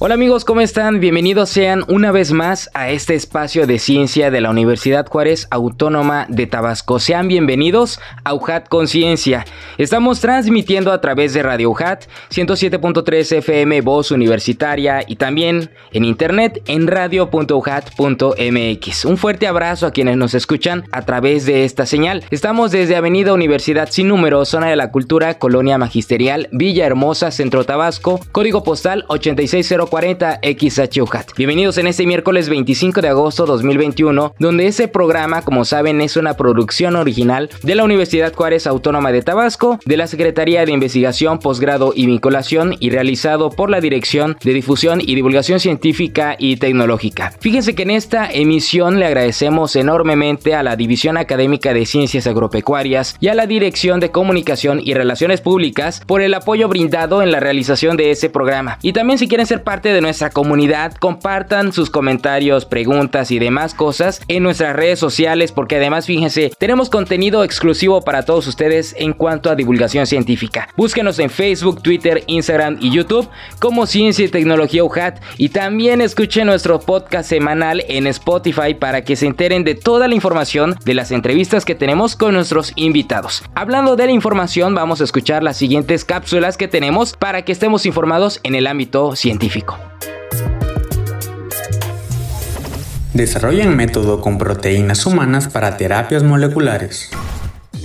Hola 0.00 0.14
amigos, 0.14 0.44
¿cómo 0.44 0.60
están? 0.60 1.00
Bienvenidos 1.00 1.50
sean 1.50 1.82
una 1.88 2.12
vez 2.12 2.30
más 2.30 2.70
a 2.72 2.88
este 2.88 3.16
espacio 3.16 3.66
de 3.66 3.80
ciencia 3.80 4.30
de 4.30 4.40
la 4.40 4.50
Universidad 4.50 5.08
Juárez 5.08 5.48
Autónoma 5.50 6.24
de 6.28 6.46
Tabasco. 6.46 7.00
Sean 7.00 7.26
bienvenidos 7.26 7.98
a 8.22 8.32
UJAT 8.32 8.68
Conciencia. 8.68 9.44
Estamos 9.76 10.20
transmitiendo 10.20 10.92
a 10.92 11.00
través 11.00 11.34
de 11.34 11.42
Radio 11.42 11.70
UJAT 11.70 12.04
107.3 12.30 13.38
FM 13.38 13.80
Voz 13.80 14.12
Universitaria 14.12 15.02
y 15.04 15.16
también 15.16 15.70
en 15.90 16.04
internet 16.04 16.62
en 16.68 16.86
radio.ujat.mx. 16.86 19.04
Un 19.04 19.16
fuerte 19.16 19.48
abrazo 19.48 19.88
a 19.88 19.90
quienes 19.90 20.16
nos 20.16 20.34
escuchan 20.34 20.84
a 20.92 21.02
través 21.02 21.44
de 21.44 21.64
esta 21.64 21.86
señal. 21.86 22.22
Estamos 22.30 22.70
desde 22.70 22.94
Avenida 22.94 23.34
Universidad 23.34 23.88
Sin 23.90 24.06
Número, 24.06 24.44
Zona 24.44 24.68
de 24.68 24.76
la 24.76 24.92
Cultura, 24.92 25.40
Colonia 25.40 25.76
Magisterial, 25.76 26.48
Villa 26.52 26.86
Hermosa, 26.86 27.32
Centro 27.32 27.64
Tabasco, 27.64 28.20
código 28.30 28.62
postal 28.62 29.04
8604 29.08 29.87
40 29.88 30.40
XHUCAT. 30.42 31.36
Bienvenidos 31.36 31.78
en 31.78 31.86
este 31.86 32.06
miércoles 32.06 32.48
25 32.48 33.00
de 33.00 33.08
agosto 33.08 33.46
2021, 33.46 34.34
donde 34.38 34.66
este 34.66 34.88
programa, 34.88 35.42
como 35.42 35.64
saben, 35.64 36.00
es 36.00 36.16
una 36.16 36.34
producción 36.34 36.96
original 36.96 37.48
de 37.62 37.74
la 37.74 37.84
Universidad 37.84 38.32
Juárez 38.34 38.66
Autónoma 38.66 39.12
de 39.12 39.22
Tabasco, 39.22 39.78
de 39.84 39.96
la 39.96 40.06
Secretaría 40.06 40.64
de 40.64 40.72
Investigación, 40.72 41.38
Posgrado 41.38 41.92
y 41.94 42.06
Vinculación 42.06 42.76
y 42.78 42.90
realizado 42.90 43.50
por 43.50 43.70
la 43.70 43.80
Dirección 43.80 44.36
de 44.44 44.52
Difusión 44.52 45.00
y 45.00 45.14
Divulgación 45.14 45.60
Científica 45.60 46.36
y 46.38 46.56
Tecnológica. 46.56 47.32
Fíjense 47.40 47.74
que 47.74 47.84
en 47.84 47.90
esta 47.90 48.30
emisión 48.30 48.98
le 48.98 49.06
agradecemos 49.06 49.74
enormemente 49.76 50.54
a 50.54 50.62
la 50.62 50.76
División 50.76 51.16
Académica 51.16 51.72
de 51.72 51.86
Ciencias 51.86 52.26
Agropecuarias 52.26 53.16
y 53.20 53.28
a 53.28 53.34
la 53.34 53.46
Dirección 53.46 54.00
de 54.00 54.10
Comunicación 54.10 54.80
y 54.84 54.94
Relaciones 54.94 55.40
Públicas 55.40 56.02
por 56.06 56.20
el 56.20 56.34
apoyo 56.34 56.68
brindado 56.68 57.22
en 57.22 57.30
la 57.30 57.40
realización 57.40 57.96
de 57.96 58.10
ese 58.10 58.28
programa. 58.30 58.78
Y 58.82 58.92
también 58.92 59.18
si 59.18 59.28
quieren 59.28 59.46
ser 59.46 59.62
parte 59.62 59.77
de 59.82 60.00
nuestra 60.00 60.30
comunidad, 60.30 60.94
compartan 60.94 61.72
sus 61.72 61.88
comentarios, 61.88 62.64
preguntas 62.64 63.30
y 63.30 63.38
demás 63.38 63.74
cosas 63.74 64.20
en 64.26 64.42
nuestras 64.42 64.74
redes 64.74 64.98
sociales 64.98 65.52
porque 65.52 65.76
además 65.76 66.06
fíjense, 66.06 66.50
tenemos 66.58 66.90
contenido 66.90 67.44
exclusivo 67.44 68.02
para 68.02 68.24
todos 68.24 68.48
ustedes 68.48 68.94
en 68.98 69.12
cuanto 69.12 69.50
a 69.50 69.54
divulgación 69.54 70.06
científica. 70.06 70.68
Búsquenos 70.76 71.20
en 71.20 71.30
Facebook, 71.30 71.80
Twitter, 71.80 72.24
Instagram 72.26 72.78
y 72.80 72.90
YouTube 72.90 73.28
como 73.60 73.86
Ciencia 73.86 74.24
y 74.24 74.28
Tecnología 74.28 74.82
UJAT 74.82 75.20
y 75.36 75.50
también 75.50 76.00
escuchen 76.00 76.46
nuestro 76.46 76.80
podcast 76.80 77.28
semanal 77.28 77.84
en 77.88 78.08
Spotify 78.08 78.74
para 78.74 79.04
que 79.04 79.14
se 79.14 79.26
enteren 79.26 79.62
de 79.62 79.76
toda 79.76 80.08
la 80.08 80.14
información 80.14 80.74
de 80.84 80.94
las 80.94 81.12
entrevistas 81.12 81.64
que 81.64 81.76
tenemos 81.76 82.16
con 82.16 82.34
nuestros 82.34 82.72
invitados. 82.74 83.44
Hablando 83.54 83.94
de 83.94 84.06
la 84.06 84.12
información, 84.12 84.74
vamos 84.74 85.00
a 85.00 85.04
escuchar 85.04 85.42
las 85.42 85.56
siguientes 85.56 86.04
cápsulas 86.04 86.56
que 86.56 86.68
tenemos 86.68 87.14
para 87.14 87.42
que 87.42 87.52
estemos 87.52 87.86
informados 87.86 88.40
en 88.42 88.54
el 88.54 88.66
ámbito 88.66 89.14
científico. 89.16 89.67
Desarrollan 93.14 93.74
método 93.74 94.20
con 94.20 94.38
proteínas 94.38 95.04
humanas 95.04 95.48
para 95.48 95.76
terapias 95.76 96.22
moleculares. 96.22 97.10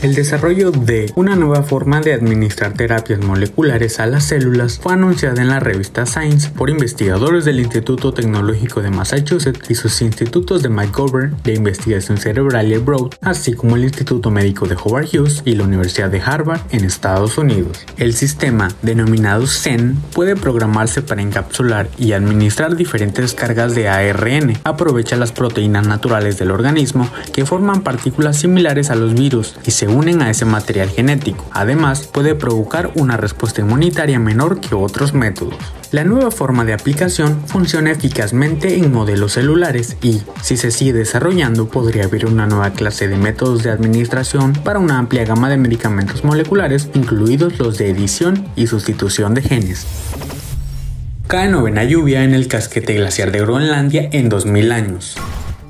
El 0.04 0.16
desarrollo 0.16 0.72
de 0.72 1.14
una 1.16 1.38
nueva 1.38 1.64
forma 1.64 2.02
de 2.02 2.12
administrar 2.12 2.74
terapias 2.74 3.22
moleculares 3.22 4.02
a 4.02 4.06
las 4.06 4.26
células 4.26 4.78
fue 4.78 4.92
anunciada 4.92 5.42
en 5.42 5.48
la 5.48 5.62
revista 5.62 6.06
Science 6.06 6.50
por 6.50 6.70
investigadores 6.70 7.46
del 7.46 7.62
Instituto 7.62 8.14
Tecnológico 8.14 8.82
de 8.82 8.90
Massachusetts 8.90 9.62
y 9.70 9.76
sus 9.76 10.02
institutos 10.02 10.62
de 10.62 10.68
McGovern 10.68 11.38
de 11.46 11.54
Investigación 11.54 12.18
Cerebral 12.18 12.70
y 12.70 12.80
Broad, 12.80 13.12
así 13.22 13.54
como 13.54 13.78
el 13.78 13.86
Instituto 13.86 14.30
Médico 14.30 14.68
de 14.68 14.76
Howard 14.76 15.06
Hughes 15.06 15.42
y 15.46 15.56
la 15.56 15.64
Universidad 15.64 16.10
de 16.10 16.20
Harvard 16.20 16.60
en 16.72 16.84
Estados 16.84 17.38
Unidos. 17.38 17.86
El 17.96 18.14
sistema, 18.14 18.68
denominado 18.82 19.48
CEN, 19.48 19.96
puede 20.14 20.36
programarse 20.36 21.02
para 21.02 21.22
encapsular 21.22 21.88
y 21.98 22.12
administrar 22.12 22.76
diferentes 22.76 23.34
cargas 23.34 23.74
de 23.74 23.88
ARN. 23.88 24.58
Aprovecha 24.66 25.16
las 25.16 25.32
proteínas 25.32 25.88
naturales 25.88 26.38
del 26.38 26.52
organismo 26.52 27.10
que 27.32 27.46
forman 27.46 27.84
partículas 27.84 28.36
similares 28.36 28.90
a 28.90 28.96
los 28.96 29.14
virus 29.14 29.56
y 29.66 29.72
se 29.72 29.93
unen 29.94 30.22
a 30.22 30.30
ese 30.30 30.46
material 30.46 30.90
genético. 30.90 31.46
Además, 31.52 32.08
puede 32.08 32.36
provocar 32.36 32.92
una 32.96 33.18
respuesta 33.18 33.62
inmunitaria 33.62 34.20
menor 34.20 34.60
que 34.60 34.76
otros 34.76 35.14
métodos. 35.14 35.56
La 35.92 36.04
nueva 36.04 36.32
forma 36.32 36.66
de 36.66 36.74
aplicación 36.74 37.40
funciona 37.46 37.92
eficazmente 37.92 38.78
en 38.78 38.92
modelos 38.92 39.34
celulares 39.34 39.96
y, 40.02 40.24
si 40.42 40.58
se 40.58 40.72
sigue 40.72 40.94
desarrollando, 40.94 41.68
podría 41.68 42.06
haber 42.06 42.26
una 42.26 42.48
nueva 42.48 42.72
clase 42.72 43.08
de 43.08 43.18
métodos 43.18 43.62
de 43.62 43.70
administración 43.70 44.54
para 44.54 44.80
una 44.80 44.98
amplia 44.98 45.24
gama 45.24 45.50
de 45.50 45.58
medicamentos 45.58 46.24
moleculares, 46.24 46.90
incluidos 46.96 47.60
los 47.60 47.78
de 47.78 47.90
edición 47.90 48.48
y 48.56 48.68
sustitución 48.68 49.36
de 49.36 49.44
genes. 49.44 49.86
Cae 51.28 51.48
novena 51.48 51.84
lluvia 51.84 52.24
en 52.24 52.34
el 52.34 52.48
casquete 52.48 52.96
glaciar 52.96 53.32
de 53.32 53.40
Groenlandia 53.40 54.10
en 54.12 54.30
2000 54.30 54.72
años. 54.72 55.16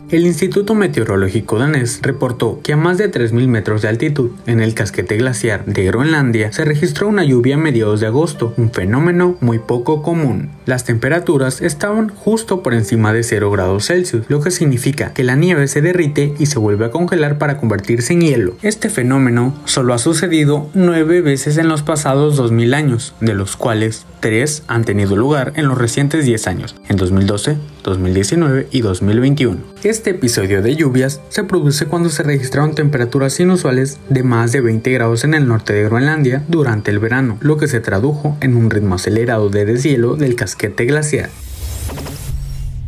El 0.09 0.28
Instituto 0.28 0.75
Meteorológico 0.75 1.58
danés 1.58 2.00
reportó 2.03 2.59
que 2.62 2.74
a 2.74 2.78
más 2.78 3.00
de 3.00 3.12
3.000 3.12 3.47
metros 3.47 3.81
de 3.81 3.88
altitud, 3.88 4.31
en 4.46 4.59
el 4.59 4.75
casquete 4.75 5.18
glaciar 5.18 5.66
de 5.66 5.86
Groenlandia, 5.86 6.52
se 6.52 6.66
registró 6.66 7.08
una 7.08 7.24
lluvia 7.24 7.56
a 7.56 7.58
mediados 7.58 8.00
de 8.00 8.08
agosto, 8.08 8.53
un 8.58 8.72
fenómeno 8.72 9.38
muy 9.40 9.58
poco 9.58 10.03
común. 10.03 10.50
Las 10.66 10.84
temperaturas 10.84 11.62
estaban 11.62 12.09
justo 12.09 12.62
por 12.62 12.75
encima 12.75 13.12
de 13.12 13.24
0 13.24 13.50
grados 13.50 13.88
Celsius, 13.88 14.25
lo 14.28 14.41
que 14.41 14.52
significa 14.52 15.14
que 15.14 15.24
la 15.24 15.36
nieve 15.36 15.68
se 15.68 15.81
derrite 15.81 16.35
y 16.38 16.46
se 16.46 16.59
vuelve 16.59 16.85
a 16.85 16.91
congelar 16.91 17.40
para 17.40 17.58
convertirse 17.58 18.14
en 18.14 18.22
hielo. 18.22 18.56
Este 18.62 18.90
fenómeno 18.90 19.56
solo 19.66 19.96
ha 19.96 19.97
sucedido 19.97 20.70
9 20.75 21.22
veces 21.22 21.58
en 21.58 21.70
los 21.70 21.81
pasados 21.81 22.35
2000 22.35 22.74
años, 22.75 23.16
de 23.20 23.34
los 23.34 23.56
cuales 23.56 24.06
3 24.20 24.64
han 24.68 24.84
tenido 24.84 25.16
lugar 25.16 25.53
en 25.56 25.68
los 25.68 25.78
recientes 25.78 26.25
10 26.25 26.47
años, 26.47 26.75
en 26.88 26.97
2012, 26.97 27.58
2019 27.84 28.68
y 28.72 28.81
2021. 28.81 29.58
Este 29.93 30.09
episodio 30.09 30.63
de 30.63 30.75
lluvias 30.75 31.21
se 31.29 31.43
produce 31.43 31.85
cuando 31.85 32.09
se 32.09 32.23
registraron 32.23 32.73
temperaturas 32.73 33.39
inusuales 33.39 33.99
de 34.09 34.23
más 34.23 34.51
de 34.51 34.59
20 34.59 34.89
grados 34.89 35.23
en 35.23 35.35
el 35.35 35.47
norte 35.47 35.71
de 35.73 35.83
Groenlandia 35.83 36.41
durante 36.47 36.89
el 36.89 36.97
verano, 36.97 37.37
lo 37.41 37.57
que 37.57 37.67
se 37.67 37.79
tradujo 37.79 38.35
en 38.41 38.55
un 38.55 38.71
ritmo 38.71 38.95
acelerado 38.95 39.51
de 39.51 39.65
deshielo 39.65 40.15
del 40.15 40.33
casquete 40.33 40.85
glacial 40.85 41.29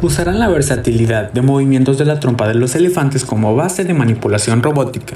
usarán 0.02 0.40
la 0.40 0.50
versatilidad 0.50 1.32
de 1.32 1.42
movimientos 1.42 1.98
de 1.98 2.06
la 2.06 2.20
trompa 2.20 2.48
de 2.48 2.56
los 2.56 2.76
elefantes 2.76 3.24
como 3.24 3.56
base 3.56 3.86
de 3.86 3.94
manipulación 3.94 4.62
robótica. 4.62 5.16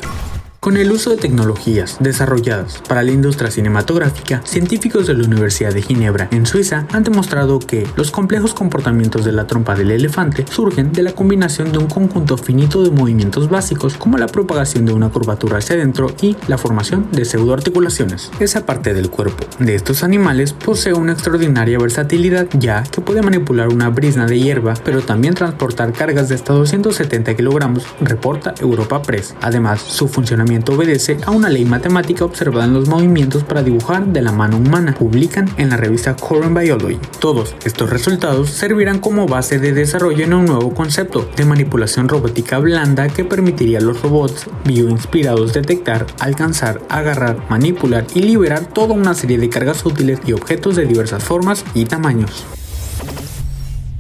Con 0.60 0.76
el 0.76 0.92
uso 0.92 1.12
de 1.12 1.16
tecnologías 1.16 1.96
desarrolladas 2.02 2.84
para 2.86 3.02
la 3.02 3.12
industria 3.12 3.50
cinematográfica, 3.50 4.42
científicos 4.44 5.08
de 5.08 5.14
la 5.14 5.26
Universidad 5.26 5.74
de 5.74 5.82
Ginebra, 5.82 6.28
en 6.32 6.46
Suiza, 6.46 6.86
han 6.92 7.06
demostrado 7.06 7.60
que 7.60 7.88
los 7.96 8.12
complejos 8.12 8.54
comportamientos 8.54 9.24
de 9.24 9.32
la 9.32 9.48
trompa 9.48 9.74
del 9.76 9.92
elefante 9.92 10.46
surgen 10.52 10.92
de 10.92 11.04
la 11.04 11.14
combinación 11.14 11.72
de 11.72 11.78
un 11.78 11.88
conjunto 11.88 12.36
finito 12.36 12.84
de 12.84 12.92
movimientos 12.92 13.50
básicos 13.50 13.94
como 13.94 14.18
la 14.18 14.28
propagación 14.28 14.86
de 14.86 14.92
una 14.92 15.08
curvatura 15.08 15.60
hacia 15.60 15.78
adentro 15.78 16.14
y 16.22 16.36
la 16.50 16.58
formación 16.58 17.08
de 17.14 17.24
pseudoarticulaciones. 17.24 18.30
Esa 18.42 18.66
parte 18.66 18.94
del 18.94 19.10
cuerpo 19.10 19.46
de 19.60 19.76
estos 19.76 20.04
animales 20.04 20.52
posee 20.52 20.94
una 20.94 21.14
extraordinaria 21.14 21.80
versatilidad 21.80 22.48
ya 22.60 22.84
que 22.84 23.00
puede 23.00 23.22
manipular 23.22 23.70
una 23.70 23.88
brisna 23.88 24.26
de 24.26 24.38
hierba, 24.42 24.74
pero 24.84 25.04
también 25.04 25.36
transportar 25.36 25.94
cargas 25.94 26.28
de 26.28 26.36
hasta 26.36 26.52
270 26.52 27.34
kilogramos, 27.38 27.86
reporta 28.02 28.54
Europa 28.60 29.02
Press. 29.02 29.36
Además, 29.40 29.82
su 29.82 30.10
funcionamiento 30.10 30.49
obedece 30.58 31.18
a 31.26 31.32
una 31.32 31.50
ley 31.50 31.64
matemática 31.64 32.26
observada 32.26 32.66
en 32.66 32.74
los 32.74 32.90
movimientos 32.90 33.44
para 33.44 33.62
dibujar 33.62 34.08
de 34.08 34.22
la 34.22 34.32
mano 34.32 34.58
humana, 34.58 34.96
publican 34.98 35.48
en 35.58 35.70
la 35.70 35.78
revista 35.78 36.16
Current 36.16 36.58
Biology. 36.58 36.98
Todos 37.20 37.56
estos 37.64 37.90
resultados 37.90 38.50
servirán 38.50 39.00
como 39.00 39.28
base 39.28 39.60
de 39.60 39.74
desarrollo 39.74 40.24
en 40.24 40.34
un 40.34 40.46
nuevo 40.46 40.74
concepto 40.74 41.30
de 41.36 41.46
manipulación 41.46 42.10
robótica 42.10 42.58
blanda 42.58 43.10
que 43.10 43.24
permitiría 43.24 43.78
a 43.78 43.82
los 43.82 44.02
robots 44.02 44.48
bioinspirados 44.66 45.54
detectar, 45.54 46.08
alcanzar, 46.20 46.82
agarrar, 46.90 47.38
manipular 47.50 48.08
y 48.16 48.22
liberar 48.22 48.66
toda 48.66 48.96
una 48.96 49.14
serie 49.14 49.38
de 49.38 49.50
cargas 49.50 49.86
útiles 49.86 50.20
y 50.26 50.34
objetos 50.34 50.76
de 50.76 50.86
diversas 50.86 51.24
formas 51.24 51.64
y 51.76 51.86
tamaños. 51.86 52.46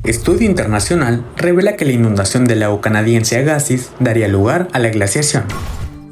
Estudio 0.04 0.50
internacional 0.50 1.24
revela 1.36 1.75
que 1.75 1.86
la 1.86 1.92
inundación 1.92 2.45
del 2.45 2.62
lago 2.62 2.81
canadiense 2.81 3.38
Agassiz 3.38 3.92
daría 4.00 4.28
lugar 4.28 4.68
a 4.72 4.80
la 4.80 4.90
glaciación. 4.90 5.44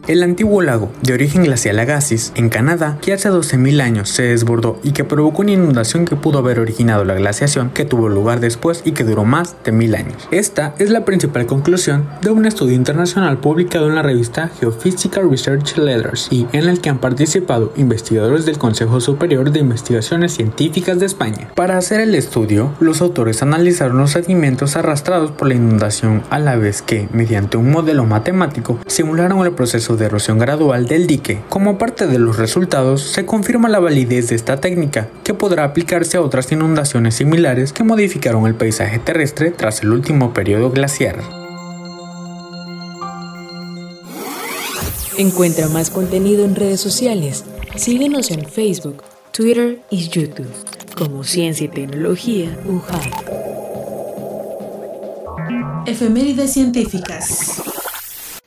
El 0.08 0.24
antiguo 0.24 0.62
lago, 0.62 0.90
de 1.02 1.14
origen 1.14 1.44
glacial 1.44 1.78
Agassiz, 1.80 2.32
en 2.36 2.48
Canadá, 2.48 2.98
que 3.02 3.12
hace 3.12 3.30
12.000 3.30 3.82
años 3.82 4.08
se 4.08 4.24
desbordó 4.24 4.80
y 4.82 4.94
que 4.94 5.04
provocó 5.04 5.42
una 5.42 5.52
inundación 5.52 6.06
que 6.06 6.16
pudo 6.16 6.40
haber 6.40 6.62
originado 6.62 7.04
la 7.04 7.16
glaciación 7.16 7.72
que 7.72 7.84
tuvo 7.84 8.08
lugar 8.08 8.40
después 8.40 8.84
y 8.86 8.94
que 8.94 9.04
duró 9.04 9.26
más 9.26 9.58
de 9.66 9.74
mil 9.74 9.96
años. 9.96 10.30
Esta 10.32 10.74
es 10.80 10.92
la 10.92 11.04
principal 11.04 11.46
conclusión 11.46 12.08
de 12.22 12.30
un 12.30 12.46
estudio 12.46 12.74
internacional 12.74 13.40
publicado 13.40 13.88
en 13.88 13.96
la 13.96 14.02
revista 14.02 14.50
Geophysical 14.62 15.30
Research 15.30 15.76
Letters 15.76 16.30
y 16.32 16.48
en 16.54 16.70
el 16.70 16.80
que 16.80 16.90
han 16.90 17.00
participado 17.00 17.74
investigadores 17.76 18.46
del 18.46 18.58
Consejo 18.58 19.02
Superior 19.02 19.52
de 19.52 19.60
Investigaciones 19.60 20.34
Científicas 20.34 21.02
de 21.02 21.06
España. 21.06 21.50
Para 21.54 21.78
hacer 21.78 22.00
el 22.00 22.16
estudio, 22.16 22.72
los 22.80 23.02
autores 23.02 23.42
analizaron 23.42 23.98
los 23.98 24.12
sedimentos 24.12 24.78
arrastrados 24.78 25.32
por 25.32 25.50
la 25.50 25.56
inundación 25.56 26.24
a 26.30 26.40
la 26.40 26.56
vez 26.56 26.82
que, 26.82 27.10
mediante 27.12 27.58
un 27.58 27.72
modelo 27.72 28.06
matemático, 28.06 28.80
simularon 28.88 29.46
el 29.46 29.52
proceso 29.52 29.97
de 29.98 30.06
erosión 30.06 30.40
gradual 30.40 30.88
del 30.88 31.08
dique. 31.08 31.40
Como 31.50 31.78
parte 31.78 32.08
de 32.08 32.20
los 32.20 32.38
resultados, 32.38 33.02
se 33.02 33.26
confirma 33.26 33.70
la 33.70 33.80
validez 33.80 34.30
de 34.30 34.36
esta 34.36 34.62
técnica, 34.62 35.10
que 35.24 35.34
podrá 35.34 35.64
aplicarse 35.64 36.18
a 36.18 36.22
otras 36.22 36.52
inundaciones 36.52 37.16
similares 37.16 37.74
que 37.74 37.84
modificaron 37.84 38.48
el 38.48 38.56
paisaje 38.56 39.00
terrestre 39.00 39.52
tras 39.52 39.82
el 39.84 39.92
último 39.92 40.34
periodo 40.34 40.72
glaciar. 40.72 41.18
Encuentra 45.18 45.68
más 45.70 45.90
contenido 45.90 46.46
en 46.46 46.56
redes 46.56 46.80
sociales. 46.80 47.44
Síguenos 47.76 48.30
en 48.32 48.46
Facebook, 48.46 49.04
Twitter 49.32 49.80
y 49.90 50.08
YouTube 50.08 50.48
como 50.98 51.24
Ciencia 51.24 51.66
y 51.66 51.70
Tecnología 51.70 52.58
UJAT. 52.66 53.48
Efemérides 55.86 56.54
científicas. 56.54 57.62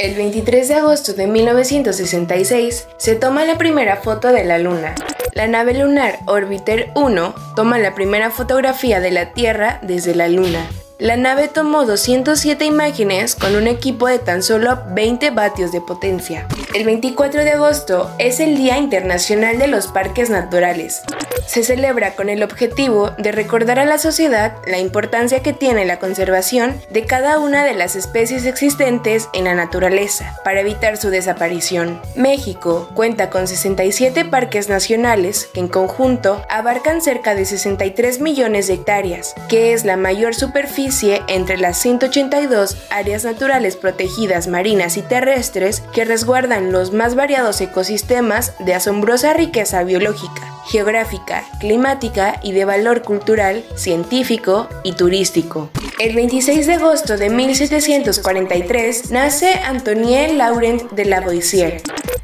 El 0.00 0.14
23 0.14 0.66
de 0.66 0.74
agosto 0.76 1.12
de 1.12 1.26
1966 1.26 2.86
se 2.96 3.16
toma 3.16 3.44
la 3.44 3.58
primera 3.58 3.96
foto 3.96 4.32
de 4.32 4.44
la 4.44 4.56
Luna. 4.56 4.94
La 5.34 5.46
nave 5.46 5.74
lunar 5.74 6.20
Orbiter 6.24 6.90
1 6.94 7.34
toma 7.54 7.78
la 7.78 7.94
primera 7.94 8.30
fotografía 8.30 9.00
de 9.00 9.10
la 9.10 9.34
Tierra 9.34 9.78
desde 9.82 10.14
la 10.14 10.28
Luna. 10.28 10.66
La 10.98 11.18
nave 11.18 11.48
tomó 11.48 11.84
207 11.84 12.64
imágenes 12.64 13.34
con 13.34 13.54
un 13.56 13.66
equipo 13.66 14.08
de 14.08 14.18
tan 14.18 14.42
solo 14.42 14.78
20 14.88 15.32
vatios 15.32 15.70
de 15.70 15.82
potencia. 15.82 16.48
El 16.74 16.86
24 16.86 17.44
de 17.44 17.50
agosto 17.50 18.10
es 18.18 18.40
el 18.40 18.56
Día 18.56 18.78
Internacional 18.78 19.58
de 19.58 19.66
los 19.66 19.88
Parques 19.88 20.30
Naturales. 20.30 21.02
Se 21.46 21.64
celebra 21.64 22.14
con 22.14 22.28
el 22.28 22.42
objetivo 22.42 23.10
de 23.18 23.32
recordar 23.32 23.78
a 23.78 23.84
la 23.84 23.98
sociedad 23.98 24.56
la 24.66 24.78
importancia 24.78 25.42
que 25.42 25.52
tiene 25.52 25.84
la 25.84 25.98
conservación 25.98 26.80
de 26.90 27.04
cada 27.04 27.38
una 27.38 27.64
de 27.64 27.74
las 27.74 27.96
especies 27.96 28.44
existentes 28.46 29.28
en 29.32 29.44
la 29.44 29.54
naturaleza 29.54 30.38
para 30.44 30.60
evitar 30.60 30.96
su 30.96 31.10
desaparición. 31.10 32.00
México 32.14 32.88
cuenta 32.94 33.30
con 33.30 33.48
67 33.48 34.24
parques 34.24 34.68
nacionales 34.68 35.48
que 35.52 35.60
en 35.60 35.68
conjunto 35.68 36.44
abarcan 36.48 37.00
cerca 37.00 37.34
de 37.34 37.44
63 37.44 38.20
millones 38.20 38.66
de 38.66 38.74
hectáreas, 38.74 39.34
que 39.48 39.72
es 39.72 39.84
la 39.84 39.96
mayor 39.96 40.34
superficie 40.34 41.22
entre 41.28 41.56
las 41.56 41.78
182 41.78 42.76
áreas 42.90 43.24
naturales 43.24 43.76
protegidas 43.76 44.46
marinas 44.46 44.96
y 44.96 45.02
terrestres 45.02 45.82
que 45.92 46.04
resguardan 46.04 46.72
los 46.72 46.92
más 46.92 47.14
variados 47.14 47.60
ecosistemas 47.60 48.52
de 48.58 48.74
asombrosa 48.74 49.32
riqueza 49.32 49.82
biológica, 49.84 50.42
geográfica, 50.66 51.29
climática 51.60 52.40
y 52.42 52.52
de 52.52 52.64
valor 52.64 53.02
cultural, 53.02 53.64
científico 53.76 54.68
y 54.84 54.92
turístico. 54.92 55.70
El 55.98 56.14
26 56.14 56.66
de 56.66 56.74
agosto 56.74 57.16
de 57.16 57.30
1743 57.30 59.10
nace 59.10 59.54
Antoine 59.54 60.34
Laurent 60.34 60.90
de 60.92 61.04
Lavoisier. 61.04 61.82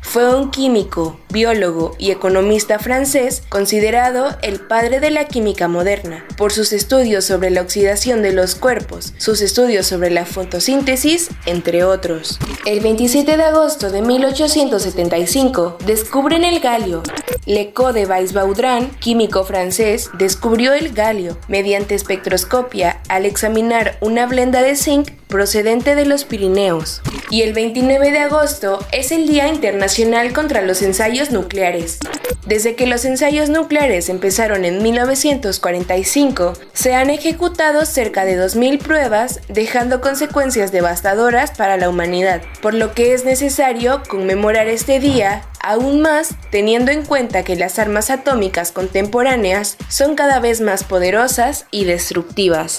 Fue 0.09 0.35
un 0.35 0.51
químico, 0.51 1.19
biólogo 1.31 1.95
y 1.99 2.11
economista 2.11 2.79
francés 2.79 3.43
considerado 3.51 4.39
el 4.41 4.61
padre 4.61 5.01
de 5.01 5.11
la 5.11 5.27
química 5.27 5.69
moderna 5.69 6.25
por 6.39 6.53
sus 6.53 6.73
estudios 6.73 7.25
sobre 7.25 7.51
la 7.51 7.61
oxidación 7.61 8.23
de 8.23 8.33
los 8.33 8.55
cuerpos, 8.55 9.13
sus 9.19 9.43
estudios 9.43 9.85
sobre 9.87 10.11
la 10.11 10.25
fotosíntesis, 10.25 11.29
entre 11.45 11.85
otros. 11.85 12.39
El 12.65 12.81
27 12.81 13.37
de 13.37 13.43
agosto 13.43 13.91
de 13.91 14.01
1875 14.01 15.79
descubren 15.85 16.45
el 16.45 16.61
galio. 16.61 17.03
Leco 17.45 17.93
de 17.93 18.07
Weisbaudran, 18.07 18.91
químico 19.01 19.45
francés, 19.45 20.11
descubrió 20.17 20.73
el 20.73 20.95
galio 20.95 21.37
mediante 21.49 21.95
espectroscopia 21.95 23.03
al 23.09 23.27
examinar 23.27 23.99
una 24.01 24.27
blenda 24.27 24.63
de 24.63 24.77
zinc 24.77 25.11
procedente 25.29 25.95
de 25.95 26.05
los 26.05 26.25
Pirineos. 26.25 27.03
Y 27.31 27.43
el 27.43 27.53
29 27.53 28.13
de 28.13 28.19
agosto 28.19 28.79
es 28.93 29.13
el 29.13 29.27
Día 29.27 29.49
Internacional 29.49 30.33
contra 30.33 30.63
los 30.63 30.83
Ensayos 30.83 31.31
Nucleares. 31.31 31.99
Desde 32.47 32.77
que 32.77 32.87
los 32.87 33.05
ensayos 33.05 33.49
nucleares 33.49 34.09
empezaron 34.09 34.65
en 34.65 34.81
1945, 34.81 36.53
se 36.73 36.95
han 36.95 37.11
ejecutado 37.11 37.85
cerca 37.85 38.25
de 38.25 38.39
2.000 38.39 38.79
pruebas, 38.79 39.41
dejando 39.49 40.01
consecuencias 40.01 40.71
devastadoras 40.71 41.51
para 41.51 41.77
la 41.77 41.89
humanidad, 41.89 42.43
por 42.63 42.75
lo 42.75 42.95
que 42.95 43.15
es 43.15 43.25
necesario 43.25 44.01
conmemorar 44.09 44.69
este 44.69 45.01
día 45.01 45.43
aún 45.67 46.01
más 46.01 46.37
teniendo 46.53 46.93
en 46.93 47.05
cuenta 47.05 47.43
que 47.43 47.57
las 47.57 47.81
armas 47.81 48.11
atómicas 48.11 48.71
contemporáneas 48.71 49.77
son 49.89 50.15
cada 50.15 50.39
vez 50.39 50.61
más 50.61 50.85
poderosas 50.85 51.67
y 51.73 51.85
destructivas. 51.85 52.79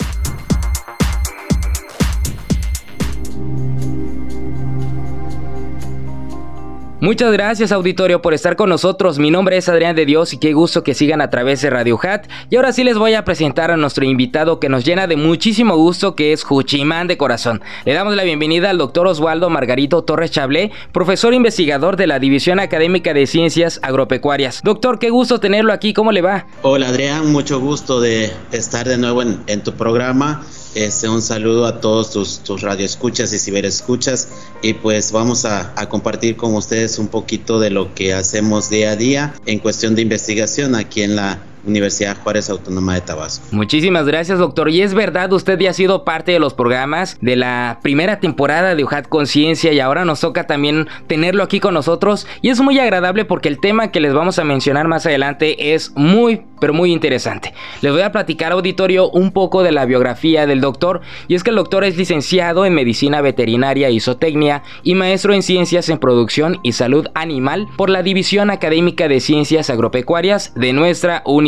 Muchas 7.07 7.31
gracias 7.31 7.71
auditorio 7.71 8.21
por 8.21 8.33
estar 8.33 8.57
con 8.57 8.67
nosotros. 8.67 9.17
Mi 9.17 9.31
nombre 9.31 9.55
es 9.55 9.69
Adrián 9.69 9.95
de 9.95 10.05
Dios 10.05 10.33
y 10.33 10.39
qué 10.39 10.51
gusto 10.51 10.83
que 10.83 10.93
sigan 10.93 11.21
a 11.21 11.29
través 11.29 11.61
de 11.61 11.69
Radio 11.69 11.97
Hat. 12.03 12.27
Y 12.49 12.57
ahora 12.57 12.73
sí 12.73 12.83
les 12.83 12.97
voy 12.97 13.13
a 13.13 13.23
presentar 13.23 13.71
a 13.71 13.77
nuestro 13.77 14.03
invitado 14.03 14.59
que 14.59 14.67
nos 14.67 14.83
llena 14.83 15.07
de 15.07 15.15
muchísimo 15.15 15.77
gusto, 15.77 16.17
que 16.17 16.33
es 16.33 16.43
Juchimán 16.43 17.07
de 17.07 17.15
corazón. 17.15 17.61
Le 17.85 17.93
damos 17.93 18.13
la 18.17 18.25
bienvenida 18.25 18.71
al 18.71 18.77
doctor 18.77 19.07
Osvaldo 19.07 19.49
Margarito 19.49 20.03
Torres 20.03 20.31
Chablé, 20.31 20.73
profesor 20.91 21.33
investigador 21.33 21.95
de 21.95 22.07
la 22.07 22.19
División 22.19 22.59
Académica 22.59 23.13
de 23.13 23.25
Ciencias 23.25 23.79
Agropecuarias. 23.83 24.59
Doctor, 24.61 24.99
qué 24.99 25.09
gusto 25.09 25.39
tenerlo 25.39 25.71
aquí. 25.71 25.93
¿Cómo 25.93 26.11
le 26.11 26.21
va? 26.21 26.45
Hola 26.61 26.89
Adrián, 26.89 27.31
mucho 27.31 27.61
gusto 27.61 28.01
de 28.01 28.33
estar 28.51 28.85
de 28.85 28.97
nuevo 28.97 29.21
en, 29.21 29.41
en 29.47 29.63
tu 29.63 29.71
programa 29.71 30.43
este, 30.85 31.09
un 31.09 31.21
saludo 31.21 31.65
a 31.65 31.81
todos 31.81 32.11
tus, 32.11 32.39
tus 32.39 32.61
radioescuchas 32.61 33.33
y 33.33 33.39
ciberescuchas. 33.39 34.29
Y 34.61 34.73
pues 34.73 35.11
vamos 35.11 35.45
a, 35.45 35.73
a, 35.75 35.89
compartir 35.89 36.37
con 36.37 36.53
ustedes 36.53 36.99
un 36.99 37.07
poquito 37.07 37.59
de 37.59 37.69
lo 37.69 37.95
que 37.95 38.13
hacemos 38.13 38.69
día 38.69 38.91
a 38.91 38.95
día 38.95 39.33
en 39.45 39.59
cuestión 39.59 39.95
de 39.95 40.03
investigación 40.03 40.75
aquí 40.75 41.01
en 41.01 41.15
la 41.15 41.39
Universidad 41.65 42.17
Juárez 42.21 42.49
Autónoma 42.49 42.95
de 42.95 43.01
Tabasco. 43.01 43.45
Muchísimas 43.51 44.05
gracias, 44.05 44.39
doctor. 44.39 44.69
Y 44.69 44.81
es 44.81 44.93
verdad, 44.93 45.31
usted 45.33 45.59
ya 45.59 45.71
ha 45.71 45.73
sido 45.73 46.03
parte 46.03 46.31
de 46.31 46.39
los 46.39 46.53
programas 46.53 47.17
de 47.21 47.35
la 47.35 47.79
primera 47.81 48.19
temporada 48.19 48.75
de 48.75 48.83
UJAT 48.83 49.07
Conciencia 49.07 49.73
y 49.73 49.79
ahora 49.79 50.05
nos 50.05 50.21
toca 50.21 50.47
también 50.47 50.87
tenerlo 51.07 51.43
aquí 51.43 51.59
con 51.59 51.73
nosotros. 51.73 52.27
Y 52.41 52.49
es 52.49 52.59
muy 52.61 52.79
agradable 52.79 53.25
porque 53.25 53.49
el 53.49 53.59
tema 53.59 53.91
que 53.91 53.99
les 53.99 54.13
vamos 54.13 54.39
a 54.39 54.43
mencionar 54.43 54.87
más 54.87 55.05
adelante 55.05 55.73
es 55.73 55.91
muy, 55.95 56.43
pero 56.59 56.73
muy 56.73 56.91
interesante. 56.91 57.53
Les 57.81 57.91
voy 57.91 58.01
a 58.01 58.11
platicar, 58.11 58.51
auditorio, 58.51 59.09
un 59.09 59.31
poco 59.31 59.63
de 59.63 59.71
la 59.71 59.85
biografía 59.85 60.45
del 60.45 60.61
doctor. 60.61 61.01
Y 61.27 61.35
es 61.35 61.43
que 61.43 61.49
el 61.49 61.55
doctor 61.55 61.83
es 61.83 61.97
licenciado 61.97 62.65
en 62.65 62.73
Medicina 62.73 63.21
Veterinaria 63.21 63.89
y 63.89 63.99
Zootecnia 63.99 64.63
y 64.83 64.95
maestro 64.95 65.33
en 65.33 65.41
Ciencias 65.41 65.89
en 65.89 65.97
Producción 65.97 66.59
y 66.63 66.73
Salud 66.73 67.07
Animal 67.13 67.67
por 67.75 67.89
la 67.89 68.03
División 68.03 68.49
Académica 68.49 69.07
de 69.07 69.19
Ciencias 69.19 69.69
Agropecuarias 69.69 70.53
de 70.55 70.73
nuestra 70.73 71.21
universidad. 71.25 71.46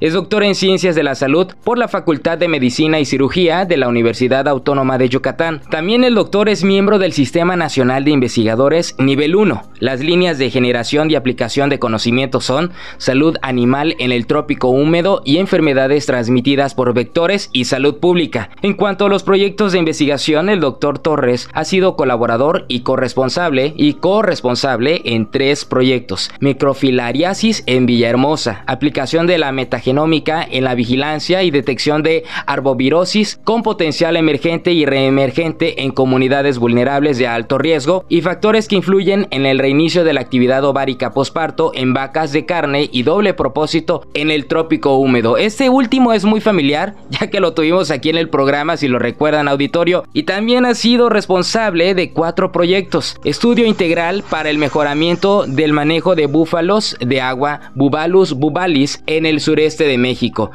Es 0.00 0.12
doctor 0.12 0.42
en 0.42 0.54
Ciencias 0.54 0.94
de 0.94 1.02
la 1.02 1.14
Salud 1.14 1.48
por 1.64 1.78
la 1.78 1.88
Facultad 1.88 2.38
de 2.38 2.48
Medicina 2.48 3.00
y 3.00 3.04
Cirugía 3.04 3.64
de 3.64 3.76
la 3.76 3.88
Universidad 3.88 4.48
Autónoma 4.48 4.98
de 4.98 5.08
Yucatán. 5.08 5.60
También 5.70 6.04
el 6.04 6.14
doctor 6.14 6.48
es 6.48 6.64
miembro 6.64 6.98
del 6.98 7.12
Sistema 7.12 7.56
Nacional 7.56 8.04
de 8.04 8.12
Investigadores 8.12 8.94
Nivel 8.98 9.36
1. 9.36 9.62
Las 9.80 10.00
líneas 10.00 10.38
de 10.38 10.50
generación 10.50 11.10
y 11.10 11.14
aplicación 11.14 11.68
de 11.68 11.78
conocimiento 11.78 12.40
son 12.40 12.72
salud 12.96 13.36
animal 13.42 13.96
en 13.98 14.12
el 14.12 14.26
trópico 14.26 14.68
húmedo 14.68 15.22
y 15.24 15.38
enfermedades 15.38 16.06
transmitidas 16.06 16.74
por 16.74 16.94
vectores 16.94 17.50
y 17.52 17.66
salud 17.66 17.98
pública. 17.98 18.50
En 18.62 18.74
cuanto 18.74 19.06
a 19.06 19.08
los 19.08 19.22
proyectos 19.22 19.72
de 19.72 19.78
investigación, 19.78 20.48
el 20.48 20.60
doctor 20.60 20.98
Torres 20.98 21.48
ha 21.52 21.64
sido 21.64 21.96
colaborador 21.96 22.64
y 22.68 22.80
corresponsable 22.80 23.74
y 23.76 23.94
corresponsable 23.94 25.02
en 25.04 25.30
tres 25.30 25.64
proyectos. 25.64 26.30
Microfilariasis 26.40 27.64
en 27.66 27.86
Villahermosa, 27.86 28.62
aplicación 28.66 29.17
de 29.26 29.38
la 29.38 29.52
metagenómica 29.52 30.46
en 30.48 30.64
la 30.64 30.74
vigilancia 30.74 31.42
y 31.42 31.50
detección 31.50 32.02
de 32.02 32.24
arbovirosis 32.46 33.40
con 33.44 33.62
potencial 33.62 34.16
emergente 34.16 34.72
y 34.72 34.84
reemergente 34.84 35.82
en 35.82 35.90
comunidades 35.90 36.58
vulnerables 36.58 37.18
de 37.18 37.26
alto 37.26 37.58
riesgo 37.58 38.04
y 38.08 38.20
factores 38.20 38.68
que 38.68 38.76
influyen 38.76 39.26
en 39.30 39.46
el 39.46 39.58
reinicio 39.58 40.04
de 40.04 40.12
la 40.12 40.20
actividad 40.20 40.64
ovárica 40.64 41.12
posparto 41.12 41.72
en 41.74 41.94
vacas 41.94 42.32
de 42.32 42.46
carne 42.46 42.88
y 42.92 43.02
doble 43.02 43.34
propósito 43.34 44.06
en 44.14 44.30
el 44.30 44.46
trópico 44.46 44.96
húmedo. 44.96 45.36
Este 45.36 45.68
último 45.68 46.12
es 46.12 46.24
muy 46.24 46.40
familiar, 46.40 46.94
ya 47.10 47.30
que 47.30 47.40
lo 47.40 47.54
tuvimos 47.54 47.90
aquí 47.90 48.10
en 48.10 48.18
el 48.18 48.28
programa, 48.28 48.76
si 48.76 48.88
lo 48.88 48.98
recuerdan 48.98 49.48
auditorio, 49.48 50.04
y 50.12 50.24
también 50.24 50.64
ha 50.66 50.74
sido 50.74 51.08
responsable 51.08 51.94
de 51.94 52.12
cuatro 52.12 52.52
proyectos. 52.52 53.16
Estudio 53.24 53.66
integral 53.66 54.22
para 54.28 54.50
el 54.50 54.58
mejoramiento 54.58 55.44
del 55.46 55.72
manejo 55.72 56.14
de 56.14 56.26
búfalos 56.26 56.96
de 57.00 57.20
agua, 57.20 57.60
Bubalus 57.74 58.34
bubalis, 58.34 59.02
en 59.08 59.24
el 59.24 59.40
sureste 59.40 59.84
de 59.84 59.96
México 59.96 60.52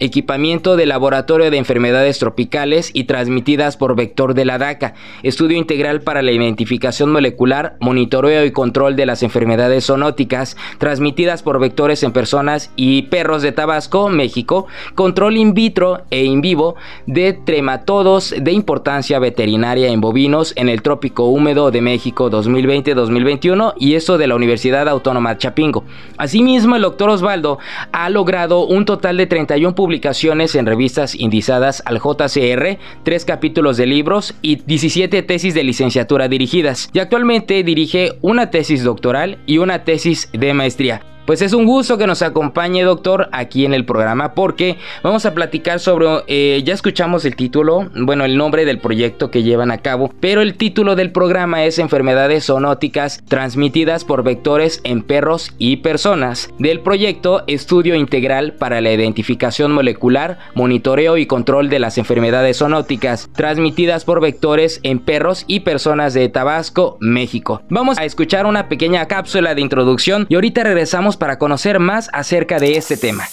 equipamiento 0.00 0.76
de 0.76 0.86
laboratorio 0.86 1.50
de 1.50 1.56
enfermedades 1.56 2.18
tropicales 2.18 2.90
y 2.92 3.04
transmitidas 3.04 3.76
por 3.76 3.96
vector 3.96 4.34
de 4.34 4.44
la 4.44 4.58
DACA, 4.58 4.94
estudio 5.22 5.56
integral 5.56 6.00
para 6.00 6.22
la 6.22 6.32
identificación 6.32 7.12
molecular, 7.12 7.76
monitoreo 7.80 8.44
y 8.44 8.52
control 8.52 8.96
de 8.96 9.06
las 9.06 9.22
enfermedades 9.22 9.86
zoonóticas 9.86 10.56
transmitidas 10.78 11.42
por 11.42 11.60
vectores 11.60 12.02
en 12.02 12.12
personas 12.12 12.70
y 12.76 13.02
perros 13.02 13.42
de 13.42 13.52
Tabasco, 13.52 14.08
México, 14.08 14.66
control 14.94 15.36
in 15.36 15.54
vitro 15.54 16.02
e 16.10 16.24
in 16.24 16.40
vivo 16.40 16.76
de 17.06 17.32
trematodos 17.32 18.34
de 18.38 18.52
importancia 18.52 19.18
veterinaria 19.18 19.88
en 19.88 20.00
bovinos 20.00 20.52
en 20.56 20.68
el 20.68 20.82
trópico 20.82 21.26
húmedo 21.26 21.70
de 21.70 21.80
México 21.80 22.30
2020-2021 22.30 23.74
y 23.78 23.94
esto 23.94 24.18
de 24.18 24.26
la 24.26 24.34
Universidad 24.34 24.88
Autónoma 24.88 25.38
Chapingo. 25.38 25.84
Asimismo, 26.18 26.76
el 26.76 26.82
doctor 26.82 27.10
Osvaldo 27.10 27.58
ha 27.92 28.10
logrado 28.10 28.66
un 28.66 28.84
total 28.84 29.16
de 29.16 29.26
31 29.26 29.74
publicaciones 29.84 30.54
en 30.54 30.64
revistas 30.64 31.14
indizadas 31.14 31.82
al 31.84 31.98
JCR, 31.98 32.78
tres 33.02 33.26
capítulos 33.26 33.76
de 33.76 33.84
libros 33.84 34.34
y 34.40 34.56
17 34.56 35.22
tesis 35.24 35.52
de 35.52 35.62
licenciatura 35.62 36.26
dirigidas. 36.26 36.88
Y 36.94 37.00
actualmente 37.00 37.62
dirige 37.62 38.12
una 38.22 38.48
tesis 38.48 38.82
doctoral 38.82 39.36
y 39.44 39.58
una 39.58 39.84
tesis 39.84 40.30
de 40.32 40.54
maestría. 40.54 41.13
Pues 41.26 41.40
es 41.40 41.54
un 41.54 41.64
gusto 41.64 41.96
que 41.96 42.06
nos 42.06 42.20
acompañe, 42.20 42.82
doctor, 42.82 43.30
aquí 43.32 43.64
en 43.64 43.72
el 43.72 43.86
programa 43.86 44.34
porque 44.34 44.76
vamos 45.02 45.24
a 45.24 45.32
platicar 45.32 45.80
sobre, 45.80 46.06
eh, 46.26 46.62
ya 46.66 46.74
escuchamos 46.74 47.24
el 47.24 47.34
título, 47.34 47.88
bueno, 47.96 48.26
el 48.26 48.36
nombre 48.36 48.66
del 48.66 48.78
proyecto 48.78 49.30
que 49.30 49.42
llevan 49.42 49.70
a 49.70 49.78
cabo, 49.78 50.12
pero 50.20 50.42
el 50.42 50.54
título 50.54 50.96
del 50.96 51.12
programa 51.12 51.64
es 51.64 51.78
Enfermedades 51.78 52.44
zoonóticas 52.44 53.22
transmitidas 53.26 54.04
por 54.04 54.22
vectores 54.22 54.82
en 54.84 55.02
perros 55.02 55.54
y 55.56 55.78
personas. 55.78 56.50
Del 56.58 56.80
proyecto 56.80 57.42
Estudio 57.46 57.94
Integral 57.94 58.52
para 58.52 58.82
la 58.82 58.92
Identificación 58.92 59.72
Molecular, 59.72 60.38
Monitoreo 60.54 61.16
y 61.16 61.24
Control 61.24 61.70
de 61.70 61.78
las 61.78 61.96
Enfermedades 61.96 62.58
zoonóticas 62.58 63.30
transmitidas 63.34 64.04
por 64.04 64.20
vectores 64.20 64.78
en 64.82 64.98
perros 64.98 65.44
y 65.46 65.60
personas 65.60 66.12
de 66.12 66.28
Tabasco, 66.28 66.98
México. 67.00 67.62
Vamos 67.70 67.96
a 67.96 68.04
escuchar 68.04 68.44
una 68.44 68.68
pequeña 68.68 69.06
cápsula 69.08 69.54
de 69.54 69.62
introducción 69.62 70.26
y 70.28 70.34
ahorita 70.34 70.64
regresamos 70.64 71.13
para 71.16 71.38
conocer 71.38 71.78
más 71.78 72.10
acerca 72.12 72.58
de 72.58 72.76
este 72.76 72.96
tema. 72.96 73.24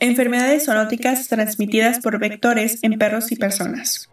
Enfermedades 0.00 0.66
zoonóticas 0.66 1.26
transmitidas 1.26 1.98
por 1.98 2.20
vectores 2.20 2.78
en 2.82 2.98
perros 2.98 3.32
y 3.32 3.36
personas. 3.36 4.08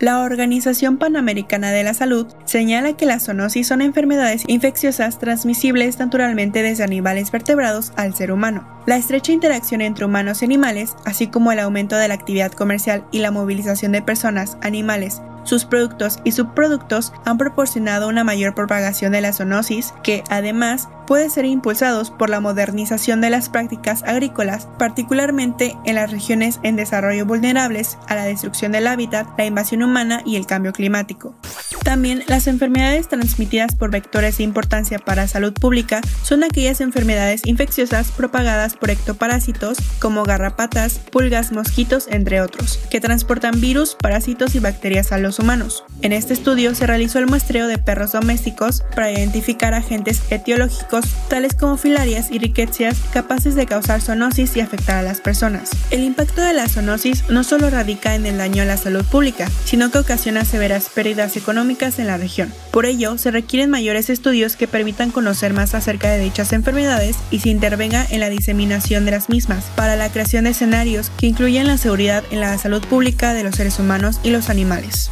La 0.00 0.20
Organización 0.22 0.98
Panamericana 0.98 1.70
de 1.70 1.84
la 1.84 1.94
Salud 1.94 2.26
señala 2.44 2.96
que 2.96 3.06
las 3.06 3.26
zoonosis 3.26 3.68
son 3.68 3.80
enfermedades 3.80 4.42
infecciosas 4.48 5.20
transmisibles 5.20 6.00
naturalmente 6.00 6.64
desde 6.64 6.82
animales 6.82 7.30
vertebrados 7.30 7.92
al 7.96 8.16
ser 8.16 8.32
humano. 8.32 8.82
La 8.86 8.96
estrecha 8.96 9.30
interacción 9.30 9.80
entre 9.80 10.06
humanos 10.06 10.42
y 10.42 10.46
animales, 10.46 10.96
así 11.04 11.28
como 11.28 11.52
el 11.52 11.60
aumento 11.60 11.94
de 11.94 12.08
la 12.08 12.14
actividad 12.14 12.50
comercial 12.50 13.04
y 13.12 13.20
la 13.20 13.30
movilización 13.30 13.92
de 13.92 14.02
personas, 14.02 14.58
animales, 14.60 15.22
sus 15.44 15.64
productos 15.64 16.18
y 16.24 16.32
subproductos 16.32 17.12
han 17.24 17.38
proporcionado 17.38 18.08
una 18.08 18.22
mayor 18.24 18.54
propagación 18.54 19.12
de 19.12 19.20
la 19.20 19.32
zoonosis 19.32 19.94
que, 20.02 20.22
además, 20.28 20.88
puede 21.08 21.30
ser 21.30 21.46
impulsados 21.46 22.10
por 22.10 22.28
la 22.28 22.38
modernización 22.38 23.22
de 23.22 23.30
las 23.30 23.48
prácticas 23.48 24.02
agrícolas, 24.02 24.68
particularmente 24.78 25.74
en 25.86 25.94
las 25.94 26.10
regiones 26.10 26.60
en 26.62 26.76
desarrollo 26.76 27.24
vulnerables 27.24 27.96
a 28.08 28.14
la 28.14 28.24
destrucción 28.24 28.72
del 28.72 28.86
hábitat, 28.86 29.26
la 29.38 29.46
invasión 29.46 29.82
humana 29.82 30.20
y 30.26 30.36
el 30.36 30.44
cambio 30.44 30.74
climático. 30.74 31.34
También 31.82 32.24
las 32.26 32.46
enfermedades 32.46 33.08
transmitidas 33.08 33.74
por 33.74 33.90
vectores 33.90 34.36
de 34.36 34.44
importancia 34.44 34.98
para 34.98 35.26
salud 35.26 35.54
pública 35.54 36.02
son 36.22 36.44
aquellas 36.44 36.82
enfermedades 36.82 37.46
infecciosas 37.46 38.10
propagadas 38.10 38.74
por 38.76 38.90
ectoparásitos 38.90 39.78
como 39.98 40.24
garrapatas, 40.24 40.98
pulgas, 40.98 41.52
mosquitos, 41.52 42.06
entre 42.10 42.42
otros, 42.42 42.78
que 42.90 43.00
transportan 43.00 43.62
virus, 43.62 43.94
parásitos 43.94 44.54
y 44.54 44.58
bacterias 44.58 45.12
a 45.12 45.18
los 45.18 45.38
humanos. 45.38 45.84
En 46.02 46.12
este 46.12 46.34
estudio 46.34 46.74
se 46.74 46.86
realizó 46.86 47.18
el 47.18 47.26
muestreo 47.26 47.66
de 47.66 47.78
perros 47.78 48.12
domésticos 48.12 48.84
para 48.94 49.10
identificar 49.10 49.72
agentes 49.72 50.20
etiológicos 50.28 50.97
tales 51.28 51.54
como 51.54 51.76
filarias 51.76 52.30
y 52.30 52.38
riquecias 52.38 52.96
capaces 53.12 53.54
de 53.54 53.66
causar 53.66 54.00
zoonosis 54.00 54.56
y 54.56 54.60
afectar 54.60 54.96
a 54.96 55.02
las 55.02 55.20
personas. 55.20 55.70
El 55.90 56.04
impacto 56.04 56.40
de 56.40 56.52
la 56.52 56.68
zoonosis 56.68 57.28
no 57.28 57.44
solo 57.44 57.70
radica 57.70 58.14
en 58.14 58.26
el 58.26 58.38
daño 58.38 58.62
a 58.62 58.66
la 58.66 58.76
salud 58.76 59.04
pública, 59.04 59.50
sino 59.64 59.90
que 59.90 59.98
ocasiona 59.98 60.44
severas 60.44 60.88
pérdidas 60.88 61.36
económicas 61.36 61.98
en 61.98 62.06
la 62.06 62.16
región. 62.16 62.52
Por 62.70 62.86
ello, 62.86 63.18
se 63.18 63.30
requieren 63.30 63.70
mayores 63.70 64.10
estudios 64.10 64.56
que 64.56 64.68
permitan 64.68 65.10
conocer 65.10 65.52
más 65.52 65.74
acerca 65.74 66.10
de 66.10 66.18
dichas 66.18 66.52
enfermedades 66.52 67.16
y 67.30 67.40
se 67.40 67.50
intervenga 67.50 68.06
en 68.08 68.20
la 68.20 68.30
diseminación 68.30 69.04
de 69.04 69.12
las 69.12 69.28
mismas, 69.28 69.64
para 69.76 69.96
la 69.96 70.10
creación 70.10 70.44
de 70.44 70.50
escenarios 70.50 71.10
que 71.18 71.26
incluyan 71.26 71.66
la 71.66 71.78
seguridad 71.78 72.24
en 72.30 72.40
la 72.40 72.56
salud 72.58 72.84
pública 72.86 73.34
de 73.34 73.44
los 73.44 73.56
seres 73.56 73.78
humanos 73.78 74.20
y 74.22 74.30
los 74.30 74.50
animales. 74.50 75.10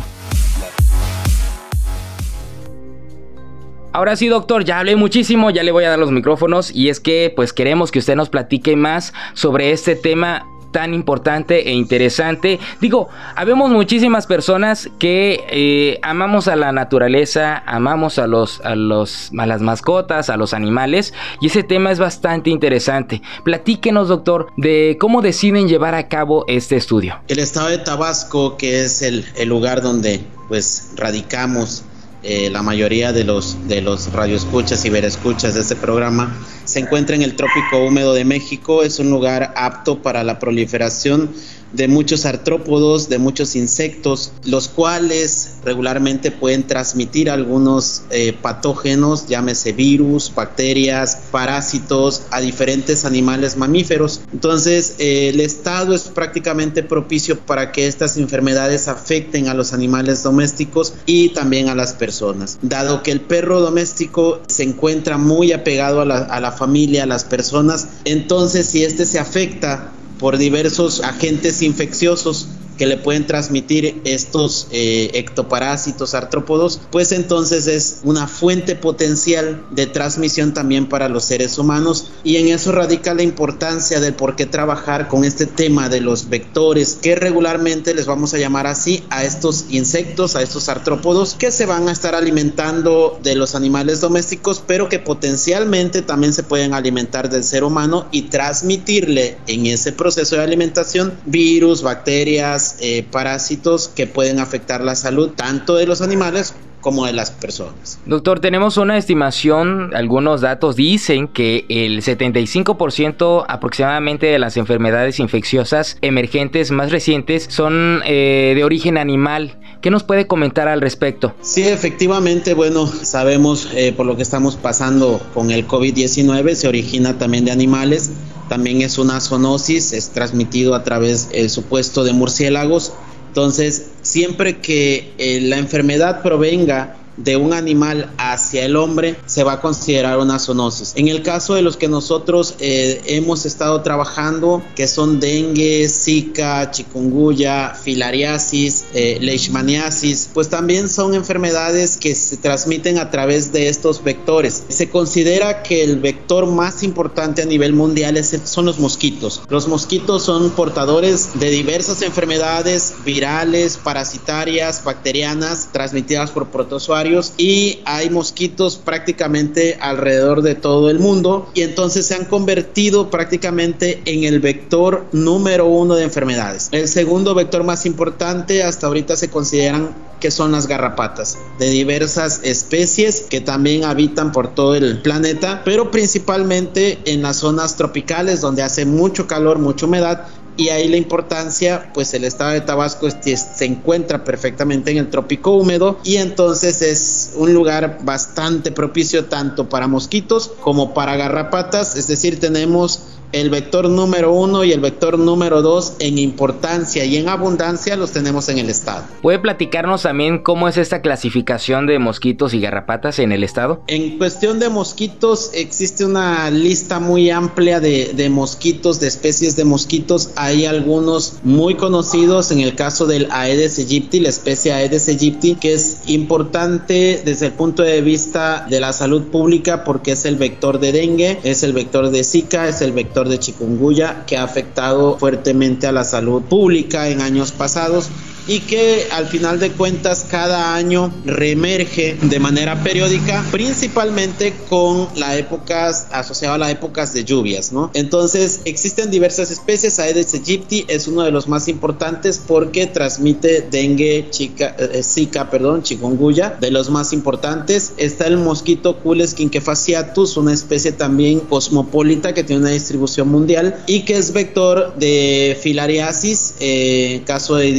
Ahora 3.97 4.15
sí, 4.15 4.29
doctor, 4.29 4.63
ya 4.63 4.81
hablé 4.81 4.95
muchísimo, 4.95 5.49
ya 5.49 5.63
le 5.63 5.73
voy 5.73 5.85
a 5.85 5.89
dar 5.89 5.99
los 5.99 6.11
micrófonos 6.11 6.71
y 6.71 6.91
es 6.91 7.01
que 7.01 7.33
pues 7.35 7.55
queremos 7.55 7.91
que 7.91 7.99
usted 7.99 8.15
nos 8.15 8.29
platique 8.29 8.77
más 8.77 9.15
sobre 9.33 9.71
este 9.71 9.97
tema 9.97 10.47
tan 10.71 10.93
importante 10.93 11.71
e 11.71 11.73
interesante. 11.73 12.61
Digo, 12.79 13.09
habemos 13.35 13.71
muchísimas 13.71 14.27
personas 14.27 14.91
que 14.99 15.47
eh, 15.49 15.99
amamos 16.03 16.47
a 16.47 16.57
la 16.57 16.73
naturaleza, 16.73 17.63
amamos 17.65 18.19
a 18.19 18.27
los, 18.27 18.61
a 18.61 18.75
los, 18.75 19.31
a 19.39 19.47
las 19.47 19.63
mascotas, 19.63 20.29
a 20.29 20.37
los 20.37 20.53
animales, 20.53 21.15
y 21.41 21.47
ese 21.47 21.63
tema 21.63 21.91
es 21.91 21.99
bastante 21.99 22.51
interesante. 22.51 23.23
Platíquenos, 23.45 24.09
doctor, 24.09 24.49
de 24.59 24.99
cómo 25.01 25.23
deciden 25.23 25.69
llevar 25.69 25.95
a 25.95 26.09
cabo 26.09 26.45
este 26.49 26.77
estudio. 26.77 27.19
El 27.29 27.39
estado 27.39 27.69
de 27.69 27.79
Tabasco, 27.79 28.59
que 28.59 28.85
es 28.85 29.01
el, 29.01 29.25
el 29.37 29.49
lugar 29.49 29.81
donde 29.81 30.21
pues 30.49 30.91
radicamos 30.97 31.87
eh, 32.29 32.51
la 32.51 32.61
mayoría 32.63 33.13
de 33.13 33.23
los, 33.23 33.69
de 33.69 33.81
los 33.81 34.13
radioescuchas 34.13 34.85
y 34.85 34.91
verescuchas 34.91 35.55
de 35.55 35.61
este 35.61 35.77
programa, 35.77 36.37
se 36.65 36.81
encuentra 36.81 37.15
en 37.15 37.23
el 37.23 37.37
trópico 37.37 37.79
húmedo 37.79 38.15
de 38.15 38.25
México. 38.25 38.83
Es 38.83 38.99
un 38.99 39.11
lugar 39.11 39.55
apto 39.57 40.03
para 40.03 40.25
la 40.25 40.41
proliferación 40.41 41.31
de 41.73 41.89
muchos 41.89 42.27
artrópodos, 42.27 43.09
de 43.09 43.19
muchos 43.19 43.57
insectos, 43.57 44.33
los 44.45 44.69
cuales 44.69 45.55
regularmente 45.65 46.31
pueden 46.31 46.67
transmitir 46.67 47.31
algunos 47.31 48.03
eh, 48.11 48.33
patógenos, 48.41 49.27
llámese 49.29 49.73
virus, 49.73 50.33
bacterias, 50.35 51.19
parásitos, 51.31 52.23
a 52.31 52.41
diferentes 52.41 53.05
animales 53.05 53.57
mamíferos. 53.57 54.21
Entonces, 54.33 54.95
eh, 54.99 55.31
el 55.31 55.41
estado 55.41 55.95
es 55.95 56.03
prácticamente 56.03 56.83
propicio 56.83 57.39
para 57.39 57.73
que 57.73 57.87
estas 57.87 58.17
enfermedades 58.17 58.89
afecten 58.89 59.49
a 59.49 59.55
los 59.55 59.73
animales 59.73 60.23
domésticos 60.23 60.95
y 61.07 61.31
también 61.31 61.69
a 61.69 61.75
las 61.75 61.93
personas. 61.93 62.59
Dado 62.63 63.03
que 63.03 63.11
el 63.11 63.21
perro 63.21 63.61
doméstico 63.61 64.41
se 64.47 64.63
encuentra 64.63 65.19
muy 65.19 65.53
apegado 65.53 66.01
a 66.01 66.05
la, 66.05 66.19
a 66.19 66.41
la 66.41 66.53
familia, 66.53 67.03
a 67.03 67.07
las 67.07 67.25
personas, 67.25 67.89
entonces 68.05 68.67
si 68.67 68.85
este 68.85 69.05
se 69.05 69.19
afecta, 69.19 69.93
por 70.19 70.39
diversos 70.39 71.01
agentes 71.01 71.63
infecciosos 71.63 72.49
que 72.77 72.87
le 72.87 72.97
pueden 72.97 73.27
transmitir 73.27 74.01
estos 74.05 74.69
eh, 74.71 75.11
ectoparásitos 75.15 76.15
artrópodos, 76.15 76.81
pues 76.91 77.13
entonces 77.13 77.67
es 77.67 78.01
una 78.05 78.29
fuente 78.29 78.77
potencial 78.77 79.65
de 79.71 79.87
transmisión 79.87 80.55
también 80.55 80.89
para 80.89 81.09
los 81.09 81.25
seres 81.25 81.59
humanos. 81.59 82.11
Y 82.25 82.37
en 82.37 82.49
eso 82.49 82.73
radica 82.73 83.15
la 83.15 83.23
importancia 83.23 84.01
de 84.01 84.13
por 84.13 84.37
qué 84.37 84.47
trabajar 84.47 85.09
con 85.09 85.25
este 85.25 85.47
tema 85.47 85.89
de 85.89 86.01
los 86.01 86.29
vectores 86.29 86.99
que 87.01 87.15
regularmente 87.15 87.95
les 87.95 88.07
vamos 88.07 88.35
a 88.35 88.39
llamar 88.39 88.67
así 88.67 89.05
a 89.11 89.25
estos 89.25 89.67
insectos, 89.71 90.37
a 90.37 90.43
estos 90.43 90.69
artrópodos 90.69 91.35
que 91.35 91.51
se 91.51 91.67
van 91.67 91.89
a 91.89 91.93
estar 91.93 92.15
alimentando 92.15 93.19
de 93.23 93.35
los 93.35 93.55
animales 93.55 94.01
domésticos, 94.01 94.63
pero 94.67 94.89
que 94.89 94.99
potencialmente 94.99 96.03
también 96.03 96.33
se 96.33 96.43
pueden 96.43 96.75
alimentar 96.75 97.31
del 97.31 97.45
ser 97.45 97.65
humano 97.65 98.07
y 98.11 98.23
transmitirle 98.23 99.39
en 99.47 99.67
ese 99.67 99.93
proceso 99.93 100.37
de 100.37 100.43
alimentación 100.43 101.15
virus, 101.27 101.83
bacterias, 101.83 102.66
eh, 102.81 103.07
parásitos 103.11 103.89
que 103.89 104.07
pueden 104.07 104.41
afectar 104.41 104.83
la 104.83 104.97
salud 104.97 105.33
tanto 105.37 105.77
de 105.77 105.87
los 105.87 106.03
animales 106.03 106.55
como 106.81 107.07
de 107.07 107.13
las 107.13 107.31
personas. 107.31 107.99
Doctor, 108.07 108.41
tenemos 108.41 108.77
una 108.77 108.97
estimación, 108.97 109.95
algunos 109.95 110.41
datos 110.41 110.77
dicen 110.77 111.29
que 111.29 111.65
el 111.69 112.03
75% 112.03 113.45
aproximadamente 113.49 114.27
de 114.27 114.39
las 114.39 114.57
enfermedades 114.57 115.19
infecciosas 115.19 115.99
emergentes 116.01 116.71
más 116.71 116.93
recientes 116.93 117.47
son 117.49 118.03
eh, 118.05 118.53
de 118.55 118.65
origen 118.65 118.99
animal. 118.99 119.59
¿Qué 119.81 119.91
nos 119.91 120.03
puede 120.03 120.27
comentar 120.27 120.69
al 120.69 120.81
respecto? 120.81 121.35
Sí, 121.43 121.63
efectivamente, 121.63 122.55
bueno, 122.55 122.87
sabemos 122.87 123.69
eh, 123.75 123.93
por 123.97 124.07
lo 124.07 124.17
que 124.17 124.23
estamos 124.23 124.57
pasando 124.57 125.21
con 125.35 125.51
el 125.51 125.67
COVID-19, 125.67 126.55
se 126.55 126.69
origina 126.69 127.19
también 127.19 127.45
de 127.45 127.53
animales, 127.53 128.11
también 128.49 128.83
es 128.83 128.99
una 128.99 129.21
zoonosis, 129.21 129.93
es 129.93 130.11
transmitido 130.11 130.75
a 130.75 130.85
través, 130.85 131.31
del 131.31 131.51
supuesto, 131.51 132.05
de 132.05 132.13
murciélagos. 132.13 132.93
Entonces, 133.37 133.89
siempre 134.01 134.61
que 134.61 135.13
eh, 135.19 135.43
la 135.43 135.59
enfermedad 135.59 136.23
provenga 136.23 136.97
de 137.17 137.37
un 137.37 137.53
animal 137.53 138.11
hacia 138.19 138.65
el 138.65 138.77
hombre 138.77 139.17
se 139.27 139.45
va 139.45 139.55
a 139.55 139.61
considerar 139.61 140.19
una 140.19 140.39
zoonosis. 140.39 140.93
En 140.97 141.09
el 141.09 141.23
caso 141.23 141.55
de 141.55 141.63
los 141.63 141.77
que 141.77 141.89
nosotros 141.89 142.55
eh, 142.59 143.01
hemos 143.07 143.47
estado 143.47 143.81
trabajando, 143.83 144.63
que 144.75 144.87
son 144.87 145.21
dengue, 145.21 145.89
zika, 145.89 146.71
chikungunya, 146.71 147.75
filariasis, 147.75 148.87
eh, 148.95 149.19
leishmaniasis, 149.21 150.31
pues 150.33 150.49
también 150.49 150.89
son 150.89 151.15
enfermedades 151.15 151.97
que 151.97 152.15
se 152.15 152.37
transmiten 152.37 152.99
a 152.99 153.11
través 153.11 153.53
de 153.53 153.69
estos 153.69 154.03
vectores. 154.03 154.65
Se 154.69 154.91
considera 154.91 155.63
que 155.63 155.83
el 155.83 156.01
vector 156.01 156.47
más 156.47 156.83
importante 156.83 157.43
a 157.43 157.47
nivel 157.47 157.73
mundial 157.73 158.17
es, 158.17 158.39
son 158.45 158.67
los 158.67 158.79
mosquitos. 158.79 159.43
Los 159.49 159.69
mosquitos 159.69 160.25
son 160.25 160.51
portadores 160.51 161.39
de 161.39 161.51
diversas 161.51 162.03
enfermedades 162.03 162.95
virales, 163.05 163.77
parasitarias, 163.77 164.85
bacterianas, 164.85 165.69
transmitidas 165.73 166.31
por 166.31 166.49
protozoarios 166.49 167.06
y 167.37 167.81
hay 167.85 168.11
mosquitos 168.11 168.77
prácticamente 168.77 169.79
alrededor 169.81 170.43
de 170.43 170.55
todo 170.55 170.91
el 170.91 170.99
mundo 170.99 171.49
y 171.55 171.63
entonces 171.63 172.07
se 172.07 172.15
han 172.15 172.25
convertido 172.25 173.11
prácticamente 173.11 174.03
en 174.07 174.25
el 174.25 174.41
vector 174.41 175.07
número 175.13 175.67
uno 175.67 175.95
de 175.95 176.05
enfermedades. 176.05 176.69
El 176.73 176.89
segundo 176.89 177.35
vector 177.35 177.63
más 177.63 177.87
importante 177.87 178.65
hasta 178.65 178.89
ahorita 178.89 179.17
se 179.17 179.31
consideran 179.31 179.95
que 180.21 180.31
son 180.31 180.51
las 180.51 180.67
garrapatas 180.67 181.39
de 181.59 181.69
diversas 181.69 182.41
especies 182.43 183.21
que 183.21 183.41
también 183.41 183.85
habitan 183.85 184.33
por 184.33 184.55
todo 184.55 184.75
el 184.75 185.03
planeta, 185.03 185.63
pero 185.65 185.91
principalmente 185.91 186.99
en 187.05 187.23
las 187.23 187.37
zonas 187.37 187.77
tropicales 187.77 188.41
donde 188.41 188.63
hace 188.63 188.87
mucho 188.87 189.27
calor, 189.27 189.59
mucha 189.59 189.87
humedad 189.87 190.27
y 190.57 190.71
ahí 190.71 190.89
la 190.89 190.97
importancia, 190.97 191.91
pues 191.93 192.15
el 192.15 192.25
estado 192.25 192.53
de 192.53 192.61
Tabasco 192.61 193.09
se 193.11 193.65
encuentra 193.65 194.25
perfectamente 194.25 194.91
en 194.91 194.99
el 194.99 195.11
trópico 195.11 195.53
húmedo 195.53 195.99
y 196.03 196.17
entonces 196.17 196.83
es 196.83 197.33
un 197.37 197.53
lugar 197.53 197.99
bastante 198.03 198.73
propicio 198.73 199.27
tanto 199.27 199.69
para 199.69 199.87
mosquitos 199.87 200.53
como 200.61 200.95
para 200.95 201.17
garrapatas, 201.17 201.97
es 201.97 202.09
decir, 202.09 202.41
tenemos 202.41 203.03
el 203.33 203.51
vector 203.51 203.89
número 203.89 204.33
uno 204.33 204.65
y 204.65 204.73
el 204.73 204.81
vector 204.81 205.19
número 205.19 205.63
dos 205.63 205.95
en 205.99 206.19
importancia 206.19 207.05
y 207.05 207.17
en 207.17 207.29
abundancia 207.29 207.97
los 207.97 208.13
tenemos 208.13 208.49
en 208.49 208.59
el 208.59 208.71
estado. 208.71 209.05
¿Puede 209.23 209.39
platicarnos 209.39 210.03
también 210.03 210.39
cómo 210.39 210.69
es 210.69 210.77
esta 210.77 211.03
clasificación 211.03 211.87
de 211.87 211.99
mosquitos 211.99 212.55
y 212.55 212.61
garrapatas 212.61 213.19
en 213.19 213.33
el 213.33 213.45
estado? 213.45 213.83
En 213.89 214.19
cuestión 214.19 214.59
de 214.59 214.69
mosquitos 214.69 215.51
existe 215.55 216.05
una 216.05 216.51
lista 216.51 217.01
muy 217.01 217.31
amplia 217.31 217.81
de, 217.81 218.13
de 218.15 218.29
mosquitos, 218.29 219.01
de 219.01 219.09
especies 219.09 219.57
de 219.57 219.65
mosquitos. 219.65 220.31
Hay 220.37 220.67
algunos 220.67 221.39
muy 221.43 221.75
conocidos 221.75 222.51
en 222.51 222.61
el 222.61 222.75
caso 222.75 223.07
del 223.07 223.29
Aedes 223.31 223.79
aegypti, 223.79 224.21
la 224.21 224.29
especie 224.29 224.73
Aedes 224.73 225.09
aegypti, 225.09 225.57
que 225.57 225.75
es 225.75 225.99
importante 226.07 227.23
desde 227.25 227.47
el 227.47 227.53
punto 227.53 227.83
de 227.83 228.01
vista 228.01 228.67
de 228.69 228.81
la 228.81 228.93
salud 228.93 229.25
pública 229.25 229.85
porque 229.85 230.13
es 230.13 230.25
el 230.25 230.37
vector 230.37 230.79
de 230.79 230.93
dengue, 230.93 231.39
es 231.43 231.63
el 231.63 231.73
vector 231.73 232.11
de 232.11 232.25
Zika, 232.25 232.69
es 232.69 232.81
el 232.81 232.93
vector 232.93 233.16
de 233.25 233.39
chikungunya 233.39 234.25
que 234.27 234.37
ha 234.37 234.45
afectado 234.45 235.19
fuertemente 235.19 235.87
a 235.87 235.93
la 235.93 236.05
salud 236.05 236.43
pública 236.43 237.09
en 237.09 237.23
años 237.23 237.53
pasados 237.53 238.11
y 238.47 238.61
que 238.61 239.07
al 239.11 239.27
final 239.27 239.59
de 239.59 239.73
cuentas 239.73 240.27
cada 240.31 240.75
año 240.75 241.13
reemerge 241.25 242.17
de 242.21 242.39
manera 242.39 242.83
periódica, 242.83 243.45
principalmente 243.51 244.55
con 244.69 245.09
la 245.17 245.37
época 245.37 245.89
asociada 246.11 246.55
a 246.55 246.59
las 246.59 246.71
épocas 246.71 247.13
de 247.13 247.25
lluvias, 247.25 247.73
¿no? 247.73 247.91
Entonces 247.95 248.61
existen 248.65 249.11
diversas 249.11 249.51
especies, 249.51 249.99
Aedes 249.99 250.35
aegypti 250.35 250.85
es 250.89 251.09
uno 251.09 251.23
de 251.23 251.31
los 251.31 251.49
más 251.49 251.69
importantes 251.69 252.41
porque 252.47 252.87
transmite 252.87 253.67
dengue, 253.71 254.27
chica, 254.31 254.77
eh, 254.79 255.03
zika, 255.03 255.51
perdón, 255.51 255.83
chikungunya, 255.83 256.57
de 256.61 256.71
los 256.71 256.91
más 256.91 257.13
importantes. 257.13 257.93
Está 257.97 258.27
el 258.27 258.37
mosquito 258.37 258.99
Cules 258.99 259.35
quinquefasciatus, 259.35 260.37
una 260.37 260.53
especie 260.53 260.93
también 260.93 261.41
cosmopolita 261.41 262.35
que 262.35 262.45
tiene 262.45 262.63
una 262.63 262.71
distribución 262.71 263.29
mundial 263.29 263.83
y 263.87 264.03
que 264.03 264.17
es 264.17 264.33
vector 264.33 264.95
de 264.97 265.59
filariasis, 265.61 266.55
eh, 266.61 267.23
caso 267.27 267.57
de 267.57 267.73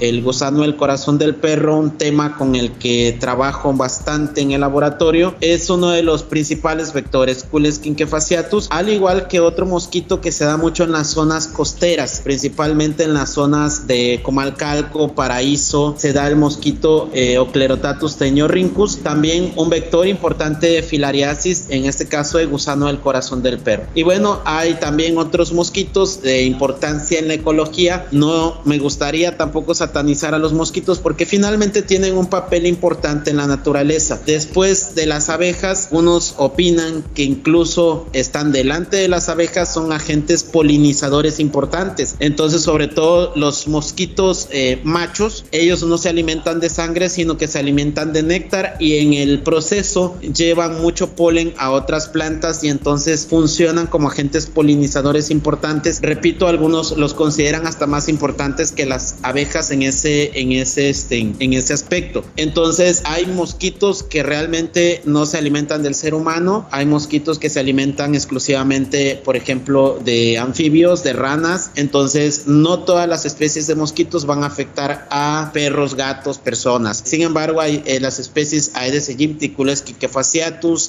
el 0.00 0.22
gusano 0.22 0.60
del 0.60 0.76
corazón 0.76 1.16
del 1.16 1.34
perro, 1.34 1.78
un 1.78 1.92
tema 1.92 2.36
con 2.36 2.54
el 2.54 2.72
que 2.72 3.16
trabajo 3.18 3.72
bastante 3.72 4.42
en 4.42 4.52
el 4.52 4.60
laboratorio, 4.60 5.34
es 5.40 5.70
uno 5.70 5.88
de 5.88 6.02
los 6.02 6.22
principales 6.22 6.92
vectores, 6.92 7.46
Cules 7.50 7.78
quinquefasciatus, 7.78 8.68
al 8.70 8.90
igual 8.90 9.26
que 9.26 9.40
otro 9.40 9.64
mosquito 9.64 10.20
que 10.20 10.32
se 10.32 10.44
da 10.44 10.58
mucho 10.58 10.84
en 10.84 10.92
las 10.92 11.08
zonas 11.08 11.46
costeras, 11.46 12.20
principalmente 12.22 13.04
en 13.04 13.14
las 13.14 13.30
zonas 13.30 13.86
de 13.86 14.20
Comalcalco, 14.22 15.14
Paraíso, 15.14 15.94
se 15.96 16.12
da 16.12 16.28
el 16.28 16.36
mosquito 16.36 17.08
eh, 17.14 17.38
Oclerotatus 17.38 18.16
teñorrincus, 18.16 18.98
también 18.98 19.54
un 19.56 19.70
vector 19.70 20.06
importante 20.06 20.66
de 20.66 20.82
filariasis, 20.82 21.66
en 21.70 21.86
este 21.86 22.06
caso 22.06 22.36
de 22.36 22.44
gusano 22.44 22.86
del 22.86 23.00
corazón 23.00 23.42
del 23.42 23.58
perro. 23.58 23.84
Y 23.94 24.02
bueno, 24.02 24.40
hay 24.44 24.74
también 24.74 25.16
otros 25.16 25.52
mosquitos 25.52 26.20
de 26.20 26.42
importancia 26.42 27.18
en 27.18 27.28
la 27.28 27.34
ecología, 27.34 28.06
no 28.12 28.60
me 28.64 28.78
gustaría 28.78 29.37
tampoco 29.38 29.74
satanizar 29.74 30.34
a 30.34 30.38
los 30.38 30.52
mosquitos 30.52 30.98
porque 30.98 31.24
finalmente 31.24 31.82
tienen 31.82 32.16
un 32.16 32.26
papel 32.26 32.66
importante 32.66 33.30
en 33.30 33.38
la 33.38 33.46
naturaleza. 33.46 34.20
Después 34.26 34.94
de 34.94 35.06
las 35.06 35.30
abejas, 35.30 35.88
unos 35.90 36.34
opinan 36.36 37.04
que 37.14 37.22
incluso 37.22 38.06
están 38.12 38.52
delante 38.52 38.98
de 38.98 39.08
las 39.08 39.28
abejas, 39.28 39.72
son 39.72 39.92
agentes 39.92 40.42
polinizadores 40.42 41.40
importantes. 41.40 42.16
Entonces, 42.18 42.62
sobre 42.62 42.88
todo 42.88 43.32
los 43.36 43.68
mosquitos 43.68 44.48
eh, 44.50 44.80
machos, 44.84 45.44
ellos 45.52 45.82
no 45.82 45.96
se 45.96 46.08
alimentan 46.08 46.60
de 46.60 46.68
sangre, 46.68 47.08
sino 47.08 47.38
que 47.38 47.48
se 47.48 47.58
alimentan 47.58 48.12
de 48.12 48.22
néctar 48.22 48.76
y 48.80 48.98
en 48.98 49.14
el 49.14 49.42
proceso 49.42 50.16
llevan 50.20 50.80
mucho 50.82 51.14
polen 51.14 51.54
a 51.58 51.70
otras 51.70 52.08
plantas 52.08 52.64
y 52.64 52.68
entonces 52.68 53.26
funcionan 53.26 53.86
como 53.86 54.08
agentes 54.08 54.46
polinizadores 54.46 55.30
importantes. 55.30 56.00
Repito, 56.02 56.48
algunos 56.48 56.96
los 56.96 57.14
consideran 57.14 57.66
hasta 57.66 57.86
más 57.86 58.08
importantes 58.08 58.72
que 58.72 58.86
las 58.86 59.16
abejas 59.22 59.27
en 59.70 59.82
ese, 59.82 60.30
en 60.40 60.52
ese, 60.52 60.90
este, 60.90 61.18
en 61.18 61.52
ese 61.52 61.72
aspecto. 61.72 62.24
Entonces 62.36 63.02
hay 63.04 63.26
mosquitos 63.26 64.02
que 64.02 64.22
realmente 64.22 65.02
no 65.04 65.26
se 65.26 65.38
alimentan 65.38 65.82
del 65.82 65.94
ser 65.94 66.14
humano, 66.14 66.66
hay 66.70 66.86
mosquitos 66.86 67.38
que 67.38 67.50
se 67.50 67.60
alimentan 67.60 68.14
exclusivamente, 68.14 69.20
por 69.24 69.36
ejemplo, 69.36 69.98
de 70.04 70.38
anfibios, 70.38 71.02
de 71.02 71.12
ranas. 71.12 71.70
Entonces 71.76 72.46
no 72.46 72.80
todas 72.80 73.08
las 73.08 73.24
especies 73.24 73.66
de 73.66 73.74
mosquitos 73.74 74.26
van 74.26 74.44
a 74.44 74.46
afectar 74.46 75.06
a 75.10 75.50
perros, 75.52 75.94
gatos, 75.94 76.38
personas. 76.38 77.02
Sin 77.04 77.22
embargo, 77.22 77.60
hay 77.60 77.82
eh, 77.86 78.00
las 78.00 78.18
especies 78.18 78.72
Aedes 78.74 79.08
aegypti, 79.08 79.50
Culex 79.50 79.84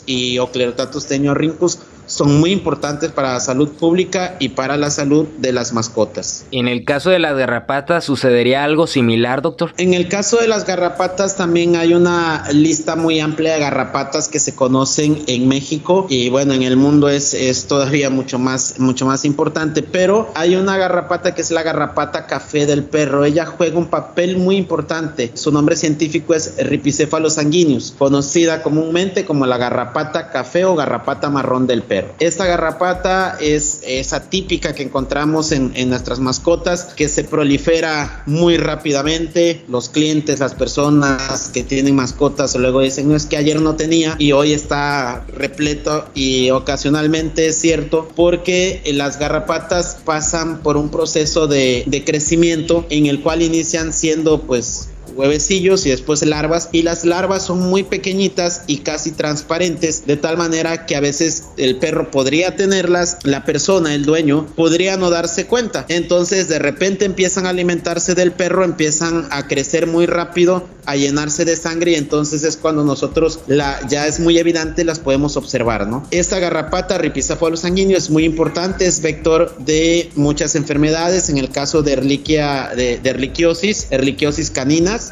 y 0.06 0.38
Oclerotatus 0.40 1.06
teñorrincus 1.06 1.80
son 2.10 2.40
muy 2.40 2.52
importantes 2.52 3.12
para 3.12 3.34
la 3.34 3.40
salud 3.40 3.70
pública 3.70 4.36
y 4.40 4.50
para 4.50 4.78
la 4.78 4.90
salud 4.90 5.28
de 5.38 5.54
las 5.54 5.74
mascotas. 5.74 6.46
En 6.52 6.68
el 6.68 6.84
caso 6.84 7.12
de 7.12 7.20
las 7.20 7.38
garrapatas, 7.38 8.04
¿sucedería 8.04 8.64
algo 8.64 8.88
similar, 8.88 9.42
doctor? 9.42 9.74
En 9.78 9.94
el 9.94 10.10
caso 10.10 10.38
de 10.38 10.48
las 10.48 10.66
garrapatas 10.66 11.38
también 11.38 11.76
hay 11.76 11.94
una 11.94 12.44
lista 12.52 12.96
muy 12.96 13.20
amplia 13.20 13.54
de 13.54 13.60
garrapatas 13.60 14.28
que 14.28 14.40
se 14.40 14.56
conocen 14.56 15.24
en 15.28 15.48
México 15.48 16.08
y 16.10 16.30
bueno, 16.30 16.54
en 16.54 16.64
el 16.64 16.78
mundo 16.78 17.10
es, 17.10 17.34
es 17.34 17.68
todavía 17.68 18.10
mucho 18.10 18.40
más, 18.40 18.80
mucho 18.80 19.06
más 19.06 19.24
importante, 19.24 19.84
pero 19.84 20.32
hay 20.36 20.56
una 20.56 20.78
garrapata 20.78 21.36
que 21.36 21.42
es 21.42 21.52
la 21.52 21.64
garrapata 21.64 22.26
café 22.26 22.66
del 22.66 22.84
perro. 22.84 23.24
Ella 23.24 23.46
juega 23.46 23.78
un 23.78 23.88
papel 23.88 24.38
muy 24.38 24.58
importante. 24.58 25.32
Su 25.36 25.52
nombre 25.52 25.76
científico 25.76 26.34
es 26.34 26.56
Ripicephalus 26.58 27.34
sanguineus, 27.34 27.94
conocida 27.98 28.64
comúnmente 28.64 29.26
como 29.26 29.46
la 29.46 29.58
garrapata 29.58 30.32
café 30.32 30.66
o 30.66 30.76
garrapata 30.76 31.30
marrón 31.30 31.68
del 31.68 31.84
perro. 31.84 31.99
Esta 32.20 32.46
garrapata 32.46 33.38
es 33.40 33.82
esa 33.86 34.30
típica 34.30 34.74
que 34.74 34.84
encontramos 34.84 35.52
en, 35.52 35.90
nuestras 35.90 36.20
mascotas 36.20 36.86
que 36.96 37.08
se 37.08 37.24
prolifera 37.24 38.24
muy 38.26 38.58
rápidamente. 38.58 39.64
Los 39.68 39.90
clientes, 39.90 40.40
las 40.40 40.54
personas 40.54 41.50
que 41.54 41.64
tienen 41.64 41.96
mascotas 41.96 42.56
luego 42.56 42.82
dicen, 42.82 43.10
no 43.10 43.16
es 43.16 43.26
que 43.26 43.38
ayer 43.38 43.62
no 43.62 43.76
tenía 43.76 44.16
y 44.20 44.32
hoy 44.34 44.54
está 44.54 45.26
repleto 45.28 46.10
y 46.14 46.52
ocasionalmente 46.52 47.48
es 47.48 47.60
cierto 47.60 48.10
porque 48.16 48.82
las 48.94 49.18
garrapatas 49.20 49.98
pasan 50.06 50.62
por 50.62 50.78
un 50.78 50.90
proceso 50.90 51.48
de, 51.48 51.84
de 51.88 52.04
crecimiento 52.04 52.86
en 52.90 53.06
el 53.06 53.22
cual 53.22 53.42
inician 53.42 53.94
siendo 53.94 54.42
pues 54.42 54.90
huevecillos 55.16 55.86
y 55.86 55.90
después 55.90 56.26
larvas 56.26 56.70
y 56.72 56.84
las 56.84 57.06
larvas 57.06 57.46
son 57.46 57.60
muy 57.60 57.84
pequeñitas 57.84 58.64
y 58.68 58.80
casi 58.80 59.12
transparentes 59.12 60.06
de 60.06 60.18
tal 60.18 60.38
manera 60.38 60.86
que 60.86 60.96
a 60.96 61.00
veces 61.00 61.44
el 61.58 61.78
perro 61.78 62.12
podría 62.12 62.56
tenerlas, 62.56 63.18
la 63.24 63.46
persona, 63.46 63.94
el 63.94 64.06
dueño, 64.06 64.48
podría 64.56 64.98
no 64.98 65.10
darse 65.10 65.46
cuenta. 65.46 65.86
Entonces 65.90 66.48
de 66.48 66.60
repente 66.60 67.06
empiezan 67.06 67.46
a 67.46 67.50
alimentarse 67.50 68.16
del 68.16 68.32
perro, 68.32 68.64
empiezan 68.64 69.28
a 69.32 69.48
crecer 69.48 69.88
muy 69.88 70.06
rápido, 70.06 70.68
a 70.86 70.96
llenarse 70.96 71.46
de 71.46 71.56
sangre 71.56 71.92
y 71.92 71.96
entonces 71.96 72.44
es 72.44 72.58
cuando 72.58 72.84
nosotros 72.84 73.40
la 73.48 73.80
ya 73.88 74.08
es 74.08 74.20
muy 74.20 74.40
evidente 74.40 74.84
las 74.84 75.00
podemos 75.00 75.38
observar, 75.38 75.88
¿no? 75.88 76.06
Esta 76.10 76.40
garrapata 76.40 76.98
Rhipicephalus 76.98 77.60
sanguíneo 77.60 77.98
es 77.98 78.10
muy 78.10 78.26
importante, 78.26 78.88
es 78.88 79.02
vector 79.02 79.56
de 79.60 80.10
muchas 80.16 80.56
enfermedades, 80.56 81.30
en 81.30 81.38
el 81.38 81.52
caso 81.52 81.84
de 81.84 81.94
erliquia 81.94 82.72
de, 82.76 82.98
de 82.98 83.10
erliquiosis, 83.10 83.88
erliquiosis 83.92 84.50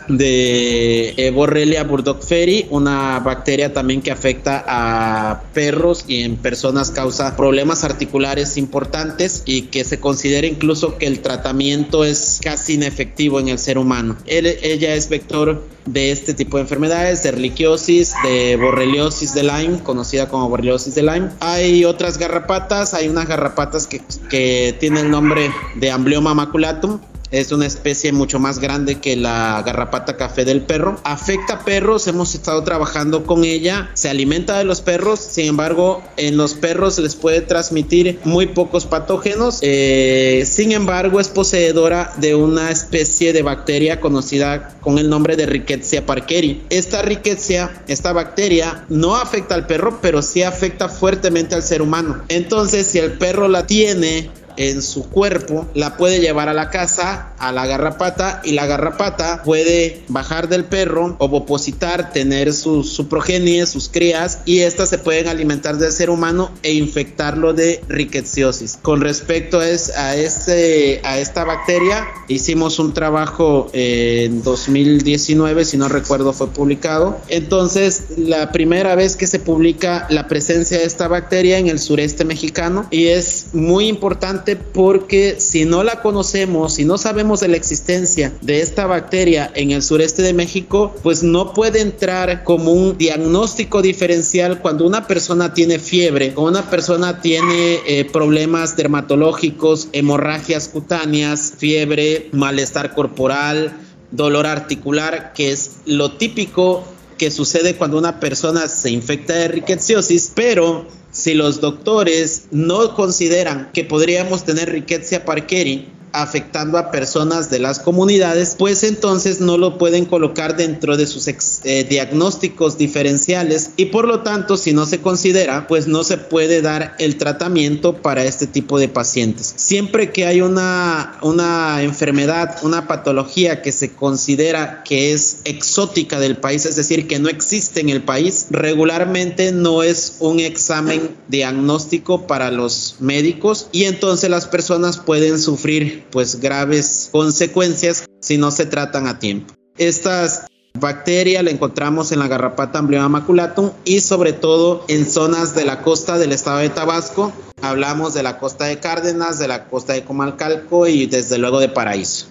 de 0.07 1.31
Borrelia 1.33 1.83
burgdorferi, 1.83 2.67
una 2.69 3.19
bacteria 3.19 3.73
también 3.73 4.01
que 4.01 4.11
afecta 4.11 4.63
a 4.67 5.43
perros 5.53 6.05
y 6.07 6.23
en 6.23 6.37
personas 6.37 6.91
causa 6.91 7.35
problemas 7.35 7.83
articulares 7.83 8.57
importantes 8.57 9.43
y 9.45 9.63
que 9.63 9.83
se 9.83 9.99
considera 9.99 10.47
incluso 10.47 10.97
que 10.97 11.07
el 11.07 11.19
tratamiento 11.19 12.03
es 12.03 12.39
casi 12.43 12.75
inefectivo 12.75 13.39
en 13.39 13.49
el 13.49 13.59
ser 13.59 13.77
humano. 13.77 14.17
ella 14.25 14.95
es 14.95 15.09
vector 15.09 15.63
de 15.87 16.11
este 16.11 16.33
tipo 16.33 16.57
de 16.57 16.63
enfermedades, 16.63 17.23
de 17.23 17.29
erliquiosis, 17.29 18.13
de 18.23 18.57
borreliosis 18.57 19.33
de 19.33 19.43
Lyme, 19.43 19.79
conocida 19.79 20.27
como 20.27 20.49
borreliosis 20.49 20.95
de 20.95 21.03
Lyme. 21.03 21.29
Hay 21.39 21.85
otras 21.85 22.17
garrapatas, 22.17 22.93
hay 22.93 23.07
unas 23.07 23.27
garrapatas 23.27 23.87
que, 23.87 24.01
que 24.29 24.75
tienen 24.79 25.05
el 25.05 25.11
nombre 25.11 25.49
de 25.75 25.91
Amblyoma 25.91 26.33
maculatum, 26.33 26.99
es 27.31 27.51
una 27.51 27.65
especie 27.65 28.11
mucho 28.11 28.39
más 28.39 28.59
grande 28.59 28.95
que 28.95 29.15
la 29.15 29.61
garrapata 29.65 30.17
café 30.17 30.45
del 30.45 30.61
perro. 30.61 30.99
Afecta 31.03 31.55
a 31.55 31.65
perros, 31.65 32.07
hemos 32.07 32.35
estado 32.35 32.63
trabajando 32.63 33.25
con 33.25 33.43
ella, 33.43 33.89
se 33.93 34.09
alimenta 34.09 34.57
de 34.57 34.63
los 34.63 34.81
perros, 34.81 35.19
sin 35.19 35.47
embargo 35.47 36.03
en 36.17 36.37
los 36.37 36.53
perros 36.53 36.97
les 36.99 37.15
puede 37.15 37.41
transmitir 37.41 38.19
muy 38.23 38.47
pocos 38.47 38.85
patógenos, 38.85 39.59
eh, 39.61 40.45
sin 40.49 40.71
embargo 40.71 41.19
es 41.19 41.27
poseedora 41.27 42.13
de 42.17 42.35
una 42.35 42.71
especie 42.71 43.33
de 43.33 43.41
bacteria 43.41 43.99
conocida 43.99 44.77
con 44.81 44.97
el 44.97 45.09
nombre 45.09 45.35
de 45.35 45.45
Rickettsia 45.45 46.05
parkeri. 46.05 46.63
Esta 46.69 47.01
Rickettsia, 47.01 47.83
esta 47.87 48.13
bacteria 48.13 48.85
no 48.89 49.15
afecta 49.15 49.55
al 49.55 49.67
perro, 49.67 49.99
pero 50.01 50.21
sí 50.21 50.43
afecta 50.43 50.89
fuertemente 50.89 51.55
al 51.55 51.63
ser 51.63 51.81
humano. 51.81 52.23
Entonces 52.29 52.87
si 52.87 52.99
el 52.99 53.13
perro 53.13 53.47
la 53.47 53.67
tiene, 53.67 54.29
en 54.57 54.81
su 54.81 55.09
cuerpo, 55.09 55.65
la 55.73 55.97
puede 55.97 56.19
llevar 56.19 56.49
a 56.49 56.53
la 56.53 56.69
casa, 56.69 57.33
a 57.37 57.51
la 57.51 57.65
garrapata, 57.65 58.41
y 58.43 58.51
la 58.51 58.65
garrapata 58.65 59.43
puede 59.43 60.01
bajar 60.07 60.49
del 60.49 60.65
perro, 60.65 61.15
ovopositar, 61.19 62.11
tener 62.11 62.53
su, 62.53 62.83
su 62.83 63.07
progenie, 63.07 63.65
sus 63.65 63.89
crías, 63.89 64.39
y 64.45 64.59
estas 64.59 64.89
se 64.89 64.97
pueden 64.97 65.27
alimentar 65.27 65.77
del 65.77 65.91
ser 65.91 66.09
humano 66.09 66.51
e 66.63 66.73
infectarlo 66.73 67.53
de 67.53 67.81
riqueciosis. 67.87 68.77
Con 68.81 69.01
respecto 69.01 69.59
a, 69.59 69.63
a, 69.63 70.15
este, 70.15 71.01
a 71.03 71.19
esta 71.19 71.43
bacteria, 71.43 72.07
hicimos 72.27 72.79
un 72.79 72.93
trabajo 72.93 73.69
en 73.73 74.43
2019, 74.43 75.65
si 75.65 75.77
no 75.77 75.87
recuerdo, 75.87 76.33
fue 76.33 76.47
publicado. 76.47 77.19
Entonces, 77.29 78.03
la 78.17 78.51
primera 78.51 78.95
vez 78.95 79.15
que 79.15 79.27
se 79.27 79.39
publica 79.39 80.07
la 80.09 80.27
presencia 80.27 80.79
de 80.79 80.85
esta 80.85 81.07
bacteria 81.07 81.57
en 81.57 81.67
el 81.67 81.79
sureste 81.79 82.25
mexicano, 82.25 82.87
y 82.91 83.07
es 83.07 83.47
muy 83.53 83.87
importante 83.87 84.46
porque 84.55 85.35
si 85.39 85.65
no 85.65 85.83
la 85.83 86.01
conocemos, 86.01 86.75
si 86.75 86.85
no 86.85 86.97
sabemos 86.97 87.39
de 87.39 87.49
la 87.49 87.57
existencia 87.57 88.33
de 88.41 88.61
esta 88.61 88.85
bacteria 88.85 89.51
en 89.53 89.71
el 89.71 89.83
sureste 89.83 90.21
de 90.21 90.33
México, 90.33 90.95
pues 91.03 91.23
no 91.23 91.53
puede 91.53 91.81
entrar 91.81 92.43
como 92.43 92.71
un 92.71 92.97
diagnóstico 92.97 93.81
diferencial 93.81 94.61
cuando 94.61 94.85
una 94.85 95.07
persona 95.07 95.53
tiene 95.53 95.79
fiebre, 95.79 96.33
o 96.35 96.47
una 96.47 96.69
persona 96.69 97.21
tiene 97.21 97.79
eh, 97.85 98.05
problemas 98.05 98.75
dermatológicos, 98.77 99.89
hemorragias 99.91 100.67
cutáneas, 100.67 101.53
fiebre, 101.57 102.29
malestar 102.31 102.93
corporal, 102.93 103.77
dolor 104.11 104.47
articular, 104.47 105.33
que 105.33 105.51
es 105.51 105.77
lo 105.85 106.13
típico 106.13 106.83
que 107.17 107.31
sucede 107.31 107.75
cuando 107.75 107.97
una 107.97 108.19
persona 108.19 108.67
se 108.67 108.91
infecta 108.91 109.33
de 109.33 109.47
rickettsiosis, 109.47 110.31
pero 110.33 110.85
si 111.17 111.33
los 111.33 111.61
doctores 111.61 112.47
no 112.51 112.93
consideran 112.93 113.71
que 113.73 113.83
podríamos 113.83 114.43
tener 114.43 114.69
Rickettsia 114.69 115.25
parkeri, 115.25 115.91
afectando 116.13 116.77
a 116.77 116.91
personas 116.91 117.49
de 117.49 117.59
las 117.59 117.79
comunidades, 117.79 118.55
pues 118.57 118.83
entonces 118.83 119.39
no 119.41 119.57
lo 119.57 119.77
pueden 119.77 120.05
colocar 120.05 120.55
dentro 120.55 120.97
de 120.97 121.07
sus 121.07 121.27
eh, 121.27 121.85
diagnósticos 121.89 122.77
diferenciales 122.77 123.71
y 123.77 123.85
por 123.85 124.07
lo 124.07 124.21
tanto 124.21 124.57
si 124.57 124.73
no 124.73 124.85
se 124.85 124.99
considera, 124.99 125.67
pues 125.67 125.87
no 125.87 126.03
se 126.03 126.17
puede 126.17 126.61
dar 126.61 126.95
el 126.99 127.17
tratamiento 127.17 128.01
para 128.01 128.25
este 128.25 128.47
tipo 128.47 128.79
de 128.79 128.87
pacientes. 128.87 129.53
Siempre 129.55 130.11
que 130.11 130.25
hay 130.25 130.41
una, 130.41 131.17
una 131.21 131.83
enfermedad, 131.83 132.57
una 132.63 132.87
patología 132.87 133.61
que 133.61 133.71
se 133.71 133.93
considera 133.93 134.83
que 134.83 135.13
es 135.13 135.37
exótica 135.45 136.19
del 136.19 136.37
país, 136.37 136.65
es 136.65 136.75
decir, 136.75 137.07
que 137.07 137.19
no 137.19 137.29
existe 137.29 137.81
en 137.81 137.89
el 137.89 138.03
país, 138.03 138.47
regularmente 138.49 139.51
no 139.51 139.83
es 139.83 140.17
un 140.19 140.39
examen 140.39 141.15
diagnóstico 141.27 142.27
para 142.27 142.51
los 142.51 142.95
médicos 142.99 143.67
y 143.71 143.85
entonces 143.85 144.29
las 144.29 144.45
personas 144.45 144.97
pueden 144.97 145.39
sufrir 145.39 145.96
pues 146.11 146.39
graves 146.39 147.09
consecuencias 147.11 148.05
si 148.21 148.37
no 148.37 148.51
se 148.51 148.65
tratan 148.65 149.07
a 149.07 149.19
tiempo. 149.19 149.53
Estas 149.77 150.47
bacteria 150.79 151.43
la 151.43 151.51
encontramos 151.51 152.11
en 152.11 152.19
la 152.19 152.27
garrapata 152.27 152.79
Amblyoma 152.79 153.09
maculatum 153.09 153.71
y 153.85 154.01
sobre 154.01 154.33
todo 154.33 154.85
en 154.87 155.09
zonas 155.09 155.55
de 155.55 155.65
la 155.65 155.81
costa 155.81 156.17
del 156.17 156.31
estado 156.31 156.59
de 156.59 156.69
Tabasco. 156.69 157.33
Hablamos 157.61 158.13
de 158.13 158.23
la 158.23 158.37
costa 158.37 158.65
de 158.65 158.79
Cárdenas, 158.79 159.39
de 159.39 159.47
la 159.47 159.65
costa 159.65 159.93
de 159.93 160.03
Comalcalco 160.03 160.87
y 160.87 161.07
desde 161.07 161.37
luego 161.37 161.59
de 161.59 161.69
Paraíso. 161.69 162.27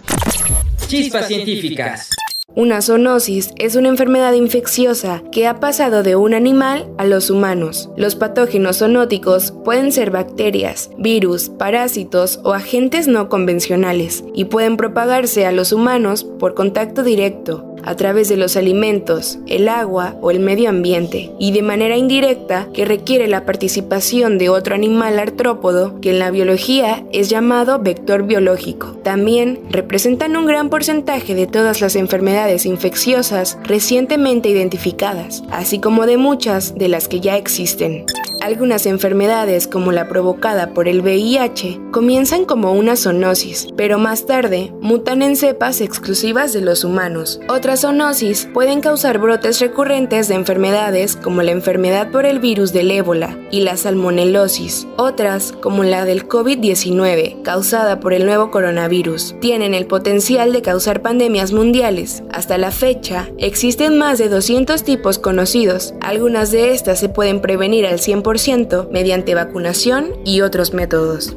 Chispas 0.86 1.26
científicas. 1.26 2.10
Una 2.56 2.80
zoonosis 2.80 3.52
es 3.58 3.76
una 3.76 3.90
enfermedad 3.90 4.32
infecciosa 4.32 5.22
que 5.30 5.46
ha 5.46 5.60
pasado 5.60 6.02
de 6.02 6.16
un 6.16 6.32
animal 6.32 6.88
a 6.96 7.04
los 7.04 7.28
humanos. 7.28 7.90
Los 7.98 8.16
patógenos 8.16 8.78
zoonóticos 8.78 9.52
pueden 9.62 9.92
ser 9.92 10.10
bacterias, 10.10 10.88
virus, 10.96 11.50
parásitos 11.50 12.40
o 12.44 12.54
agentes 12.54 13.08
no 13.08 13.28
convencionales 13.28 14.24
y 14.34 14.46
pueden 14.46 14.78
propagarse 14.78 15.44
a 15.44 15.52
los 15.52 15.70
humanos 15.70 16.24
por 16.24 16.54
contacto 16.54 17.02
directo, 17.02 17.75
a 17.86 17.94
través 17.96 18.28
de 18.28 18.36
los 18.36 18.56
alimentos, 18.56 19.38
el 19.46 19.68
agua 19.68 20.16
o 20.20 20.30
el 20.30 20.40
medio 20.40 20.68
ambiente, 20.68 21.32
y 21.38 21.52
de 21.52 21.62
manera 21.62 21.96
indirecta 21.96 22.68
que 22.74 22.84
requiere 22.84 23.28
la 23.28 23.46
participación 23.46 24.36
de 24.38 24.50
otro 24.50 24.74
animal 24.74 25.18
artrópodo 25.18 26.00
que 26.00 26.10
en 26.10 26.18
la 26.18 26.30
biología 26.30 27.04
es 27.12 27.30
llamado 27.30 27.78
vector 27.78 28.24
biológico. 28.24 28.98
También 29.02 29.60
representan 29.70 30.36
un 30.36 30.46
gran 30.46 30.68
porcentaje 30.68 31.34
de 31.34 31.46
todas 31.46 31.80
las 31.80 31.96
enfermedades 31.96 32.66
infecciosas 32.66 33.58
recientemente 33.64 34.48
identificadas, 34.48 35.42
así 35.50 35.78
como 35.78 36.06
de 36.06 36.16
muchas 36.16 36.74
de 36.74 36.88
las 36.88 37.08
que 37.08 37.20
ya 37.20 37.36
existen. 37.36 38.04
Algunas 38.42 38.86
enfermedades, 38.86 39.66
como 39.66 39.92
la 39.92 40.08
provocada 40.08 40.74
por 40.74 40.88
el 40.88 41.00
VIH, 41.00 41.80
comienzan 41.90 42.44
como 42.44 42.72
una 42.72 42.94
zoonosis, 42.96 43.68
pero 43.76 43.98
más 43.98 44.26
tarde 44.26 44.72
mutan 44.80 45.22
en 45.22 45.36
cepas 45.36 45.80
exclusivas 45.80 46.52
de 46.52 46.60
los 46.60 46.84
humanos. 46.84 47.40
Otras 47.48 47.75
zoonosis 47.76 48.48
pueden 48.52 48.80
causar 48.80 49.18
brotes 49.18 49.60
recurrentes 49.60 50.28
de 50.28 50.34
enfermedades 50.34 51.16
como 51.16 51.42
la 51.42 51.52
enfermedad 51.52 52.10
por 52.10 52.26
el 52.26 52.38
virus 52.38 52.72
del 52.72 52.90
ébola 52.90 53.36
y 53.50 53.60
la 53.60 53.76
salmonelosis. 53.76 54.86
Otras, 54.96 55.52
como 55.60 55.84
la 55.84 56.04
del 56.04 56.28
COVID-19, 56.28 57.42
causada 57.42 58.00
por 58.00 58.12
el 58.12 58.26
nuevo 58.26 58.50
coronavirus, 58.50 59.34
tienen 59.40 59.74
el 59.74 59.86
potencial 59.86 60.52
de 60.52 60.62
causar 60.62 61.02
pandemias 61.02 61.52
mundiales. 61.52 62.22
Hasta 62.32 62.58
la 62.58 62.70
fecha, 62.70 63.28
existen 63.38 63.98
más 63.98 64.18
de 64.18 64.28
200 64.28 64.82
tipos 64.82 65.18
conocidos. 65.18 65.94
Algunas 66.00 66.50
de 66.50 66.72
estas 66.72 66.98
se 66.98 67.08
pueden 67.08 67.40
prevenir 67.40 67.86
al 67.86 67.98
100% 67.98 68.90
mediante 68.90 69.34
vacunación 69.34 70.10
y 70.24 70.40
otros 70.40 70.74
métodos. 70.74 71.36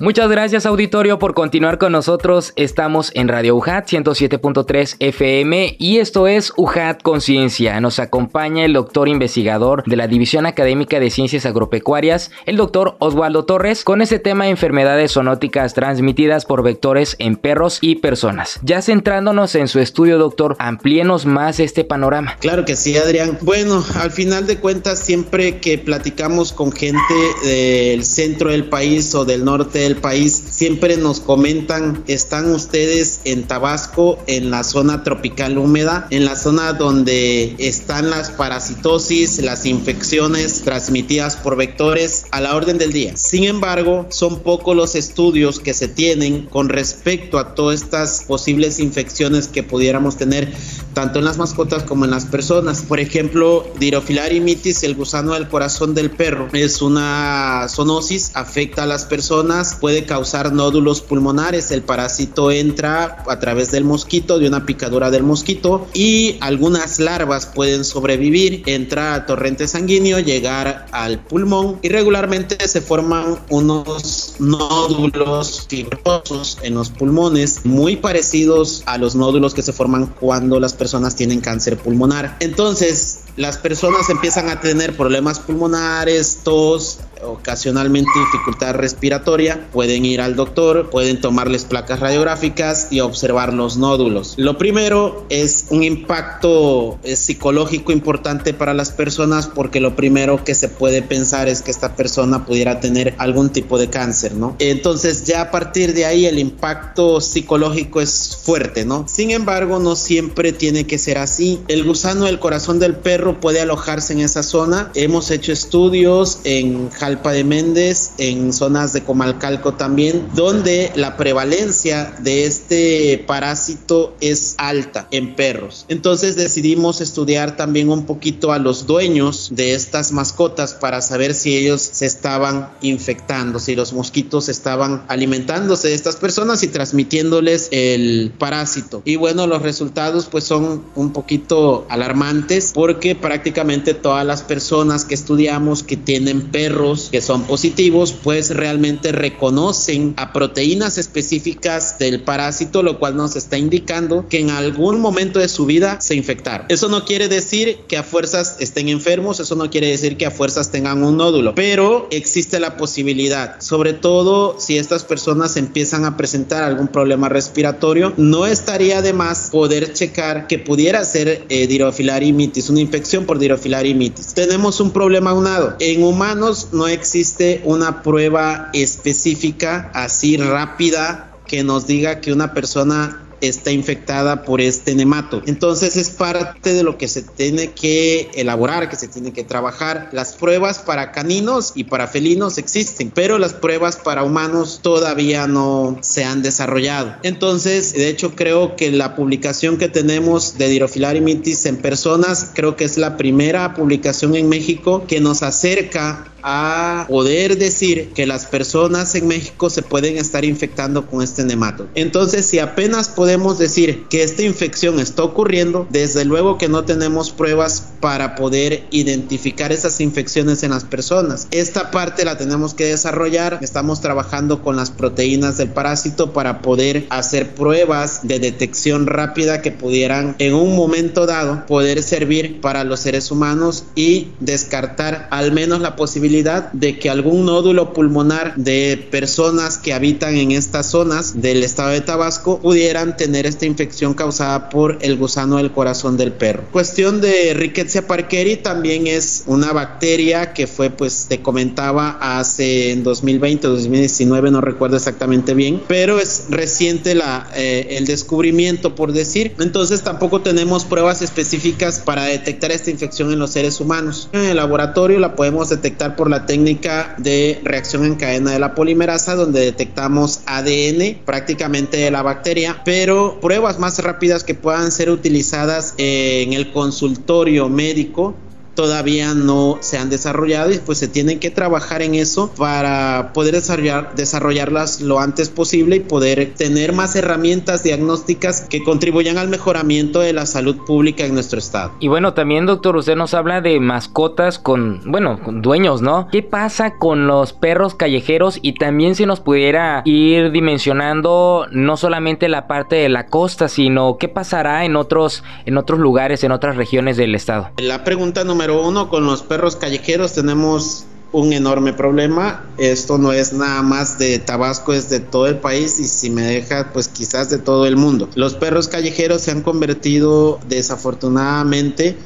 Muchas 0.00 0.30
gracias 0.30 0.64
auditorio 0.64 1.18
por 1.18 1.34
continuar 1.34 1.76
con 1.76 1.92
nosotros. 1.92 2.54
Estamos 2.56 3.12
en 3.14 3.28
Radio 3.28 3.54
UJAT 3.56 3.86
107.3 3.86 4.96
FM 4.98 5.76
y 5.78 5.98
esto 5.98 6.26
es 6.26 6.54
UJAT 6.56 7.02
Conciencia. 7.02 7.78
Nos 7.82 7.98
acompaña 7.98 8.64
el 8.64 8.72
doctor 8.72 9.10
investigador 9.10 9.84
de 9.84 9.96
la 9.96 10.08
División 10.08 10.46
Académica 10.46 11.00
de 11.00 11.10
Ciencias 11.10 11.44
Agropecuarias, 11.44 12.30
el 12.46 12.56
doctor 12.56 12.96
Osvaldo 12.98 13.44
Torres, 13.44 13.84
con 13.84 14.00
este 14.00 14.18
tema 14.18 14.44
de 14.44 14.52
enfermedades 14.52 15.12
zoonóticas 15.12 15.74
transmitidas 15.74 16.46
por 16.46 16.62
vectores 16.62 17.14
en 17.18 17.36
perros 17.36 17.76
y 17.82 17.96
personas. 17.96 18.58
Ya 18.62 18.80
centrándonos 18.80 19.54
en 19.54 19.68
su 19.68 19.80
estudio, 19.80 20.16
doctor, 20.16 20.56
amplíenos 20.60 21.26
más 21.26 21.60
este 21.60 21.84
panorama. 21.84 22.38
Claro 22.40 22.64
que 22.64 22.74
sí, 22.74 22.96
Adrián. 22.96 23.36
Bueno, 23.42 23.84
al 23.96 24.10
final 24.10 24.46
de 24.46 24.56
cuentas, 24.56 24.98
siempre 24.98 25.58
que 25.58 25.76
platicamos 25.76 26.54
con 26.54 26.72
gente 26.72 27.02
del 27.44 28.02
centro 28.02 28.50
del 28.50 28.64
país 28.64 29.14
o 29.14 29.26
del 29.26 29.44
norte 29.44 29.89
del 29.90 30.00
país 30.00 30.40
siempre 30.50 30.96
nos 30.96 31.18
comentan, 31.18 32.04
están 32.06 32.52
ustedes 32.52 33.20
en 33.24 33.42
Tabasco, 33.42 34.18
en 34.28 34.50
la 34.50 34.62
zona 34.62 35.02
tropical 35.02 35.58
húmeda, 35.58 36.06
en 36.10 36.24
la 36.24 36.36
zona 36.36 36.72
donde 36.74 37.56
están 37.58 38.08
las 38.08 38.30
parasitosis, 38.30 39.42
las 39.42 39.66
infecciones 39.66 40.62
transmitidas 40.62 41.36
por 41.36 41.56
vectores 41.56 42.26
a 42.30 42.40
la 42.40 42.54
orden 42.54 42.78
del 42.78 42.92
día. 42.92 43.16
Sin 43.16 43.44
embargo, 43.44 44.06
son 44.10 44.40
pocos 44.40 44.76
los 44.76 44.94
estudios 44.94 45.58
que 45.58 45.74
se 45.74 45.88
tienen 45.88 46.46
con 46.46 46.68
respecto 46.68 47.38
a 47.38 47.56
todas 47.56 47.82
estas 47.82 48.22
posibles 48.28 48.78
infecciones 48.78 49.48
que 49.48 49.64
pudiéramos 49.64 50.16
tener 50.16 50.52
tanto 50.94 51.18
en 51.18 51.24
las 51.24 51.38
mascotas 51.38 51.82
como 51.84 52.04
en 52.04 52.10
las 52.10 52.24
personas. 52.24 52.82
Por 52.82 53.00
ejemplo, 53.00 53.66
Dirofilariamitis, 53.78 54.82
el 54.82 54.94
gusano 54.94 55.34
del 55.34 55.48
corazón 55.48 55.94
del 55.94 56.10
perro, 56.10 56.48
es 56.52 56.82
una 56.82 57.66
zoonosis, 57.68 58.32
afecta 58.34 58.84
a 58.84 58.86
las 58.86 59.04
personas, 59.04 59.76
puede 59.80 60.04
causar 60.04 60.52
nódulos 60.52 61.00
pulmonares. 61.00 61.70
El 61.70 61.82
parásito 61.82 62.50
entra 62.50 63.24
a 63.28 63.38
través 63.38 63.70
del 63.70 63.84
mosquito, 63.84 64.38
de 64.38 64.48
una 64.48 64.66
picadura 64.66 65.10
del 65.10 65.22
mosquito, 65.22 65.86
y 65.94 66.36
algunas 66.40 66.98
larvas 66.98 67.46
pueden 67.46 67.84
sobrevivir, 67.84 68.62
entrar 68.66 69.14
a 69.14 69.26
torrente 69.26 69.68
sanguíneo, 69.68 70.18
llegar 70.18 70.86
al 70.92 71.20
pulmón 71.20 71.78
y 71.82 71.88
regularmente 71.88 72.68
se 72.68 72.80
forman 72.80 73.38
unos 73.48 74.34
nódulos 74.38 75.66
fibrosos 75.68 76.58
en 76.62 76.74
los 76.74 76.90
pulmones 76.90 77.64
muy 77.64 77.96
parecidos 77.96 78.82
a 78.86 78.98
los 78.98 79.14
nódulos 79.14 79.54
que 79.54 79.62
se 79.62 79.72
forman 79.72 80.06
cuando 80.06 80.60
las 80.60 80.74
personas 80.80 81.14
tienen 81.14 81.40
cáncer 81.42 81.76
pulmonar. 81.76 82.38
Entonces, 82.40 83.20
las 83.36 83.58
personas 83.58 84.08
empiezan 84.10 84.48
a 84.48 84.60
tener 84.60 84.96
problemas 84.96 85.38
pulmonares, 85.38 86.40
tos, 86.42 87.00
ocasionalmente 87.22 88.10
dificultad 88.18 88.74
respiratoria, 88.74 89.68
pueden 89.72 90.04
ir 90.04 90.20
al 90.20 90.36
doctor, 90.36 90.90
pueden 90.90 91.20
tomarles 91.20 91.64
placas 91.64 92.00
radiográficas 92.00 92.88
y 92.90 93.00
observar 93.00 93.52
los 93.52 93.76
nódulos. 93.76 94.34
Lo 94.36 94.58
primero 94.58 95.26
es 95.28 95.66
un 95.70 95.82
impacto 95.82 96.98
eh, 97.02 97.16
psicológico 97.16 97.92
importante 97.92 98.54
para 98.54 98.74
las 98.74 98.90
personas 98.90 99.46
porque 99.46 99.80
lo 99.80 99.96
primero 99.96 100.44
que 100.44 100.54
se 100.54 100.68
puede 100.68 101.02
pensar 101.02 101.48
es 101.48 101.62
que 101.62 101.70
esta 101.70 101.96
persona 101.96 102.46
pudiera 102.46 102.80
tener 102.80 103.14
algún 103.18 103.50
tipo 103.50 103.78
de 103.78 103.90
cáncer, 103.90 104.34
¿no? 104.34 104.56
Entonces 104.58 105.24
ya 105.24 105.42
a 105.42 105.50
partir 105.50 105.94
de 105.94 106.06
ahí 106.06 106.26
el 106.26 106.38
impacto 106.38 107.20
psicológico 107.20 108.00
es 108.00 108.38
fuerte, 108.42 108.84
¿no? 108.84 109.06
Sin 109.08 109.30
embargo, 109.30 109.78
no 109.78 109.96
siempre 109.96 110.52
tiene 110.52 110.86
que 110.86 110.98
ser 110.98 111.18
así. 111.18 111.60
El 111.68 111.84
gusano 111.84 112.24
del 112.24 112.38
corazón 112.38 112.78
del 112.78 112.96
perro 112.96 113.19
puede 113.40 113.60
alojarse 113.60 114.12
en 114.12 114.20
esa 114.20 114.42
zona. 114.42 114.90
Hemos 114.94 115.30
hecho 115.30 115.52
estudios 115.52 116.40
en 116.44 116.90
Jalpa 116.90 117.32
de 117.32 117.44
Méndez, 117.44 118.12
en 118.18 118.52
zonas 118.52 118.92
de 118.92 119.02
Comalcalco 119.02 119.74
también, 119.74 120.28
donde 120.34 120.92
la 120.94 121.16
prevalencia 121.16 122.14
de 122.20 122.44
este 122.44 123.24
parásito 123.26 124.14
es 124.20 124.54
alta 124.58 125.08
en 125.10 125.34
perros. 125.36 125.84
Entonces 125.88 126.36
decidimos 126.36 127.00
estudiar 127.00 127.56
también 127.56 127.88
un 127.88 128.06
poquito 128.06 128.52
a 128.52 128.58
los 128.58 128.86
dueños 128.86 129.48
de 129.52 129.74
estas 129.74 130.12
mascotas 130.12 130.74
para 130.74 131.02
saber 131.02 131.34
si 131.34 131.56
ellos 131.56 131.80
se 131.80 132.06
estaban 132.06 132.70
infectando, 132.82 133.58
si 133.58 133.74
los 133.74 133.92
mosquitos 133.92 134.48
estaban 134.48 135.04
alimentándose 135.08 135.88
de 135.88 135.94
estas 135.94 136.16
personas 136.16 136.62
y 136.62 136.68
transmitiéndoles 136.68 137.68
el 137.70 138.32
parásito. 138.38 139.02
Y 139.04 139.16
bueno, 139.16 139.46
los 139.46 139.62
resultados 139.62 140.26
pues 140.30 140.44
son 140.44 140.84
un 140.94 141.12
poquito 141.12 141.86
alarmantes 141.88 142.72
porque 142.74 143.09
prácticamente 143.14 143.94
todas 143.94 144.26
las 144.26 144.42
personas 144.42 145.04
que 145.04 145.14
estudiamos 145.14 145.82
que 145.82 145.96
tienen 145.96 146.50
perros 146.50 147.08
que 147.10 147.20
son 147.20 147.44
positivos, 147.44 148.12
pues 148.12 148.50
realmente 148.50 149.12
reconocen 149.12 150.14
a 150.16 150.32
proteínas 150.32 150.98
específicas 150.98 151.98
del 151.98 152.22
parásito, 152.22 152.82
lo 152.82 152.98
cual 152.98 153.16
nos 153.16 153.36
está 153.36 153.58
indicando 153.58 154.26
que 154.28 154.40
en 154.40 154.50
algún 154.50 155.00
momento 155.00 155.38
de 155.38 155.48
su 155.48 155.66
vida 155.66 156.00
se 156.00 156.14
infectaron. 156.14 156.66
Eso 156.68 156.88
no 156.88 157.04
quiere 157.04 157.28
decir 157.28 157.78
que 157.88 157.96
a 157.96 158.02
fuerzas 158.02 158.56
estén 158.60 158.88
enfermos, 158.88 159.40
eso 159.40 159.54
no 159.56 159.70
quiere 159.70 159.88
decir 159.88 160.16
que 160.16 160.26
a 160.26 160.30
fuerzas 160.30 160.70
tengan 160.70 161.02
un 161.02 161.16
nódulo, 161.16 161.54
pero 161.54 162.08
existe 162.10 162.60
la 162.60 162.76
posibilidad, 162.76 163.60
sobre 163.60 163.92
todo 163.92 164.56
si 164.58 164.78
estas 164.78 165.04
personas 165.04 165.56
empiezan 165.56 166.04
a 166.04 166.16
presentar 166.16 166.62
algún 166.62 166.88
problema 166.88 167.28
respiratorio, 167.28 168.12
no 168.16 168.46
estaría 168.46 169.02
de 169.02 169.12
más 169.12 169.48
poder 169.50 169.92
checar 169.92 170.46
que 170.46 170.58
pudiera 170.58 171.04
ser 171.04 171.44
eh, 171.48 171.66
dirofilariamitis, 171.66 172.70
una 172.70 172.80
infección 172.80 172.99
por 173.26 173.38
dirofilariamitis. 173.38 174.34
Tenemos 174.34 174.80
un 174.80 174.90
problema 174.90 175.30
aunado. 175.30 175.76
En 175.80 176.02
humanos 176.02 176.68
no 176.72 176.86
existe 176.88 177.62
una 177.64 178.02
prueba 178.02 178.70
específica 178.72 179.90
así 179.94 180.36
rápida 180.36 181.32
que 181.46 181.64
nos 181.64 181.86
diga 181.86 182.20
que 182.20 182.32
una 182.32 182.54
persona 182.54 183.29
está 183.40 183.70
infectada 183.70 184.42
por 184.44 184.60
este 184.60 184.94
nemato. 184.94 185.42
Entonces 185.46 185.96
es 185.96 186.10
parte 186.10 186.74
de 186.74 186.82
lo 186.82 186.98
que 186.98 187.08
se 187.08 187.22
tiene 187.22 187.70
que 187.72 188.30
elaborar, 188.34 188.88
que 188.88 188.96
se 188.96 189.08
tiene 189.08 189.32
que 189.32 189.44
trabajar. 189.44 190.08
Las 190.12 190.34
pruebas 190.34 190.78
para 190.78 191.12
caninos 191.12 191.72
y 191.74 191.84
para 191.84 192.06
felinos 192.06 192.58
existen, 192.58 193.10
pero 193.10 193.38
las 193.38 193.54
pruebas 193.54 193.96
para 193.96 194.22
humanos 194.22 194.80
todavía 194.82 195.46
no 195.46 195.98
se 196.02 196.24
han 196.24 196.42
desarrollado. 196.42 197.14
Entonces, 197.22 197.92
de 197.92 198.08
hecho, 198.08 198.34
creo 198.34 198.76
que 198.76 198.90
la 198.90 199.16
publicación 199.16 199.76
que 199.76 199.88
tenemos 199.88 200.58
de 200.58 200.68
Dirofilariamitis 200.68 201.66
en 201.66 201.76
personas, 201.76 202.50
creo 202.54 202.76
que 202.76 202.84
es 202.84 202.98
la 202.98 203.16
primera 203.16 203.74
publicación 203.74 204.34
en 204.36 204.48
México 204.48 205.04
que 205.06 205.20
nos 205.20 205.42
acerca 205.42 206.26
a 206.42 207.04
poder 207.08 207.58
decir 207.58 208.10
que 208.14 208.26
las 208.26 208.46
personas 208.46 209.14
en 209.14 209.28
México 209.28 209.68
se 209.70 209.82
pueden 209.82 210.16
estar 210.16 210.44
infectando 210.44 211.06
con 211.06 211.22
este 211.22 211.44
nemato. 211.44 211.88
Entonces, 211.94 212.46
si 212.46 212.58
apenas 212.58 213.08
podemos 213.08 213.29
decir 213.58 214.06
que 214.08 214.22
esta 214.22 214.42
infección 214.42 214.98
está 214.98 215.22
ocurriendo, 215.22 215.86
desde 215.90 216.24
luego 216.24 216.58
que 216.58 216.68
no 216.68 216.84
tenemos 216.84 217.30
pruebas 217.30 217.86
para 218.00 218.34
poder 218.34 218.84
identificar 218.90 219.72
esas 219.72 220.00
infecciones 220.00 220.62
en 220.62 220.70
las 220.70 220.84
personas. 220.84 221.46
Esta 221.50 221.90
parte 221.90 222.24
la 222.24 222.38
tenemos 222.38 222.74
que 222.74 222.86
desarrollar. 222.86 223.58
Estamos 223.62 224.00
trabajando 224.00 224.62
con 224.62 224.76
las 224.76 224.90
proteínas 224.90 225.58
del 225.58 225.68
parásito 225.68 226.32
para 226.32 226.60
poder 226.60 227.06
hacer 227.10 227.54
pruebas 227.54 228.20
de 228.26 228.40
detección 228.40 229.06
rápida 229.06 229.62
que 229.62 229.70
pudieran 229.70 230.34
en 230.38 230.54
un 230.54 230.74
momento 230.74 231.26
dado 231.26 231.66
poder 231.66 232.02
servir 232.02 232.60
para 232.60 232.84
los 232.84 233.00
seres 233.00 233.30
humanos 233.30 233.84
y 233.94 234.28
descartar 234.40 235.28
al 235.30 235.52
menos 235.52 235.80
la 235.80 235.94
posibilidad 235.94 236.72
de 236.72 236.98
que 236.98 237.10
algún 237.10 237.46
nódulo 237.46 237.92
pulmonar 237.92 238.56
de 238.56 239.08
personas 239.10 239.78
que 239.78 239.92
habitan 239.92 240.36
en 240.36 240.50
estas 240.50 240.86
zonas 240.86 241.40
del 241.40 241.62
estado 241.62 241.90
de 241.90 242.00
Tabasco 242.00 242.58
pudieran 242.60 243.16
tener 243.20 243.44
esta 243.44 243.66
infección 243.66 244.14
causada 244.14 244.70
por 244.70 244.96
el 245.02 245.18
gusano 245.18 245.58
del 245.58 245.72
corazón 245.72 246.16
del 246.16 246.32
perro. 246.32 246.64
Cuestión 246.72 247.20
de 247.20 247.52
Rickettsia 247.52 248.06
parkeri 248.06 248.56
también 248.56 249.06
es 249.06 249.42
una 249.44 249.74
bacteria 249.74 250.54
que 250.54 250.66
fue, 250.66 250.88
pues 250.88 251.26
te 251.28 251.42
comentaba, 251.42 252.16
hace 252.18 252.92
en 252.92 253.02
2020 253.02 253.66
o 253.66 253.72
2019, 253.72 254.50
no 254.50 254.62
recuerdo 254.62 254.96
exactamente 254.96 255.52
bien, 255.52 255.82
pero 255.86 256.18
es 256.18 256.44
reciente 256.48 257.14
la, 257.14 257.46
eh, 257.54 257.98
el 257.98 258.06
descubrimiento, 258.06 258.94
por 258.94 259.12
decir. 259.12 259.54
Entonces 259.60 260.00
tampoco 260.00 260.40
tenemos 260.40 260.86
pruebas 260.86 261.20
específicas 261.20 261.98
para 261.98 262.24
detectar 262.24 262.72
esta 262.72 262.90
infección 262.90 263.34
en 263.34 263.38
los 263.38 263.50
seres 263.50 263.80
humanos. 263.80 264.30
En 264.32 264.46
el 264.46 264.56
laboratorio 264.56 265.18
la 265.18 265.36
podemos 265.36 265.68
detectar 265.68 266.16
por 266.16 266.30
la 266.30 266.46
técnica 266.46 267.14
de 267.18 267.60
reacción 267.64 268.06
en 268.06 268.14
cadena 268.14 268.52
de 268.52 268.58
la 268.58 268.74
polimerasa, 268.74 269.34
donde 269.34 269.60
detectamos 269.60 270.40
ADN 270.46 271.18
prácticamente 271.26 271.98
de 271.98 272.10
la 272.10 272.22
bacteria, 272.22 272.80
pero 272.84 273.09
pruebas 273.40 273.78
más 273.78 273.98
rápidas 274.02 274.44
que 274.44 274.54
puedan 274.54 274.90
ser 274.90 275.10
utilizadas 275.10 275.94
en 275.98 276.52
el 276.52 276.72
consultorio 276.72 277.68
médico 277.68 278.34
todavía 278.80 279.34
no 279.34 279.76
se 279.80 279.98
han 279.98 280.08
desarrollado 280.08 280.72
y 280.72 280.78
pues 280.78 280.96
se 280.96 281.06
tienen 281.06 281.38
que 281.38 281.50
trabajar 281.50 282.00
en 282.00 282.14
eso 282.14 282.50
para 282.56 283.34
poder 283.34 283.52
desarrollar, 283.52 284.14
desarrollarlas 284.14 285.02
lo 285.02 285.20
antes 285.20 285.50
posible 285.50 285.96
y 285.96 286.00
poder 286.00 286.54
tener 286.56 286.94
más 286.94 287.14
herramientas 287.14 287.82
diagnósticas 287.82 288.62
que 288.62 288.82
contribuyan 288.82 289.36
al 289.36 289.48
mejoramiento 289.48 290.20
de 290.20 290.32
la 290.32 290.46
salud 290.46 290.78
pública 290.86 291.26
en 291.26 291.34
nuestro 291.34 291.58
estado. 291.58 291.92
Y 292.00 292.08
bueno, 292.08 292.32
también 292.32 292.64
doctor, 292.64 292.96
usted 292.96 293.16
nos 293.16 293.34
habla 293.34 293.60
de 293.60 293.78
mascotas 293.80 294.58
con, 294.58 295.02
bueno, 295.04 295.42
con 295.42 295.60
dueños, 295.60 296.00
¿no? 296.00 296.28
¿Qué 296.32 296.42
pasa 296.42 296.96
con 296.96 297.26
los 297.26 297.52
perros 297.52 297.94
callejeros 297.94 298.60
y 298.62 298.76
también 298.76 299.14
si 299.14 299.26
nos 299.26 299.40
pudiera 299.40 300.00
ir 300.06 300.52
dimensionando 300.52 301.66
no 301.70 301.98
solamente 301.98 302.48
la 302.48 302.66
parte 302.66 302.96
de 302.96 303.10
la 303.10 303.26
costa, 303.26 303.68
sino 303.68 304.16
qué 304.16 304.28
pasará 304.28 304.86
en 304.86 304.96
otros, 304.96 305.44
en 305.66 305.76
otros 305.76 306.00
lugares, 306.00 306.44
en 306.44 306.52
otras 306.52 306.76
regiones 306.76 307.18
del 307.18 307.34
estado? 307.34 307.68
La 307.76 308.04
pregunta 308.04 308.42
número 308.42 308.69
número 308.70 308.88
uno, 308.88 309.10
con 309.10 309.26
los 309.26 309.42
perros 309.42 309.76
callejeros 309.76 310.32
tenemos 310.32 311.04
un 311.32 311.52
enorme 311.52 311.92
problema. 311.92 312.64
Esto 312.78 313.18
no 313.18 313.32
es 313.32 313.52
nada 313.52 313.82
más 313.82 314.18
de 314.18 314.38
Tabasco, 314.38 314.92
es 314.92 315.08
de 315.08 315.20
todo 315.20 315.46
el 315.46 315.58
país 315.58 315.98
y 315.98 316.06
si 316.06 316.30
me 316.30 316.42
deja, 316.42 316.92
pues 316.92 317.08
quizás 317.08 317.50
de 317.50 317.58
todo 317.58 317.86
el 317.86 317.96
mundo. 317.96 318.28
Los 318.34 318.54
perros 318.54 318.88
callejeros 318.88 319.42
se 319.42 319.50
han 319.50 319.62
convertido 319.62 320.60
desafortunadamente 320.68 322.16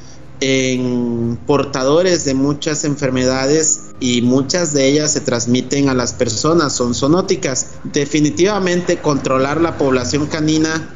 en 0.40 1.38
portadores 1.46 2.24
de 2.24 2.34
muchas 2.34 2.84
enfermedades 2.84 3.92
y 4.00 4.20
muchas 4.20 4.74
de 4.74 4.88
ellas 4.88 5.12
se 5.12 5.20
transmiten 5.20 5.88
a 5.88 5.94
las 5.94 6.12
personas, 6.12 6.74
son 6.74 6.94
zoonóticas. 6.94 7.68
Definitivamente 7.84 8.98
controlar 8.98 9.60
la 9.60 9.78
población 9.78 10.26
canina 10.26 10.94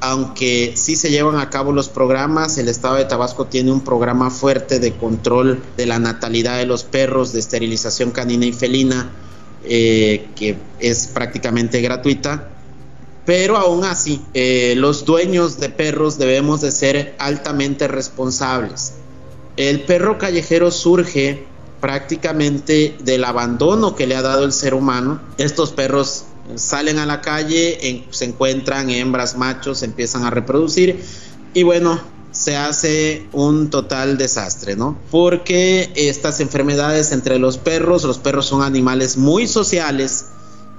aunque 0.00 0.72
sí 0.76 0.96
se 0.96 1.10
llevan 1.10 1.36
a 1.36 1.50
cabo 1.50 1.72
los 1.72 1.88
programas, 1.88 2.56
el 2.58 2.68
estado 2.68 2.96
de 2.96 3.04
Tabasco 3.04 3.46
tiene 3.46 3.70
un 3.70 3.82
programa 3.82 4.30
fuerte 4.30 4.80
de 4.80 4.92
control 4.92 5.62
de 5.76 5.86
la 5.86 5.98
natalidad 5.98 6.58
de 6.58 6.66
los 6.66 6.84
perros, 6.84 7.32
de 7.32 7.40
esterilización 7.40 8.10
canina 8.10 8.46
y 8.46 8.52
felina, 8.52 9.10
eh, 9.64 10.28
que 10.36 10.56
es 10.78 11.06
prácticamente 11.06 11.82
gratuita. 11.82 12.48
Pero 13.26 13.58
aún 13.58 13.84
así, 13.84 14.22
eh, 14.32 14.74
los 14.76 15.04
dueños 15.04 15.60
de 15.60 15.68
perros 15.68 16.16
debemos 16.16 16.62
de 16.62 16.72
ser 16.72 17.14
altamente 17.18 17.86
responsables. 17.86 18.94
El 19.56 19.82
perro 19.82 20.16
callejero 20.16 20.70
surge 20.70 21.44
prácticamente 21.80 22.96
del 23.00 23.24
abandono 23.24 23.94
que 23.94 24.06
le 24.06 24.16
ha 24.16 24.22
dado 24.22 24.44
el 24.44 24.52
ser 24.52 24.72
humano. 24.72 25.20
Estos 25.36 25.72
perros 25.72 26.24
salen 26.56 26.98
a 26.98 27.06
la 27.06 27.20
calle, 27.20 28.04
se 28.10 28.24
encuentran 28.24 28.90
hembras, 28.90 29.36
machos, 29.36 29.82
empiezan 29.82 30.24
a 30.24 30.30
reproducir 30.30 31.00
y 31.54 31.62
bueno, 31.62 32.00
se 32.32 32.56
hace 32.56 33.26
un 33.32 33.70
total 33.70 34.16
desastre, 34.16 34.76
¿no? 34.76 34.98
Porque 35.10 35.90
estas 35.96 36.40
enfermedades 36.40 37.12
entre 37.12 37.38
los 37.38 37.58
perros, 37.58 38.04
los 38.04 38.18
perros 38.18 38.46
son 38.46 38.62
animales 38.62 39.16
muy 39.16 39.46
sociales, 39.46 40.26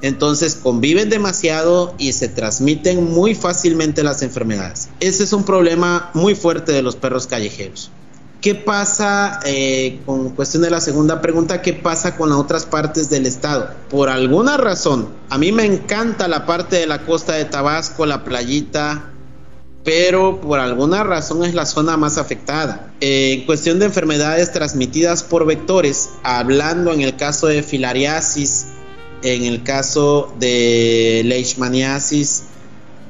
entonces 0.02 0.56
conviven 0.56 1.10
demasiado 1.10 1.94
y 1.98 2.14
se 2.14 2.28
transmiten 2.28 3.12
muy 3.12 3.36
fácilmente 3.36 4.04
las 4.04 4.22
enfermedades. 4.22 4.90
Ese 5.00 5.24
es 5.24 5.34
un 5.34 5.44
problema 5.44 6.10
muy 6.14 6.36
fuerte 6.36 6.72
de 6.72 6.82
los 6.82 6.96
perros 6.96 7.28
callejeros. 7.28 7.92
¿Qué 8.42 8.56
pasa 8.56 9.40
eh, 9.46 10.00
con 10.04 10.32
cuestión 10.32 10.64
de 10.64 10.72
la 10.72 10.82
segunda 10.82 11.22
pregunta? 11.22 11.62
¿Qué 11.62 11.74
pasa 11.74 12.18
con 12.18 12.30
las 12.30 12.40
otras 12.40 12.66
partes 12.66 13.08
del 13.08 13.28
estado? 13.28 13.70
Por 13.88 14.10
alguna 14.10 14.58
razón, 14.58 15.10
a 15.30 15.38
mí 15.38 15.52
me 15.52 15.64
encanta 15.64 16.28
la 16.28 16.48
parte 16.48 16.78
de 16.78 16.88
la 16.88 17.06
costa 17.06 17.34
de 17.34 17.46
Tabasco, 17.46 18.08
la 18.08 18.24
playita, 18.24 19.12
pero 19.84 20.42
por 20.42 20.60
alguna 20.60 21.04
razón 21.04 21.44
es 21.44 21.54
la 21.54 21.68
zona 21.68 21.98
más 21.98 22.18
afectada. 22.18 22.92
Eh, 23.00 23.34
en 23.34 23.46
cuestión 23.46 23.78
de 23.78 23.86
enfermedades 23.86 24.52
transmitidas 24.52 25.22
por 25.22 25.46
vectores, 25.46 26.10
hablando 26.24 26.92
en 26.94 27.02
el 27.02 27.16
caso 27.18 27.46
de 27.46 27.62
filariasis, 27.62 28.66
en 29.22 29.44
el 29.44 29.62
caso 29.62 30.34
de 30.40 31.22
leishmaniasis, 31.26 32.46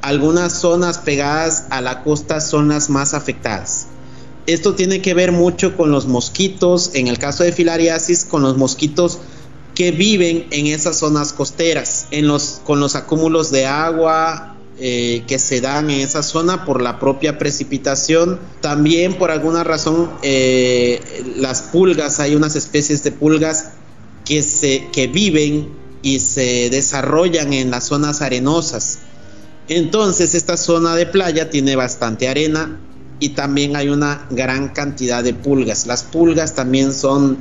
algunas 0.02 0.52
zonas 0.52 0.98
pegadas 0.98 1.68
a 1.70 1.80
la 1.80 2.04
costa 2.04 2.42
son 2.42 2.68
las 2.68 2.90
más 2.90 3.14
afectadas. 3.14 3.88
Esto 4.48 4.74
tiene 4.76 5.02
que 5.02 5.14
ver 5.14 5.32
mucho 5.32 5.78
con 5.78 5.92
los 5.92 6.08
mosquitos, 6.08 6.92
en 6.94 7.08
el 7.08 7.18
caso 7.20 7.44
de 7.44 7.52
filariasis, 7.52 8.26
con 8.26 8.42
los 8.42 8.58
mosquitos 8.58 9.20
que 9.76 9.92
viven 9.92 10.48
en 10.52 10.68
esas 10.68 10.98
zonas 11.00 11.34
costeras, 11.34 12.08
con 12.64 12.80
los 12.80 12.96
acúmulos 12.96 13.52
de 13.52 13.66
agua 13.66 14.52
eh, 14.84 15.24
que 15.28 15.38
se 15.38 15.62
dan 15.62 15.92
en 15.92 16.00
esa 16.00 16.24
zona 16.24 16.66
por 16.66 16.82
la 16.82 17.00
propia 17.00 17.38
precipitación. 17.38 18.40
También 18.62 19.14
por 19.14 19.30
alguna 19.30 19.64
razón 19.64 20.10
eh, 20.24 21.00
las 21.38 21.62
pulgas, 21.62 22.20
hay 22.20 22.36
unas 22.36 22.56
especies 22.56 23.04
de 23.04 23.12
pulgas 23.12 23.74
que 24.26 25.10
viven 25.14 25.70
y 26.02 26.20
se 26.20 26.70
desarrollan 26.70 27.54
en 27.54 27.70
las 27.70 27.86
zonas 27.86 28.22
arenosas. 28.22 29.00
Entonces 29.68 30.34
esta 30.34 30.58
zona 30.58 30.96
de 30.96 31.06
playa 31.06 31.50
tiene 31.50 31.76
bastante 31.76 32.28
arena, 32.28 32.80
y 33.22 33.30
también 33.30 33.76
hay 33.78 33.88
una 33.88 34.26
gran 34.32 34.70
cantidad 34.70 35.24
de 35.24 35.34
pulgas. 35.34 35.86
Las 35.86 36.04
pulgas 36.04 36.56
también 36.56 36.92
son 36.92 37.38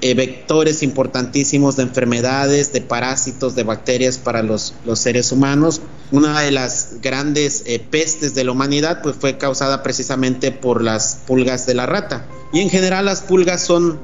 eh, 0.00 0.14
vectores 0.14 0.84
importantísimos 0.84 1.76
de 1.76 1.82
enfermedades, 1.82 2.72
de 2.72 2.80
parásitos, 2.80 3.56
de 3.56 3.64
bacterias 3.64 4.16
para 4.16 4.44
los, 4.44 4.74
seres 4.94 5.32
humanos. 5.32 5.80
Una 6.12 6.40
de 6.40 6.52
las 6.52 7.00
grandes 7.02 7.64
eh, 7.66 7.80
pestes 7.80 8.34
de 8.36 8.44
la 8.44 8.52
humanidad 8.52 9.02
pues, 9.02 9.16
fue 9.16 9.36
causada 9.36 9.82
precisamente 9.82 10.52
por 10.52 10.82
las 10.82 11.18
pulgas 11.26 11.66
de 11.66 11.74
la 11.74 11.86
rata. 11.86 12.28
Y 12.52 12.60
en 12.60 12.70
general 12.70 13.06
las 13.06 13.22
pulgas 13.22 13.60
son 13.60 13.98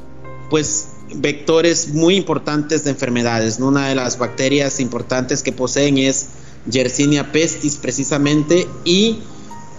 pues 0.50 0.88
vectores 1.14 1.88
muy 1.94 2.16
importantes 2.16 2.82
de 2.82 2.90
enfermedades. 2.90 3.60
Una 3.60 3.88
de 3.88 3.94
las 3.94 4.18
bacterias 4.18 4.80
importantes 4.80 5.44
que 5.44 5.52
poseen 5.52 5.96
es 5.96 6.26
Yersinia 6.68 7.30
pestis 7.30 7.76
precisamente 7.76 8.66
y 8.84 9.20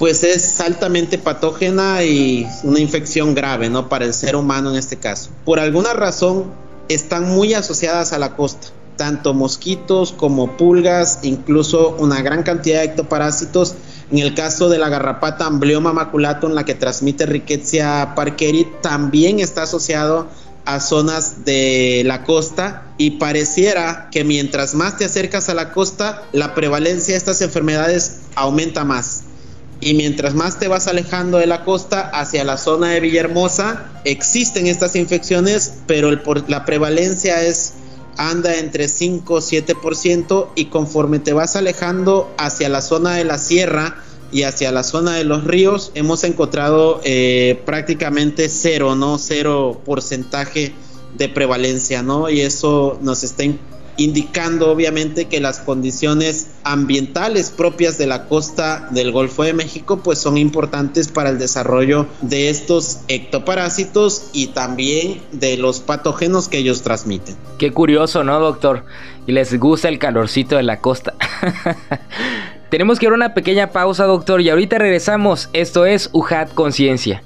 pues 0.02 0.24
es 0.24 0.60
altamente 0.60 1.20
patógena 1.20 2.04
y 2.04 2.48
una 2.64 2.80
infección 2.80 3.36
grave, 3.36 3.70
¿no? 3.70 3.88
Para 3.88 4.06
el 4.06 4.16
ser 4.16 4.36
humano 4.36 4.72
en 4.72 4.78
este 4.78 4.98
caso. 4.98 5.30
Por 5.46 5.60
alguna 5.60 5.94
razón 5.94 6.46
están 6.90 7.30
muy 7.30 7.54
asociadas 7.54 8.12
a 8.12 8.18
la 8.18 8.36
costa, 8.36 8.70
tanto 8.98 9.36
mosquitos 9.36 10.12
como 10.12 10.58
pulgas, 10.58 11.20
incluso 11.22 11.96
una 12.00 12.24
gran 12.24 12.42
cantidad 12.42 12.80
de 12.80 12.86
ectoparásitos. 12.86 13.76
En 14.12 14.18
el 14.18 14.34
caso 14.34 14.70
de 14.70 14.80
la 14.80 14.90
garrapata 14.90 15.46
Amblyoma 15.46 15.94
maculatum, 15.94 16.54
la 16.54 16.66
que 16.66 16.74
transmite 16.74 17.28
Rickettsia 17.28 18.14
parkeri, 18.16 18.68
también 18.82 19.40
está 19.40 19.62
asociado 19.62 20.30
a 20.66 20.80
zonas 20.80 21.46
de 21.46 22.02
la 22.08 22.24
costa 22.24 22.92
y 22.98 23.12
pareciera 23.12 24.10
que 24.12 24.24
mientras 24.24 24.74
más 24.74 24.98
te 24.98 25.06
acercas 25.06 25.50
a 25.50 25.54
la 25.54 25.72
costa, 25.72 26.24
la 26.32 26.56
prevalencia 26.56 27.14
de 27.14 27.20
estas 27.20 27.44
enfermedades 27.44 28.22
aumenta 28.34 28.84
más 28.84 29.26
y 29.82 29.96
mientras 29.96 30.36
más 30.36 30.60
te 30.60 30.68
vas 30.68 30.88
alejando 30.88 31.40
de 31.40 31.48
la 31.48 31.66
costa 31.66 32.02
hacia 32.02 32.44
la 32.44 32.58
zona 32.58 32.92
de 32.92 33.00
Villahermosa, 33.00 33.90
existen 34.06 34.68
estas 34.68 34.96
infecciones, 34.96 35.74
pero 35.88 36.12
la 36.48 36.66
prevalencia 36.66 37.44
es 37.44 37.74
anda 38.18 38.58
entre 38.58 38.88
5 38.88 39.34
o 39.34 39.40
7% 39.40 40.48
y 40.56 40.66
conforme 40.66 41.18
te 41.18 41.34
vas 41.34 41.56
alejando 41.56 42.32
hacia 42.38 42.70
la 42.70 42.82
zona 42.82 43.16
de 43.16 43.26
la 43.26 43.40
sierra 43.40 43.96
y 44.32 44.44
hacia 44.44 44.72
la 44.72 44.84
zona 44.84 45.16
de 45.16 45.24
los 45.24 45.44
ríos, 45.44 45.92
hemos 45.96 46.24
encontrado 46.24 47.02
eh, 47.04 47.62
prácticamente 47.66 48.48
cero, 48.50 48.96
¿no? 48.96 49.18
Cero 49.18 49.82
porcentaje 49.84 50.74
de 51.18 51.28
prevalencia, 51.28 52.02
¿no? 52.02 52.30
Y 52.30 52.42
eso 52.42 52.98
nos 53.02 53.24
está 53.24 53.44
indicando 53.98 54.72
obviamente 54.72 55.26
que 55.26 55.40
las 55.40 55.60
condiciones 55.60 56.48
ambientales 56.64 57.50
propias 57.50 57.98
de 57.98 58.08
la 58.08 58.26
costa 58.28 58.88
del 58.92 59.12
Golfo 59.12 59.44
de 59.44 59.54
México 59.54 60.02
pues 60.04 60.20
son 60.20 60.38
importantes 60.38 61.08
para 61.08 61.30
el 61.30 61.40
desarrollo 61.40 62.08
de 62.22 62.50
estos 62.50 63.00
ectoparásitos 63.08 64.30
y 64.34 64.48
también 64.48 65.22
de 65.32 65.58
los 65.58 65.80
patógenos 65.80 66.48
que 66.48 66.60
ellos 66.60 66.82
transmiten. 66.82 67.36
Qué 67.58 67.72
curioso, 67.72 68.24
¿no, 68.24 68.40
doctor? 68.40 68.86
Y 69.28 69.32
les 69.32 69.58
gusta 69.60 69.90
el 69.90 70.00
calorcito 70.00 70.56
de 70.56 70.64
la 70.64 70.80
costa. 70.80 71.14
Tenemos 72.70 73.00
que 73.00 73.06
ir 73.08 73.12
a 73.12 73.16
una 73.16 73.34
pequeña 73.34 73.72
pausa, 73.72 74.06
doctor, 74.06 74.40
y 74.42 74.50
ahorita 74.50 74.78
regresamos. 74.78 75.50
Esto 75.52 75.86
es 75.86 76.10
UJAT 76.14 76.54
Conciencia. 76.54 77.22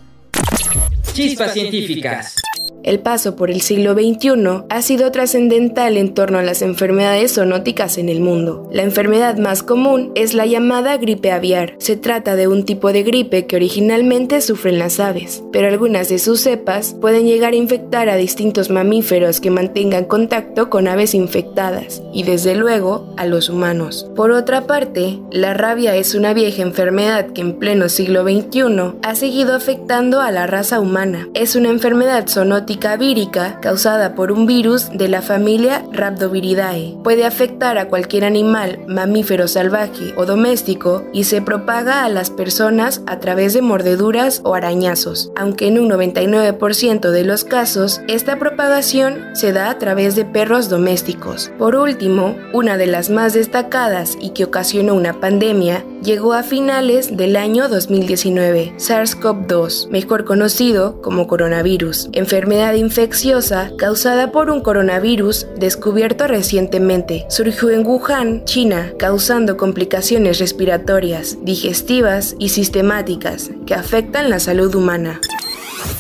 Chispas 1.14 1.54
científicas. 1.54 2.36
El 2.86 3.00
paso 3.00 3.36
por 3.36 3.50
el 3.50 3.62
siglo 3.62 3.96
XXI 3.96 4.66
ha 4.70 4.82
sido 4.84 5.12
trascendental 5.12 5.98
en 5.98 6.14
torno 6.14 6.38
a 6.38 6.44
las 6.44 6.62
enfermedades 6.62 7.34
zoonóticas 7.34 7.98
en 7.98 8.10
el 8.10 8.20
mundo. 8.20 8.70
La 8.72 8.84
enfermedad 8.84 9.38
más 9.40 9.64
común 9.64 10.12
es 10.14 10.36
la 10.36 10.46
llamada 10.46 10.96
gripe 10.98 11.32
aviar. 11.32 11.74
Se 11.80 11.96
trata 11.98 12.36
de 12.36 12.48
un 12.48 12.64
tipo 12.64 12.94
de 12.94 13.02
gripe 13.02 13.48
que 13.48 13.56
originalmente 13.56 14.40
sufren 14.40 14.78
las 14.78 15.00
aves, 15.00 15.44
pero 15.52 15.68
algunas 15.68 16.10
de 16.10 16.20
sus 16.20 16.42
cepas 16.42 16.96
pueden 17.02 17.26
llegar 17.26 17.54
a 17.54 17.56
infectar 17.56 18.08
a 18.08 18.18
distintos 18.18 18.70
mamíferos 18.70 19.42
que 19.42 19.50
mantengan 19.50 20.06
contacto 20.06 20.70
con 20.70 20.88
aves 20.88 21.16
infectadas 21.16 22.04
y 22.14 22.22
desde 22.22 22.54
luego 22.54 23.12
a 23.18 23.26
los 23.26 23.50
humanos. 23.50 24.12
Por 24.16 24.30
otra 24.30 24.68
parte, 24.68 25.20
la 25.32 25.56
rabia 25.56 25.96
es 25.96 26.14
una 26.14 26.36
vieja 26.36 26.62
enfermedad 26.62 27.32
que 27.32 27.42
en 27.42 27.58
pleno 27.58 27.90
siglo 27.90 28.22
XXI 28.22 29.00
ha 29.02 29.16
seguido 29.16 29.56
afectando 29.56 30.22
a 30.22 30.30
la 30.30 30.46
raza 30.46 30.80
humana. 30.80 31.30
Es 31.34 31.56
una 31.56 31.70
enfermedad 31.70 32.28
zoonótica 32.28 32.75
causada 32.80 34.16
por 34.16 34.32
un 34.32 34.46
virus 34.46 34.90
de 34.92 35.08
la 35.08 35.22
familia 35.22 35.84
Rhabdoviridae. 35.92 36.98
Puede 37.04 37.26
afectar 37.26 37.78
a 37.78 37.88
cualquier 37.88 38.26
animal, 38.26 38.80
mamífero 38.88 39.48
salvaje 39.48 40.14
o 40.18 40.26
doméstico 40.26 41.04
y 41.14 41.26
se 41.26 41.42
propaga 41.42 42.06
a 42.06 42.10
las 42.10 42.30
personas 42.30 43.02
a 43.08 43.20
través 43.20 43.54
de 43.54 43.62
mordeduras 43.62 44.42
o 44.44 44.56
arañazos, 44.56 45.32
aunque 45.36 45.68
en 45.68 45.80
un 45.80 45.90
99% 45.90 47.10
de 47.12 47.24
los 47.24 47.44
casos 47.44 48.02
esta 48.08 48.40
propagación 48.40 49.36
se 49.36 49.54
da 49.54 49.70
a 49.70 49.78
través 49.78 50.16
de 50.16 50.26
perros 50.26 50.70
domésticos. 50.70 51.52
Por 51.58 51.76
último, 51.76 52.36
una 52.54 52.78
de 52.78 52.88
las 52.88 53.10
más 53.10 53.34
destacadas 53.34 54.18
y 54.20 54.30
que 54.30 54.46
ocasionó 54.46 54.96
una 54.96 55.20
pandemia 55.20 55.84
llegó 56.04 56.34
a 56.34 56.44
finales 56.44 57.18
del 57.18 57.36
año 57.36 57.68
2019, 57.68 58.76
SARS-CoV-2, 58.78 59.90
mejor 59.90 60.24
conocido 60.26 61.02
como 61.02 61.28
coronavirus, 61.28 62.10
enfermedad 62.14 62.65
infecciosa 62.74 63.72
causada 63.78 64.32
por 64.32 64.50
un 64.50 64.62
coronavirus 64.62 65.48
descubierto 65.58 66.26
recientemente. 66.26 67.26
Surgió 67.30 67.70
en 67.70 67.86
Wuhan, 67.86 68.46
China, 68.46 68.94
causando 68.98 69.58
complicaciones 69.58 70.40
respiratorias, 70.40 71.38
digestivas 71.44 72.36
y 72.40 72.50
sistemáticas 72.50 73.52
que 73.68 73.76
afectan 73.76 74.30
la 74.30 74.40
salud 74.40 74.74
humana. 74.74 75.20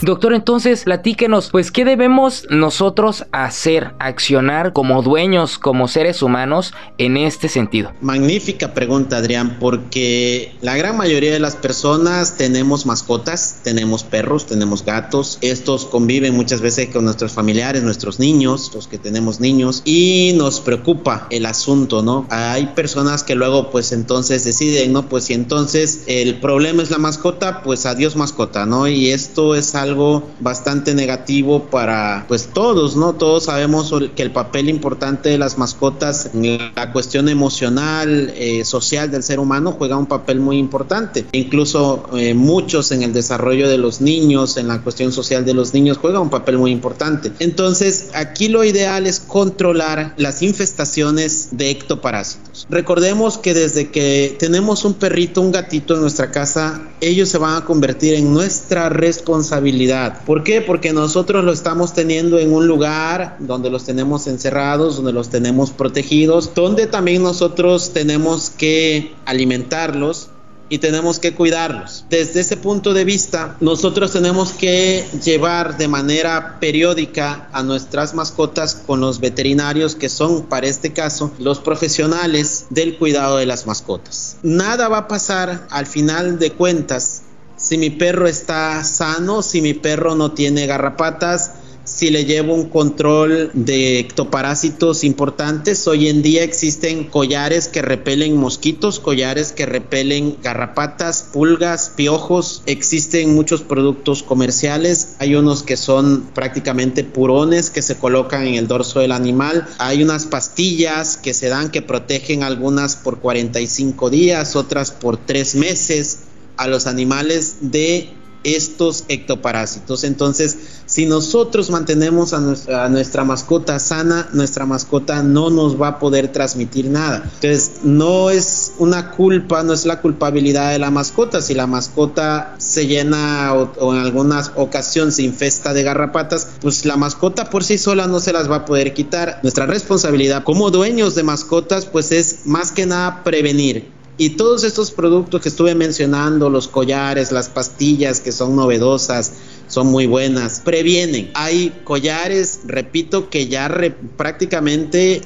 Doctor, 0.01 0.33
entonces 0.33 0.83
platíquenos, 0.83 1.49
pues, 1.49 1.71
¿qué 1.71 1.85
debemos 1.85 2.45
nosotros 2.49 3.25
hacer, 3.31 3.93
accionar 3.99 4.73
como 4.73 5.01
dueños, 5.01 5.57
como 5.57 5.87
seres 5.87 6.21
humanos 6.21 6.73
en 6.97 7.17
este 7.17 7.49
sentido? 7.49 7.91
Magnífica 8.01 8.73
pregunta, 8.73 9.17
Adrián, 9.17 9.57
porque 9.59 10.55
la 10.61 10.75
gran 10.75 10.97
mayoría 10.97 11.31
de 11.31 11.39
las 11.39 11.55
personas 11.55 12.37
tenemos 12.37 12.85
mascotas, 12.85 13.61
tenemos 13.63 14.03
perros, 14.03 14.45
tenemos 14.45 14.83
gatos, 14.83 15.37
estos 15.41 15.85
conviven 15.85 16.35
muchas 16.35 16.61
veces 16.61 16.89
con 16.89 17.05
nuestros 17.05 17.31
familiares, 17.31 17.83
nuestros 17.83 18.19
niños, 18.19 18.71
los 18.73 18.87
que 18.87 18.97
tenemos 18.97 19.39
niños, 19.39 19.81
y 19.85 20.33
nos 20.35 20.59
preocupa 20.59 21.27
el 21.29 21.45
asunto, 21.45 22.01
¿no? 22.01 22.27
Hay 22.29 22.67
personas 22.67 23.23
que 23.23 23.35
luego, 23.35 23.71
pues, 23.71 23.91
entonces 23.91 24.43
deciden, 24.43 24.93
¿no? 24.93 25.07
Pues 25.07 25.25
si 25.25 25.33
entonces 25.33 26.03
el 26.07 26.39
problema 26.39 26.83
es 26.83 26.91
la 26.91 26.97
mascota, 26.97 27.61
pues 27.63 27.85
adiós 27.85 28.15
mascota, 28.15 28.65
¿no? 28.65 28.87
Y 28.87 29.09
esto 29.11 29.55
es 29.55 29.74
algo 29.75 30.23
bastante 30.39 30.95
negativo 30.95 31.65
para 31.65 32.25
pues 32.27 32.49
todos, 32.53 32.95
¿no? 32.95 33.13
Todos 33.13 33.45
sabemos 33.45 33.93
que 34.15 34.23
el 34.23 34.31
papel 34.31 34.69
importante 34.69 35.29
de 35.29 35.37
las 35.37 35.57
mascotas 35.57 36.29
en 36.33 36.57
la 36.75 36.91
cuestión 36.91 37.29
emocional, 37.29 38.33
eh, 38.35 38.65
social 38.65 39.11
del 39.11 39.23
ser 39.23 39.39
humano 39.39 39.73
juega 39.77 39.97
un 39.97 40.05
papel 40.05 40.39
muy 40.39 40.57
importante. 40.57 41.25
Incluso 41.31 42.09
eh, 42.17 42.33
muchos 42.33 42.91
en 42.91 43.03
el 43.03 43.13
desarrollo 43.13 43.69
de 43.69 43.77
los 43.77 44.01
niños, 44.01 44.57
en 44.57 44.67
la 44.67 44.81
cuestión 44.81 45.11
social 45.11 45.45
de 45.45 45.53
los 45.53 45.73
niños, 45.73 45.97
juega 45.97 46.19
un 46.19 46.29
papel 46.29 46.57
muy 46.57 46.71
importante. 46.71 47.31
Entonces, 47.39 48.09
aquí 48.13 48.47
lo 48.47 48.63
ideal 48.63 49.05
es 49.05 49.19
controlar 49.19 50.13
las 50.17 50.41
infestaciones 50.41 51.49
de 51.51 51.69
ectoparásitos. 51.71 52.54
Recordemos 52.67 53.37
que 53.37 53.53
desde 53.53 53.91
que 53.91 54.35
tenemos 54.39 54.85
un 54.85 54.95
perrito, 54.95 55.41
un 55.41 55.51
gatito 55.51 55.93
en 55.93 56.01
nuestra 56.01 56.31
casa, 56.31 56.81
ellos 56.99 57.29
se 57.29 57.37
van 57.37 57.61
a 57.61 57.65
convertir 57.65 58.15
en 58.15 58.33
nuestra 58.33 58.89
responsabilidad. 58.89 60.23
¿Por 60.25 60.43
qué? 60.43 60.61
Porque 60.61 60.91
nosotros 60.91 61.43
lo 61.43 61.51
estamos 61.51 61.93
teniendo 61.93 62.39
en 62.39 62.51
un 62.51 62.67
lugar 62.67 63.37
donde 63.39 63.69
los 63.69 63.85
tenemos 63.85 64.25
encerrados, 64.25 64.95
donde 64.95 65.13
los 65.13 65.29
tenemos 65.29 65.69
protegidos, 65.69 66.55
donde 66.55 66.87
también 66.87 67.21
nosotros 67.21 67.93
tenemos 67.93 68.49
que 68.49 69.13
alimentarlos, 69.25 70.29
y 70.69 70.79
tenemos 70.79 71.19
que 71.19 71.33
cuidarlos. 71.33 72.05
Desde 72.09 72.41
ese 72.41 72.57
punto 72.57 72.93
de 72.93 73.05
vista, 73.05 73.55
nosotros 73.59 74.11
tenemos 74.11 74.51
que 74.51 75.05
llevar 75.23 75.77
de 75.77 75.87
manera 75.87 76.59
periódica 76.59 77.49
a 77.51 77.63
nuestras 77.63 78.13
mascotas 78.13 78.75
con 78.75 78.99
los 78.99 79.19
veterinarios 79.19 79.95
que 79.95 80.09
son, 80.09 80.43
para 80.43 80.67
este 80.67 80.93
caso, 80.93 81.31
los 81.39 81.59
profesionales 81.59 82.65
del 82.69 82.97
cuidado 82.97 83.37
de 83.37 83.45
las 83.45 83.67
mascotas. 83.67 84.37
Nada 84.43 84.87
va 84.87 84.99
a 84.99 85.07
pasar 85.07 85.67
al 85.69 85.85
final 85.85 86.39
de 86.39 86.51
cuentas 86.51 87.21
si 87.57 87.77
mi 87.77 87.89
perro 87.89 88.27
está 88.27 88.83
sano, 88.83 89.41
si 89.41 89.61
mi 89.61 89.73
perro 89.73 90.15
no 90.15 90.33
tiene 90.33 90.65
garrapatas, 90.65 91.51
si 91.95 92.09
le 92.09 92.25
llevo 92.25 92.53
un 92.53 92.67
control 92.67 93.51
de 93.53 93.99
ectoparásitos 93.99 95.05
importantes. 95.05 95.87
Hoy 95.87 96.09
en 96.09 96.21
día 96.21 96.43
existen 96.43 97.05
collares 97.05 97.69
que 97.69 97.81
repelen 97.81 98.35
mosquitos, 98.35 98.99
collares 98.99 99.53
que 99.53 99.65
repelen 99.65 100.35
garrapatas, 100.43 101.23
pulgas, 101.31 101.93
piojos. 101.95 102.63
Existen 102.65 103.33
muchos 103.33 103.61
productos 103.61 104.23
comerciales. 104.23 105.15
Hay 105.19 105.35
unos 105.35 105.63
que 105.63 105.77
son 105.77 106.23
prácticamente 106.33 107.05
purones 107.05 107.69
que 107.69 107.81
se 107.81 107.95
colocan 107.95 108.45
en 108.45 108.55
el 108.55 108.67
dorso 108.67 108.99
del 108.99 109.13
animal. 109.13 109.65
Hay 109.77 110.03
unas 110.03 110.25
pastillas 110.25 111.15
que 111.15 111.33
se 111.33 111.47
dan 111.47 111.71
que 111.71 111.81
protegen 111.81 112.43
algunas 112.43 112.97
por 112.97 113.19
45 113.19 114.09
días, 114.09 114.57
otras 114.57 114.91
por 114.91 115.15
3 115.15 115.55
meses 115.55 116.19
a 116.57 116.67
los 116.67 116.87
animales 116.87 117.55
de 117.61 118.09
estos 118.45 119.05
ectoparásitos. 119.09 120.03
Entonces, 120.03 120.57
si 120.85 121.07
nosotros 121.07 121.71
mantenemos 121.71 122.33
a 122.33 122.89
nuestra, 122.89 123.23
mascota 123.23 123.79
sana, 123.79 124.29
nuestra 124.33 124.65
mascota 124.65 125.23
no 125.23 125.49
nos 125.49 125.81
va 125.81 125.87
a 125.87 125.99
poder 125.99 126.31
transmitir 126.31 126.85
nada. 126.85 127.23
Entonces, 127.23 127.79
no 127.83 128.29
es 128.29 128.73
una 128.77 129.11
culpa, 129.11 129.63
no 129.63 129.73
es 129.73 129.85
la 129.85 129.99
culpabilidad 129.99 130.71
de 130.71 130.79
la 130.79 130.91
mascota. 130.91 131.41
Si 131.41 131.55
la 131.55 131.65
mascota 131.65 132.55
se 132.59 132.85
llena 132.85 133.53
o, 133.53 133.93
en 133.93 133.99
algunas 133.99 134.51
ocasiones 134.55 135.15
se 135.15 135.23
infesta 135.23 135.73
de 135.73 135.83
garrapatas, 135.83 136.49
pues 136.61 136.85
la 136.85 136.97
mascota 136.97 137.49
por 137.49 137.63
sí 137.63 137.79
sola 137.79 138.05
no 138.05 138.19
se 138.19 138.31
las 138.31 138.49
va 138.49 138.57
a 138.57 138.65
poder 138.65 138.93
quitar. 138.93 139.39
Nuestra 139.41 139.65
responsabilidad 139.65 140.43
como 140.43 140.69
dueños 140.69 141.15
de 141.15 141.23
mascotas, 141.23 141.87
pues 141.87 142.11
es 142.11 142.45
más 142.45 142.71
que 142.71 142.85
nada 142.85 143.23
prevenir 143.23 143.94
y 144.17 144.31
todos 144.31 144.63
estos 144.63 144.91
productos 144.91 145.41
que 145.41 145.49
estuve 145.49 145.75
mencionando, 145.75 146.49
los 146.49 146.67
collares, 146.67 147.31
las 147.31 147.49
pastillas 147.49 148.21
que 148.21 148.31
son 148.31 148.55
novedosas, 148.55 149.33
son 149.67 149.87
muy 149.87 150.05
buenas, 150.05 150.61
previenen. 150.61 151.31
Hay 151.33 151.81
collares, 151.83 152.61
repito, 152.65 153.29
que 153.29 153.47
ya 153.47 153.69
prácticamente 154.15 155.21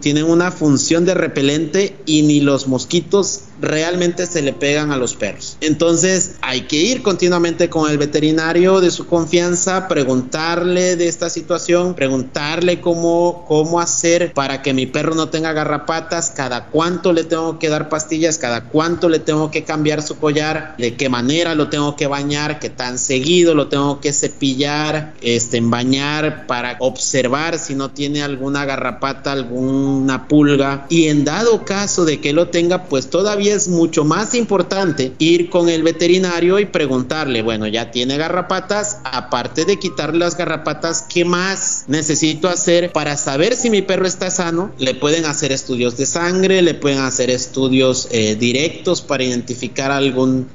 tienen 0.00 0.24
una 0.24 0.50
función 0.50 1.06
de 1.06 1.14
repelente 1.14 1.96
y 2.04 2.22
ni 2.22 2.40
los 2.40 2.68
mosquitos 2.68 3.42
realmente 3.60 4.26
se 4.26 4.42
le 4.42 4.52
pegan 4.52 4.92
a 4.92 4.96
los 4.96 5.14
perros. 5.14 5.56
Entonces 5.60 6.36
hay 6.40 6.62
que 6.62 6.76
ir 6.76 7.02
continuamente 7.02 7.68
con 7.68 7.90
el 7.90 7.98
veterinario 7.98 8.80
de 8.80 8.90
su 8.90 9.06
confianza, 9.06 9.88
preguntarle 9.88 10.96
de 10.96 11.08
esta 11.08 11.30
situación, 11.30 11.94
preguntarle 11.94 12.80
cómo, 12.80 13.44
cómo 13.46 13.80
hacer 13.80 14.32
para 14.32 14.62
que 14.62 14.74
mi 14.74 14.86
perro 14.86 15.14
no 15.14 15.28
tenga 15.28 15.52
garrapatas, 15.52 16.30
cada 16.30 16.66
cuánto 16.66 17.12
le 17.12 17.24
tengo 17.24 17.58
que 17.58 17.68
dar 17.68 17.88
pastillas, 17.88 18.38
cada 18.38 18.64
cuánto 18.64 19.08
le 19.08 19.18
tengo 19.18 19.50
que 19.50 19.64
cambiar 19.64 20.02
su 20.02 20.18
collar, 20.18 20.74
de 20.78 20.96
qué 20.96 21.08
manera 21.08 21.54
lo 21.54 21.68
tengo 21.68 21.96
que 21.96 22.06
bañar, 22.06 22.58
qué 22.58 22.70
tan 22.70 22.98
seguido 22.98 23.54
lo 23.54 23.68
tengo 23.68 24.00
que 24.00 24.12
cepillar, 24.12 25.14
este, 25.20 25.60
bañar 25.60 26.46
para 26.46 26.76
observar 26.80 27.58
si 27.58 27.74
no 27.74 27.90
tiene 27.90 28.22
alguna 28.22 28.64
garrapata, 28.64 29.32
alguna 29.32 30.28
pulga 30.28 30.86
y 30.88 31.08
en 31.08 31.24
dado 31.24 31.64
caso 31.64 32.04
de 32.04 32.20
que 32.20 32.32
lo 32.32 32.48
tenga, 32.48 32.84
pues 32.84 33.10
todavía 33.10 33.47
es 33.48 33.68
mucho 33.68 34.04
más 34.04 34.34
importante 34.34 35.12
ir 35.18 35.50
con 35.50 35.68
el 35.68 35.82
veterinario 35.82 36.58
y 36.58 36.66
preguntarle, 36.66 37.42
bueno, 37.42 37.66
ya 37.66 37.90
tiene 37.90 38.16
garrapatas, 38.16 38.98
aparte 39.04 39.64
de 39.64 39.78
quitarle 39.78 40.20
las 40.20 40.36
garrapatas, 40.36 41.06
¿qué 41.08 41.24
más 41.24 41.84
necesito 41.86 42.48
hacer 42.48 42.92
para 42.92 43.16
saber 43.16 43.56
si 43.56 43.70
mi 43.70 43.82
perro 43.82 44.06
está 44.06 44.30
sano? 44.30 44.72
Le 44.78 44.94
pueden 44.94 45.24
hacer 45.24 45.52
estudios 45.52 45.96
de 45.96 46.06
sangre, 46.06 46.62
le 46.62 46.74
pueden 46.74 47.00
hacer 47.00 47.30
estudios 47.30 48.08
eh, 48.10 48.36
directos 48.36 49.02
para 49.02 49.24
identificar 49.24 49.90
algún 49.90 50.46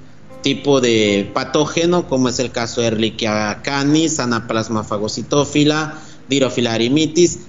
tipo 0.42 0.82
de 0.82 1.30
patógeno, 1.34 2.08
como 2.08 2.30
es 2.30 2.40
el 2.40 2.52
caso 2.52 2.82
de 2.82 2.88
Ehrlichia 2.88 3.62
canis, 3.64 4.20
Anaplasma 4.20 4.84
fagocitófila, 4.84 6.00
Dirofilariemitis 6.30 7.40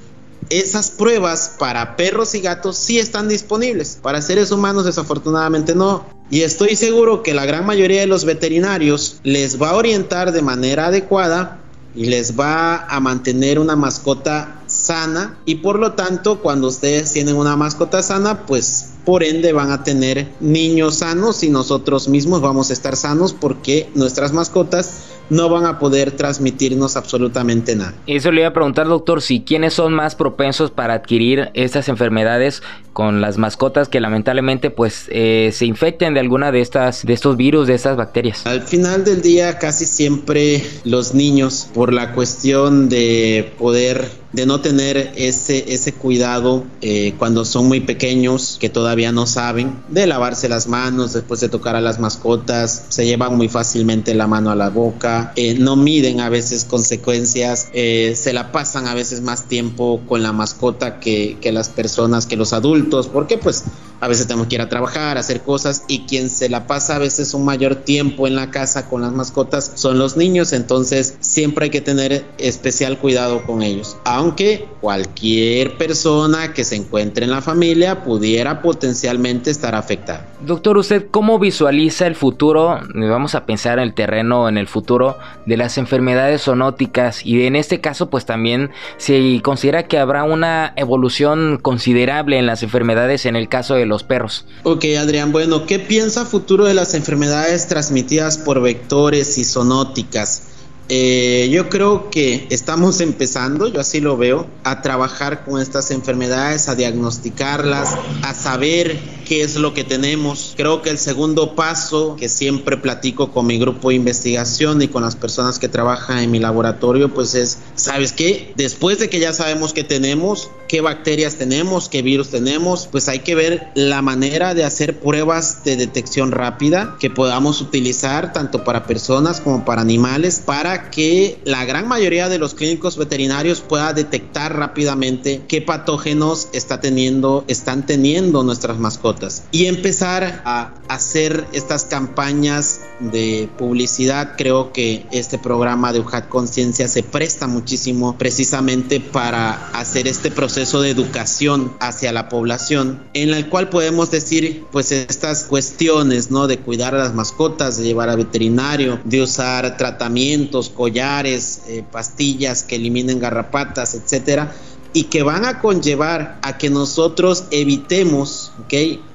esas 0.51 0.91
pruebas 0.91 1.53
para 1.59 1.97
perros 1.97 2.35
y 2.35 2.41
gatos 2.41 2.77
sí 2.77 2.99
están 2.99 3.29
disponibles. 3.29 3.99
Para 4.03 4.23
seres 4.23 4.51
humanos 4.51 4.85
desafortunadamente 4.85 5.75
no. 5.75 6.07
Y 6.31 6.43
estoy 6.43 6.77
seguro 6.77 7.23
que 7.23 7.35
la 7.35 7.47
gran 7.47 7.67
mayoría 7.67 8.01
de 8.01 8.07
los 8.07 8.25
veterinarios 8.25 9.21
les 9.23 9.61
va 9.61 9.71
a 9.71 9.77
orientar 9.77 10.33
de 10.33 10.43
manera 10.43 10.87
adecuada 10.87 11.61
y 11.95 12.07
les 12.07 12.39
va 12.39 12.87
a 12.87 13.01
mantener 13.01 13.59
una 13.59 13.77
mascota 13.77 14.63
sana 14.67 15.39
y 15.45 15.57
por 15.57 15.79
lo 15.79 15.93
tanto 15.93 16.41
cuando 16.41 16.69
ustedes 16.69 17.13
tienen 17.13 17.37
una 17.37 17.57
mascota 17.57 18.03
sana 18.03 18.47
pues 18.47 18.95
por 19.05 19.23
ende 19.23 19.53
van 19.53 19.71
a 19.71 19.85
tener 19.85 20.33
niños 20.41 20.97
sanos 20.97 21.43
y 21.45 21.51
nosotros 21.51 22.09
mismos 22.09 22.41
vamos 22.41 22.71
a 22.71 22.73
estar 22.73 22.97
sanos 22.97 23.33
porque 23.33 23.91
nuestras 23.95 24.33
mascotas 24.33 25.14
no 25.31 25.49
van 25.49 25.67
a 25.67 25.79
poder 25.79 26.13
transmitirnos 26.13 26.97
absolutamente 26.97 27.77
nada. 27.77 27.95
Eso 28.07 28.31
le 28.31 28.43
iba 28.43 28.49
a 28.49 28.53
preguntar, 28.53 28.87
doctor, 28.87 29.23
si 29.23 29.41
quiénes 29.41 29.75
son 29.75 29.95
más 29.95 30.15
propensos 30.15 30.71
para 30.71 30.95
adquirir 30.95 31.51
estas 31.55 31.89
enfermedades 31.89 32.63
con 32.93 33.21
las 33.21 33.39
mascotas 33.39 33.89
que 33.89 34.01
lamentablemente 34.01 34.71
pues 34.71 35.07
eh, 35.11 35.51
se 35.53 35.67
infecten 35.67 36.15
de 36.15 36.21
alguna 36.21 36.53
de 36.53 36.61
estas 36.61 37.05
de 37.05 37.13
estos 37.13 37.37
virus, 37.37 37.67
de 37.67 37.75
estas 37.75 37.97
bacterias. 37.97 38.47
Al 38.47 38.63
final 38.63 39.05
del 39.05 39.21
día 39.21 39.59
casi 39.59 39.87
siempre 39.87 40.63
los 40.85 41.15
niños 41.15 41.69
por 41.75 41.93
la 41.93 42.13
cuestión 42.13 42.89
de 42.89 43.53
poder 43.59 44.24
de 44.35 44.47
no 44.47 44.61
tener 44.61 45.13
ese, 45.17 45.73
ese 45.73 45.93
cuidado 45.93 46.65
eh, 46.81 47.15
cuando 47.19 47.45
son 47.45 47.69
muy 47.69 47.81
pequeños, 47.81 48.57
que 48.61 48.69
todavía 48.69 49.13
no 49.13 49.27
saben, 49.27 49.81
de 49.89 50.09
lavarse 50.09 50.49
las 50.49 50.67
manos 50.67 51.13
después 51.13 51.41
de 51.41 51.49
tocar 51.49 51.77
a 51.77 51.81
las 51.81 52.01
mascotas, 52.01 52.87
se 52.89 53.07
llevan 53.07 53.37
muy 53.37 53.49
fácilmente 53.49 54.13
la 54.13 54.27
mano 54.27 54.51
a 54.51 54.57
la 54.57 54.71
boca, 54.71 55.33
eh, 55.37 55.55
no 55.55 55.77
miden 55.77 56.21
a 56.21 56.31
veces 56.31 56.65
consecuencias, 56.65 57.69
eh, 57.75 58.15
se 58.17 58.33
la 58.33 58.51
pasan 58.51 58.89
a 58.89 58.95
veces 58.95 59.21
más 59.21 59.45
tiempo 59.45 60.03
con 60.09 60.25
la 60.25 60.33
mascota 60.33 60.99
que, 60.99 61.39
que 61.41 61.53
las 61.53 61.69
personas, 61.69 62.27
que 62.27 62.37
los 62.37 62.53
adultos, 62.53 63.07
porque 63.07 63.39
pues 63.39 63.65
a 64.05 64.09
veces 64.09 64.27
tenemos 64.27 64.49
que 64.49 64.57
ir 64.57 64.61
a 64.61 64.69
trabajar, 64.69 65.17
hacer 65.17 65.41
cosas 65.41 65.85
y 65.89 66.01
quien 66.01 66.29
se 66.29 66.51
la 66.51 66.67
pasa 66.67 66.97
a 66.97 66.99
veces 66.99 67.33
un 67.33 67.47
mayor 67.47 67.77
tiempo 67.77 68.27
en 68.27 68.37
la 68.37 68.51
casa 68.51 68.87
con 68.91 69.01
las 69.01 69.13
mascotas 69.13 69.73
son 69.77 69.99
los 69.99 70.19
niños, 70.19 70.53
entonces 70.53 71.17
siempre 71.21 71.65
hay 71.65 71.71
que 71.71 71.81
tener 71.81 72.23
especial 72.37 72.99
cuidado 72.99 73.47
con 73.47 73.63
ellos. 73.63 73.97
Aunque 74.05 74.69
cualquier 74.83 75.79
persona 75.79 76.53
que 76.53 76.65
se 76.65 76.77
encuentre 76.77 77.25
en 77.25 77.31
la 77.31 77.41
familia 77.41 78.05
pudiera 78.05 78.61
potencialmente 78.61 79.51
estar 79.51 79.75
afectada. 79.75 80.27
Doctor, 80.43 80.77
¿usted 80.77 81.07
cómo 81.11 81.39
visualiza 81.39 82.07
el 82.07 82.15
futuro? 82.15 82.81
Vamos 82.95 83.35
a 83.35 83.47
pensar 83.47 83.79
en 83.79 83.85
el 83.85 83.95
terreno, 83.95 84.51
en 84.51 84.59
el 84.59 84.67
futuro 84.67 85.17
de 85.47 85.57
las 85.57 85.79
enfermedades 85.79 86.43
zoonóticas 86.43 87.25
y 87.25 87.47
en 87.47 87.57
este 87.57 87.81
caso 87.81 88.11
pues 88.11 88.27
también 88.27 88.71
se 88.99 89.41
considera 89.43 89.85
que 89.85 89.99
habrá 89.99 90.25
una 90.25 90.75
evolución 90.77 91.59
considerable 91.63 92.39
en 92.39 92.45
las 92.45 92.63
enfermedades 92.63 93.25
en 93.25 93.37
el 93.37 93.49
caso 93.49 93.77
de 93.77 93.87
los 93.87 93.94
perros. 94.03 94.47
Ok, 94.65 94.85
Adrián, 94.99 95.33
bueno, 95.33 95.67
¿qué 95.67 95.79
piensa 95.79 96.25
futuro 96.25 96.65
de 96.65 96.75
las 96.75 96.95
enfermedades 96.95 97.69
transmitidas 97.69 98.39
por 98.39 98.61
vectores 98.61 99.39
y 99.39 99.45
zoonóticas? 99.45 100.55
Eh, 100.91 101.49
yo 101.51 101.71
creo 101.71 102.11
que 102.11 102.47
estamos 102.51 103.01
empezando, 103.01 103.69
yo 103.69 103.81
así 103.81 104.01
lo 104.01 104.17
veo, 104.17 104.47
a 104.65 104.83
trabajar 104.83 105.45
con 105.45 105.61
estas 105.61 105.91
enfermedades, 105.91 106.69
a 106.69 106.75
diagnosticarlas, 106.75 107.97
a 108.23 108.35
saber 108.35 108.99
qué 109.27 109.43
es 109.43 109.57
lo 109.57 109.73
que 109.73 109.85
tenemos. 109.85 110.55
Creo 110.57 110.83
que 110.83 110.91
el 110.91 110.99
segundo 110.99 111.55
paso 111.55 112.17
que 112.17 112.29
siempre 112.29 112.77
platico 112.77 113.33
con 113.33 113.47
mi 113.47 113.59
grupo 113.59 113.89
de 113.89 113.97
investigación 113.97 114.83
y 114.83 114.89
con 114.89 115.03
las 115.03 115.17
personas 115.17 115.59
que 115.59 115.69
trabajan 115.69 116.19
en 116.19 116.31
mi 116.31 116.39
laboratorio, 116.39 117.13
pues 117.13 117.35
es, 117.35 117.59
¿sabes 117.75 118.13
qué? 118.13 118.53
Después 118.57 118.99
de 118.99 119.09
que 119.09 119.21
ya 119.21 119.33
sabemos 119.33 119.73
qué 119.73 119.85
tenemos, 119.85 120.51
qué 120.75 120.81
bacterias 120.81 121.37
tenemos, 121.37 121.89
qué 121.89 122.03
virus 122.03 122.31
tenemos, 122.31 122.89
pues 122.91 123.07
hay 123.07 123.21
que 123.21 123.37
ver 123.37 123.69
la 123.77 124.03
manera 124.03 124.55
de 124.55 124.65
hacer 124.65 124.99
pruebas 124.99 125.63
de 125.63 125.77
detección 125.77 126.33
rápida 126.33 126.97
que 126.99 127.11
podamos 127.11 127.61
utilizar 127.61 128.33
tanto 128.33 128.65
para 128.65 128.85
personas 128.85 129.41
como 129.41 129.65
para 129.65 129.83
animales 129.83 130.43
para 130.45 130.91
que 130.91 131.39
la 131.45 131.65
gran 131.65 131.87
mayoría 131.87 132.29
de 132.29 132.39
los 132.39 132.55
clínicos 132.55 132.97
veterinarios 132.97 133.61
pueda 133.61 133.93
detectar 133.93 134.57
rápidamente 134.57 135.43
qué 135.47 135.63
patógenos 135.63 136.49
está 136.53 136.81
teniendo, 136.81 137.45
están 137.47 137.87
teniendo 137.87 138.43
nuestras 138.43 138.77
mascotas 138.77 139.45
y 139.53 139.67
empezar 139.67 140.43
a 140.45 140.75
hacer 140.89 141.47
estas 141.53 141.85
campañas 141.85 142.81
de 142.99 143.49
publicidad. 143.59 144.33
Creo 144.37 144.73
que 144.73 145.07
este 145.13 145.39
programa 145.39 145.93
de 145.93 146.01
UJAT 146.01 146.29
Conciencia 146.29 146.89
se 146.89 147.05
presta 147.05 147.47
muchísimo 147.47 148.19
precisamente 148.19 148.99
para 148.99 149.71
hacer 149.71 150.09
este 150.09 150.33
proceso 150.33 150.64
de 150.73 150.91
educación 150.91 151.75
hacia 151.79 152.11
la 152.11 152.29
población 152.29 153.05
en 153.13 153.31
el 153.35 153.49
cual 153.49 153.69
podemos 153.69 154.11
decir 154.11 154.65
pues 154.73 154.93
estas 154.93 155.45
cuestiones, 155.45 156.31
¿no? 156.31 156.47
De 156.47 156.59
cuidar 156.59 156.95
a 156.95 156.99
las 156.99 157.15
mascotas, 157.15 157.77
de 157.77 157.85
llevar 157.85 158.09
a 158.09 158.17
veterinario, 158.17 158.99
de 159.05 159.23
usar 159.23 159.77
tratamientos 159.77 160.71
collares, 160.71 161.61
eh, 161.69 161.85
pastillas 161.91 162.63
que 162.63 162.77
eliminen 162.77 163.21
garrapatas, 163.21 163.95
etcétera, 163.95 164.55
y 164.95 165.05
que 165.05 165.25
van 165.25 165.45
a 165.45 165.61
conllevar 165.61 166.39
a 166.41 166.57
que 166.57 166.71
nosotros 166.71 167.45
evitemos 167.51 168.53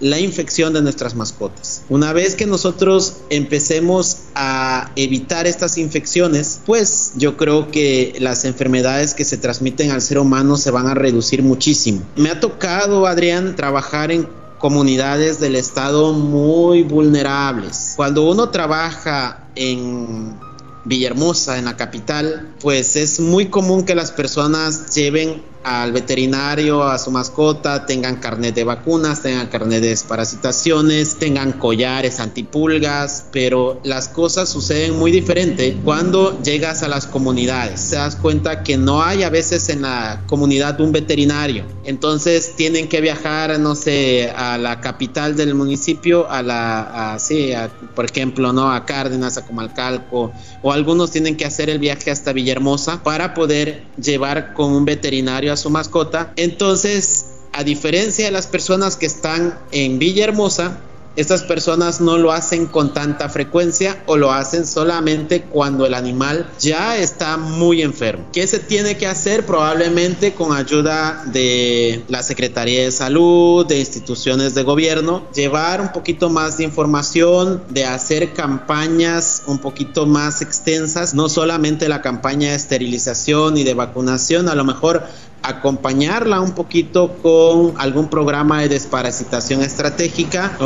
la 0.02 0.20
infección 0.20 0.74
de 0.74 0.82
nuestras 0.82 1.16
mascotas. 1.16 1.84
Una 1.90 2.14
vez 2.14 2.36
que 2.36 2.46
nosotros 2.46 3.18
empecemos 3.30 4.18
a 4.36 4.92
evitar 4.96 5.48
estas 5.48 5.78
infecciones, 5.78 6.60
pues 6.66 7.14
yo 7.16 7.38
creo 7.38 7.72
que 7.72 8.16
las 8.20 8.44
enfermedades 8.46 9.14
que 9.14 9.26
se 9.26 9.38
transmiten 9.38 9.92
al 9.92 10.02
ser 10.02 10.20
humano 10.20 10.58
se 10.58 10.70
van 10.70 10.88
a 10.88 10.94
reducir 10.94 11.42
muchísimo. 11.42 12.02
Me 12.18 12.30
ha 12.30 12.40
tocado, 12.40 13.08
Adrián, 13.08 13.56
trabajar 13.56 14.12
en 14.12 14.28
comunidades 14.60 15.40
del 15.40 15.56
estado 15.56 16.12
muy 16.12 16.84
vulnerables. 16.84 17.94
Cuando 17.96 18.30
uno 18.30 18.50
trabaja 18.50 19.48
en 19.56 20.38
Villahermosa, 20.86 21.58
en 21.58 21.66
la 21.66 21.78
capital, 21.78 22.54
pues 22.62 22.96
es 22.96 23.20
muy 23.20 23.48
común 23.48 23.86
que 23.86 23.96
las 23.96 24.12
personas 24.12 24.94
lleven 24.94 25.42
al 25.64 25.92
veterinario, 25.92 26.84
a 26.84 26.98
su 26.98 27.12
mascota, 27.12 27.86
tengan 27.86 28.18
carnet 28.18 28.56
de 28.56 28.64
vacunas, 28.64 29.22
tengan 29.22 29.48
carnet 29.48 29.82
de 29.82 29.90
desparasitaciones, 29.90 31.18
tengan 31.18 31.54
collares 31.54 32.20
antipulgas, 32.20 33.26
pero 33.32 33.80
las 33.84 34.08
cosas 34.08 34.50
suceden 34.50 34.98
muy 34.98 35.12
diferente 35.12 35.78
cuando 35.84 36.42
llegas 36.42 36.84
a 36.84 36.88
las 36.88 37.06
comunidades. 37.06 37.90
Te 37.90 37.98
das 37.98 38.16
cuenta 38.16 38.64
que 38.64 38.78
no 38.78 39.04
hay 39.04 39.24
a 39.24 39.30
veces 39.30 39.70
en 39.70 39.82
la 39.82 40.24
comunidad 40.28 40.80
un 40.80 40.92
veterinario. 40.92 41.66
Entonces 41.84 42.56
tienen 42.56 42.88
que 42.88 43.02
viajar, 43.02 43.60
no 43.60 43.76
sé, 43.76 44.32
a 44.36 44.58
la 44.58 44.80
capital 44.80 45.36
del 45.36 45.56
municipio, 45.56 46.30
a 46.30 46.42
la, 46.42 47.14
a, 47.14 47.20
sí, 47.20 47.52
por 47.96 48.06
ejemplo, 48.06 48.54
¿no? 48.54 48.72
A 48.72 48.86
Cárdenas, 48.86 49.38
a 49.38 49.46
Comalcalco, 49.46 50.32
o 50.62 50.72
algunos 50.72 51.12
tienen 51.12 51.36
que 51.36 51.46
hacer 51.46 51.70
el 51.70 51.80
viaje 51.80 52.12
hasta 52.12 52.34
Villahermosa 52.34 53.04
para 53.04 53.34
poder 53.34 53.84
llevar 54.02 54.54
con 54.54 54.72
un 54.72 54.86
veterinario 54.86 55.49
a 55.52 55.58
su 55.58 55.70
mascota. 55.70 56.34
Entonces, 56.36 57.26
a 57.54 57.64
diferencia 57.64 58.26
de 58.26 58.32
las 58.32 58.48
personas 58.48 58.96
que 58.96 59.06
están 59.06 59.60
en 59.72 60.00
Villahermosa, 60.00 60.80
estas 61.16 61.44
personas 61.44 62.00
no 62.00 62.18
lo 62.18 62.32
hacen 62.32 62.68
con 62.68 62.94
tanta 62.94 63.28
frecuencia 63.28 64.04
o 64.06 64.16
lo 64.16 64.32
hacen 64.32 64.66
solamente 64.66 65.42
cuando 65.42 65.86
el 65.86 65.94
animal 65.94 66.50
ya 66.60 66.98
está 66.98 67.36
muy 67.36 67.82
enfermo. 67.82 68.28
¿Qué 68.32 68.48
se 68.48 68.60
tiene 68.60 68.96
que 68.96 69.06
hacer? 69.06 69.46
Probablemente 69.46 70.34
con 70.34 70.56
ayuda 70.56 71.24
de 71.26 72.06
la 72.08 72.24
Secretaría 72.24 72.84
de 72.84 72.92
Salud, 72.92 73.66
de 73.66 73.80
instituciones 73.80 74.56
de 74.56 74.64
gobierno, 74.64 75.28
llevar 75.34 75.82
un 75.82 75.92
poquito 75.92 76.30
más 76.30 76.58
de 76.58 76.64
información, 76.64 77.64
de 77.70 77.86
hacer 77.86 78.32
campañas 78.34 79.44
un 79.46 79.58
poquito 79.58 80.06
más 80.06 80.42
extensas, 80.42 81.16
no 81.16 81.28
solamente 81.28 81.90
la 81.90 82.02
campaña 82.02 82.52
de 82.52 82.56
esterilización 82.56 83.58
y 83.58 83.66
de 83.66 83.74
vacunación, 83.74 84.48
a 84.48 84.56
lo 84.56 84.64
mejor 84.64 85.04
acompañarla 85.42 86.42
un 86.42 86.52
poquito 86.52 87.18
con 87.22 87.74
algún 87.78 88.10
programa 88.10 88.62
de 88.62 88.70
desparasitación 88.70 89.62
estratégica. 89.62 90.58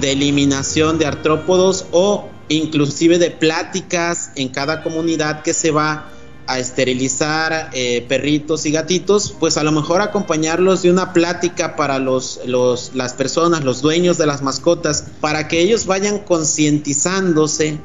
De 0.00 0.12
eliminación 0.12 0.98
de 0.98 1.06
artrópodos 1.06 1.86
o 1.92 2.28
inclusive 2.48 3.18
de 3.18 3.30
pláticas 3.30 4.30
en 4.36 4.48
cada 4.48 4.82
comunidad 4.82 5.42
que 5.42 5.54
se 5.54 5.70
va 5.70 6.08
a 6.46 6.58
esterilizar 6.58 7.70
eh, 7.74 8.06
perritos 8.08 8.64
y 8.64 8.72
gatitos, 8.72 9.34
pues 9.38 9.58
a 9.58 9.62
lo 9.62 9.70
mejor 9.70 10.00
acompañarlos 10.00 10.80
de 10.80 10.90
una 10.90 11.12
plática 11.12 11.76
para 11.76 11.98
los, 11.98 12.40
los, 12.46 12.92
las 12.94 13.12
personas, 13.12 13.64
los 13.64 13.82
dueños 13.82 14.16
de 14.16 14.24
las 14.24 14.40
mascotas, 14.40 15.04
para 15.20 15.46
que 15.46 15.60
ellos 15.60 15.84
vayan 15.84 16.20
concientizándose 16.20 17.78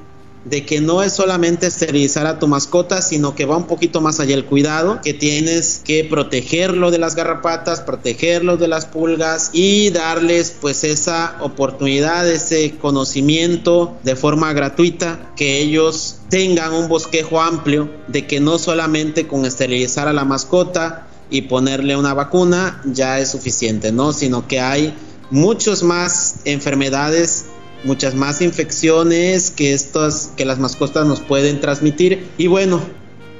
de 0.46 0.66
que 0.66 0.82
no 0.82 1.02
es 1.04 1.14
solamente 1.14 1.68
esterilizar 1.68 2.28
a 2.28 2.40
tu 2.40 2.48
mascota, 2.48 3.02
sino 3.02 3.36
que 3.36 3.46
va 3.46 3.58
un 3.58 3.68
poquito 3.68 4.02
más 4.02 4.20
allá 4.20 4.36
el 4.36 4.46
cuidado, 4.46 5.00
que 5.02 5.14
tienes 5.14 5.82
que 5.84 6.04
protegerlo 6.04 6.92
de 6.92 6.98
las 6.98 7.16
garrapatas, 7.16 7.82
protegerlo 7.82 8.58
de 8.58 8.68
las 8.68 8.86
pulgas 8.86 9.52
y 9.54 9.90
darles 9.92 10.56
pues 10.60 10.84
esa 10.84 11.38
oportunidad, 11.42 12.30
ese 12.30 12.78
conocimiento 12.78 13.98
de 14.04 14.16
forma 14.16 14.52
gratuita, 14.54 15.32
que 15.36 15.60
ellos 15.60 16.18
tengan 16.30 16.74
un 16.74 16.90
bosquejo 16.90 17.42
amplio 17.42 17.90
de 18.08 18.28
que 18.28 18.40
no 18.40 18.60
solamente 18.60 19.28
con 19.28 19.46
esterilizar 19.46 20.08
a 20.08 20.14
la 20.14 20.26
mascota 20.26 21.08
y 21.30 21.44
ponerle 21.44 21.96
una 21.96 22.14
vacuna 22.14 22.82
ya 22.86 23.20
es 23.20 23.32
suficiente, 23.32 23.92
¿no? 23.92 24.14
Sino 24.14 24.48
que 24.48 24.60
hay 24.60 24.94
muchas 25.32 25.84
más 25.84 26.36
enfermedades 26.46 27.46
muchas 27.84 28.16
más 28.16 28.42
infecciones 28.42 29.52
que 29.52 29.74
estas 29.74 30.32
que 30.36 30.46
las 30.46 30.60
mascotas 30.60 31.06
nos 31.06 31.20
pueden 31.20 31.60
transmitir. 31.62 32.28
Y 32.38 32.48
bueno 32.48 32.82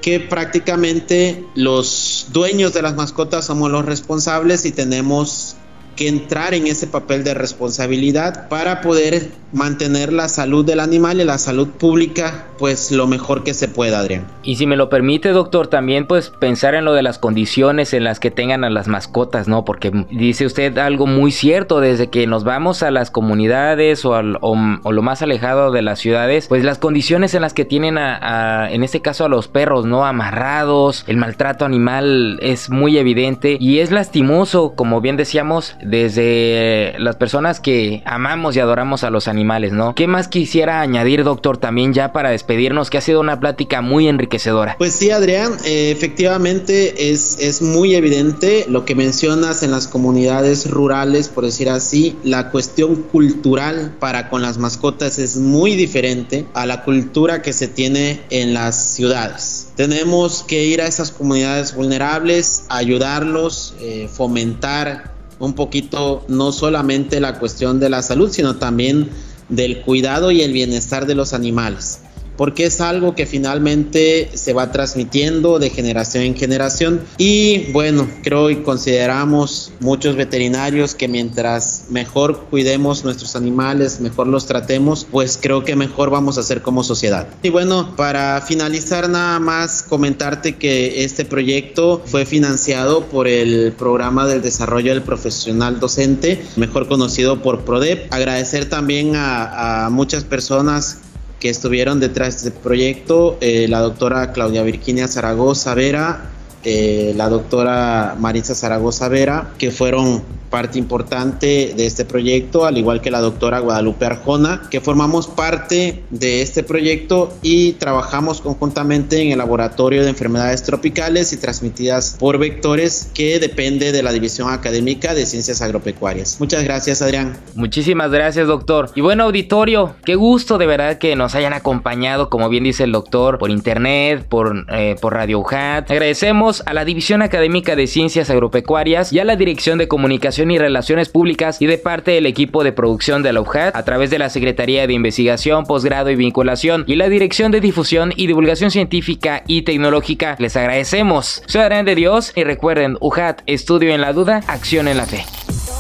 que 0.02 0.20
prácticamente 0.20 1.46
los 1.56 2.28
dueños 2.32 2.74
de 2.74 2.82
las 2.82 2.96
mascotas 2.96 3.46
somos 3.46 3.72
los 3.72 3.86
responsables 3.86 4.66
y 4.66 4.72
tenemos 4.72 5.56
que 5.96 6.08
entrar 6.08 6.54
en 6.54 6.68
ese 6.68 6.88
papel 6.88 7.24
de 7.24 7.34
responsabilidad 7.34 8.50
para 8.50 8.82
poder 8.82 9.32
mantener 9.52 10.12
la 10.12 10.28
salud 10.28 10.66
del 10.66 10.80
animal 10.80 11.22
y 11.22 11.24
la 11.24 11.38
salud 11.38 11.70
pública 11.70 12.48
pues 12.64 12.94
lo 12.94 13.08
mejor 13.08 13.44
que 13.44 13.54
se 13.54 13.68
pueda, 13.68 14.00
Adrián. 14.00 14.26
Y 14.42 14.56
si 14.56 14.68
me 14.68 14.78
lo 14.78 14.88
permite, 14.88 15.28
doctor, 15.32 15.68
también 15.68 16.08
pues 16.08 16.30
pensar 16.30 16.76
en 16.76 16.86
lo 16.86 16.94
de 16.94 17.04
las 17.04 17.20
condiciones 17.20 17.94
en 17.94 18.06
las 18.06 18.22
que 18.22 18.32
tengan 18.32 18.64
a 18.64 18.70
las 18.70 18.88
mascotas, 18.88 19.50
¿no? 19.50 19.66
Porque 19.66 19.92
dice 20.12 20.46
usted 20.46 20.78
algo 20.78 21.06
muy 21.06 21.34
cierto, 21.34 21.82
desde 21.82 22.10
que 22.10 22.26
nos 22.26 22.46
vamos 22.46 22.82
a 22.82 22.90
las 22.90 23.12
comunidades 23.12 24.06
o, 24.06 24.16
al, 24.16 24.38
o, 24.40 24.56
lo 24.94 25.02
más 25.02 25.22
alejado 25.22 25.72
de 25.72 25.82
las 25.82 26.00
ciudades, 26.00 26.48
pues 26.48 26.64
las 26.64 26.78
condiciones 26.78 27.34
en 27.34 27.42
las 27.42 27.54
que 27.54 27.66
tienen 27.66 27.98
a, 27.98 28.70
en 28.72 28.86
este 28.86 29.02
caso 29.02 29.26
a 29.26 29.28
los 29.28 29.50
perros, 29.50 29.86
¿no? 29.86 30.06
Amarrados, 30.06 31.04
el 31.08 31.18
maltrato 31.18 31.66
animal 31.66 32.40
es 32.42 32.70
muy 32.70 32.98
evidente 32.98 33.58
y 33.60 33.80
es 33.80 33.92
lastimoso, 33.92 34.74
como 34.74 35.02
bien 35.02 35.18
decíamos, 35.18 35.76
desde 35.84 36.96
las 36.98 37.18
personas 37.18 37.60
que 37.60 38.04
amamos 38.06 38.56
y 38.56 38.62
adoramos 38.62 39.04
a 39.04 39.10
los 39.10 39.28
animales, 39.28 39.74
¿no? 39.74 39.96
¿Qué 39.96 40.08
más 40.08 40.30
quisiera 40.30 40.80
añadir, 40.80 41.26
doctor, 41.26 41.58
también 41.58 41.92
ya 41.92 42.14
para 42.14 42.30
despedirnos, 42.54 42.90
que 42.90 43.00
ha 43.00 43.02
sido 43.02 43.20
una 43.20 43.40
plática 43.40 43.82
muy 43.82 44.08
enriquecedora? 44.08 44.76
Pues 44.78 44.94
sí, 44.94 45.10
Adrián, 45.10 45.54
eh, 45.66 45.92
efectivamente 45.92 47.12
es, 47.12 47.38
es 47.40 47.62
muy 47.62 47.96
evidente 47.96 48.66
lo 48.70 48.86
que 48.86 48.94
mencionas 48.94 49.64
en 49.64 49.72
las 49.72 49.88
comunidades 49.88 50.70
rurales, 50.70 51.30
por 51.30 51.46
decir 51.46 51.70
así, 51.70 52.16
la 52.24 52.52
cuestión 52.52 52.96
cultural 53.04 53.96
para 54.00 54.30
con 54.30 54.44
las 54.44 54.60
mascotas 54.60 55.18
es 55.18 55.38
muy 55.38 55.76
diferente 55.76 56.46
a 56.54 56.66
la 56.68 56.84
cultura 56.84 57.42
que 57.42 57.54
se 57.54 57.68
tiene 57.68 58.22
en 58.30 58.54
las 58.54 58.94
ciudades. 58.94 59.70
Tenemos 59.76 60.44
que 60.44 60.66
ir 60.66 60.82
a 60.82 60.88
esas 60.88 61.12
comunidades 61.12 61.76
vulnerables, 61.76 62.66
ayudarlos, 62.70 63.74
eh, 63.80 64.08
fomentar 64.12 65.12
un 65.40 65.54
poquito 65.54 66.24
no 66.28 66.52
solamente 66.52 67.20
la 67.20 67.40
cuestión 67.40 67.80
de 67.80 67.90
la 67.90 68.04
salud, 68.04 68.32
sino 68.32 68.58
también 68.58 69.10
del 69.50 69.82
cuidado 69.82 70.30
y 70.32 70.42
el 70.42 70.54
bienestar 70.54 71.08
de 71.08 71.16
los 71.16 71.34
animales 71.34 72.03
porque 72.38 72.66
es 72.66 72.82
algo 72.82 73.16
que 73.16 73.26
finalmente 73.26 74.30
se 74.34 74.54
va 74.54 74.72
transmitiendo 74.72 75.60
de 75.60 75.70
generación 75.70 76.24
en 76.24 76.36
generación 76.36 77.02
y 77.18 77.72
bueno, 77.72 78.08
creo 78.24 78.50
y 78.50 78.58
consideramos 78.58 79.72
muchos 79.80 80.16
veterinarios 80.16 80.96
que 80.96 81.08
mientras 81.08 81.86
mejor 81.90 82.46
cuidemos 82.50 83.04
nuestros 83.04 83.36
animales, 83.36 84.00
mejor 84.00 84.28
los 84.28 84.46
tratemos, 84.46 85.06
pues 85.10 85.38
creo 85.42 85.64
que 85.64 85.76
mejor 85.76 86.10
vamos 86.10 86.38
a 86.38 86.42
hacer 86.42 86.62
como 86.62 86.84
sociedad. 86.84 87.28
Y 87.42 87.50
bueno, 87.50 87.96
para 87.96 88.42
finalizar 88.42 89.10
nada 89.10 89.40
más 89.40 89.84
comentarte 89.84 90.56
que 90.56 91.04
este 91.04 91.26
proyecto 91.26 92.02
fue 92.06 92.26
financiado 92.26 93.06
por 93.06 93.28
el 93.28 93.74
programa 93.74 94.26
del 94.28 94.42
desarrollo 94.42 94.94
del 94.94 95.04
profesional 95.04 95.80
docente, 95.80 96.44
mejor 96.56 96.88
conocido 96.88 97.42
por 97.42 97.62
PRODEP. 97.62 98.12
Agradecer 98.14 98.70
también 98.70 99.16
a, 99.16 99.86
a 99.86 99.90
muchas 99.90 100.24
personas 100.24 100.98
que 101.44 101.50
estuvieron 101.50 102.00
detrás 102.00 102.42
de 102.42 102.48
este 102.48 102.62
proyecto, 102.62 103.38
eh, 103.42 103.68
la 103.68 103.82
doctora 103.82 104.32
Claudia 104.32 104.64
Virginia 104.64 105.10
Zaragoza 105.10 105.74
Vera, 105.74 106.30
eh, 106.64 107.12
la 107.18 107.28
doctora 107.28 108.16
Marisa 108.18 108.56
Zaragoza 108.56 109.10
Vera, 109.10 109.52
que 109.58 109.70
fueron 109.70 110.24
parte 110.54 110.78
importante 110.78 111.74
de 111.76 111.88
este 111.88 112.06
proyecto, 112.06 112.66
al 112.66 112.78
igual 112.78 113.02
que 113.02 113.10
la 113.10 113.22
doctora 113.22 113.58
Guadalupe 113.58 114.06
Arjona, 114.06 114.62
que 114.70 114.82
formamos 114.82 115.26
parte 115.26 116.04
de 116.12 116.44
este 116.44 116.62
proyecto 116.62 117.34
y 117.42 117.72
trabajamos 117.74 118.40
conjuntamente 118.40 119.20
en 119.20 119.32
el 119.32 119.40
laboratorio 119.40 120.04
de 120.04 120.10
enfermedades 120.10 120.62
tropicales 120.62 121.34
y 121.34 121.38
transmitidas 121.38 122.18
por 122.20 122.38
vectores 122.38 123.10
que 123.16 123.40
depende 123.40 123.92
de 123.92 124.04
la 124.04 124.12
División 124.12 124.54
Académica 124.54 125.16
de 125.16 125.26
Ciencias 125.26 125.60
Agropecuarias. 125.64 126.40
Muchas 126.40 126.64
gracias, 126.64 127.02
Adrián. 127.02 127.36
Muchísimas 127.56 128.12
gracias, 128.12 128.46
doctor. 128.46 128.92
Y 128.94 129.02
bueno, 129.02 129.24
auditorio, 129.24 129.96
qué 130.06 130.14
gusto 130.14 130.60
de 130.60 130.68
verdad 130.68 131.00
que 131.00 131.16
nos 131.16 131.34
hayan 131.34 131.54
acompañado, 131.54 132.30
como 132.30 132.48
bien 132.48 132.66
dice 132.66 132.84
el 132.84 132.92
doctor, 132.92 133.40
por 133.40 133.50
internet, 133.50 134.28
por, 134.30 134.68
eh, 134.70 134.98
por 135.02 135.14
Radio 135.14 135.40
UJAT. 135.40 135.90
Agradecemos 135.90 136.62
a 136.68 136.76
la 136.76 136.86
División 136.86 137.24
Académica 137.24 137.76
de 137.76 137.88
Ciencias 137.88 138.30
Agropecuarias 138.30 139.12
y 139.12 139.18
a 139.18 139.26
la 139.26 139.36
Dirección 139.36 139.80
de 139.80 139.88
Comunicación 139.88 140.43
y 140.52 140.58
Relaciones 140.58 141.10
Públicas 141.10 141.62
y 141.62 141.66
de 141.66 141.78
parte 141.78 142.12
del 142.12 142.26
equipo 142.26 142.64
de 142.64 142.72
producción 142.72 143.24
de 143.24 143.34
la 143.34 143.42
UJAT 143.42 143.76
a 143.76 143.84
través 143.84 144.10
de 144.10 144.20
la 144.20 144.30
Secretaría 144.30 144.88
de 144.88 144.94
Investigación, 144.94 145.66
Posgrado 145.66 146.10
y 146.10 146.16
Vinculación 146.16 146.86
y 146.88 146.96
la 146.96 147.10
Dirección 147.10 147.52
de 147.52 147.62
Difusión 147.62 148.14
y 148.16 148.28
Divulgación 148.28 148.72
Científica 148.72 149.44
y 149.48 149.64
Tecnológica. 149.64 150.36
Les 150.40 150.56
agradecemos. 150.56 151.42
Soy 151.48 151.64
de 151.64 151.96
Dios 151.96 152.34
y 152.36 152.44
recuerden, 152.44 152.98
UJAT, 153.00 153.42
estudio 153.48 153.94
en 153.94 154.02
la 154.02 154.14
duda, 154.14 154.42
acción 154.48 154.88
en 154.88 154.98
la 154.98 155.06
fe. 155.06 155.26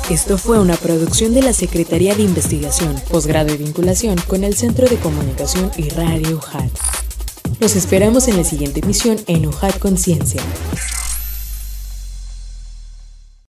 Esto 0.09 0.37
fue 0.37 0.59
una 0.59 0.75
producción 0.75 1.33
de 1.33 1.41
la 1.41 1.53
Secretaría 1.53 2.15
de 2.15 2.23
Investigación, 2.23 2.95
Posgrado 3.09 3.53
y 3.53 3.57
Vinculación 3.57 4.15
con 4.27 4.43
el 4.43 4.55
Centro 4.55 4.87
de 4.87 4.95
Comunicación 4.97 5.71
y 5.77 5.89
Radio 5.89 6.37
UJAT. 6.37 6.71
Los 7.59 7.75
esperamos 7.75 8.27
en 8.27 8.37
la 8.37 8.43
siguiente 8.43 8.79
emisión 8.81 9.17
en 9.27 9.45
UJAT 9.45 9.79
Conciencia. 9.79 10.41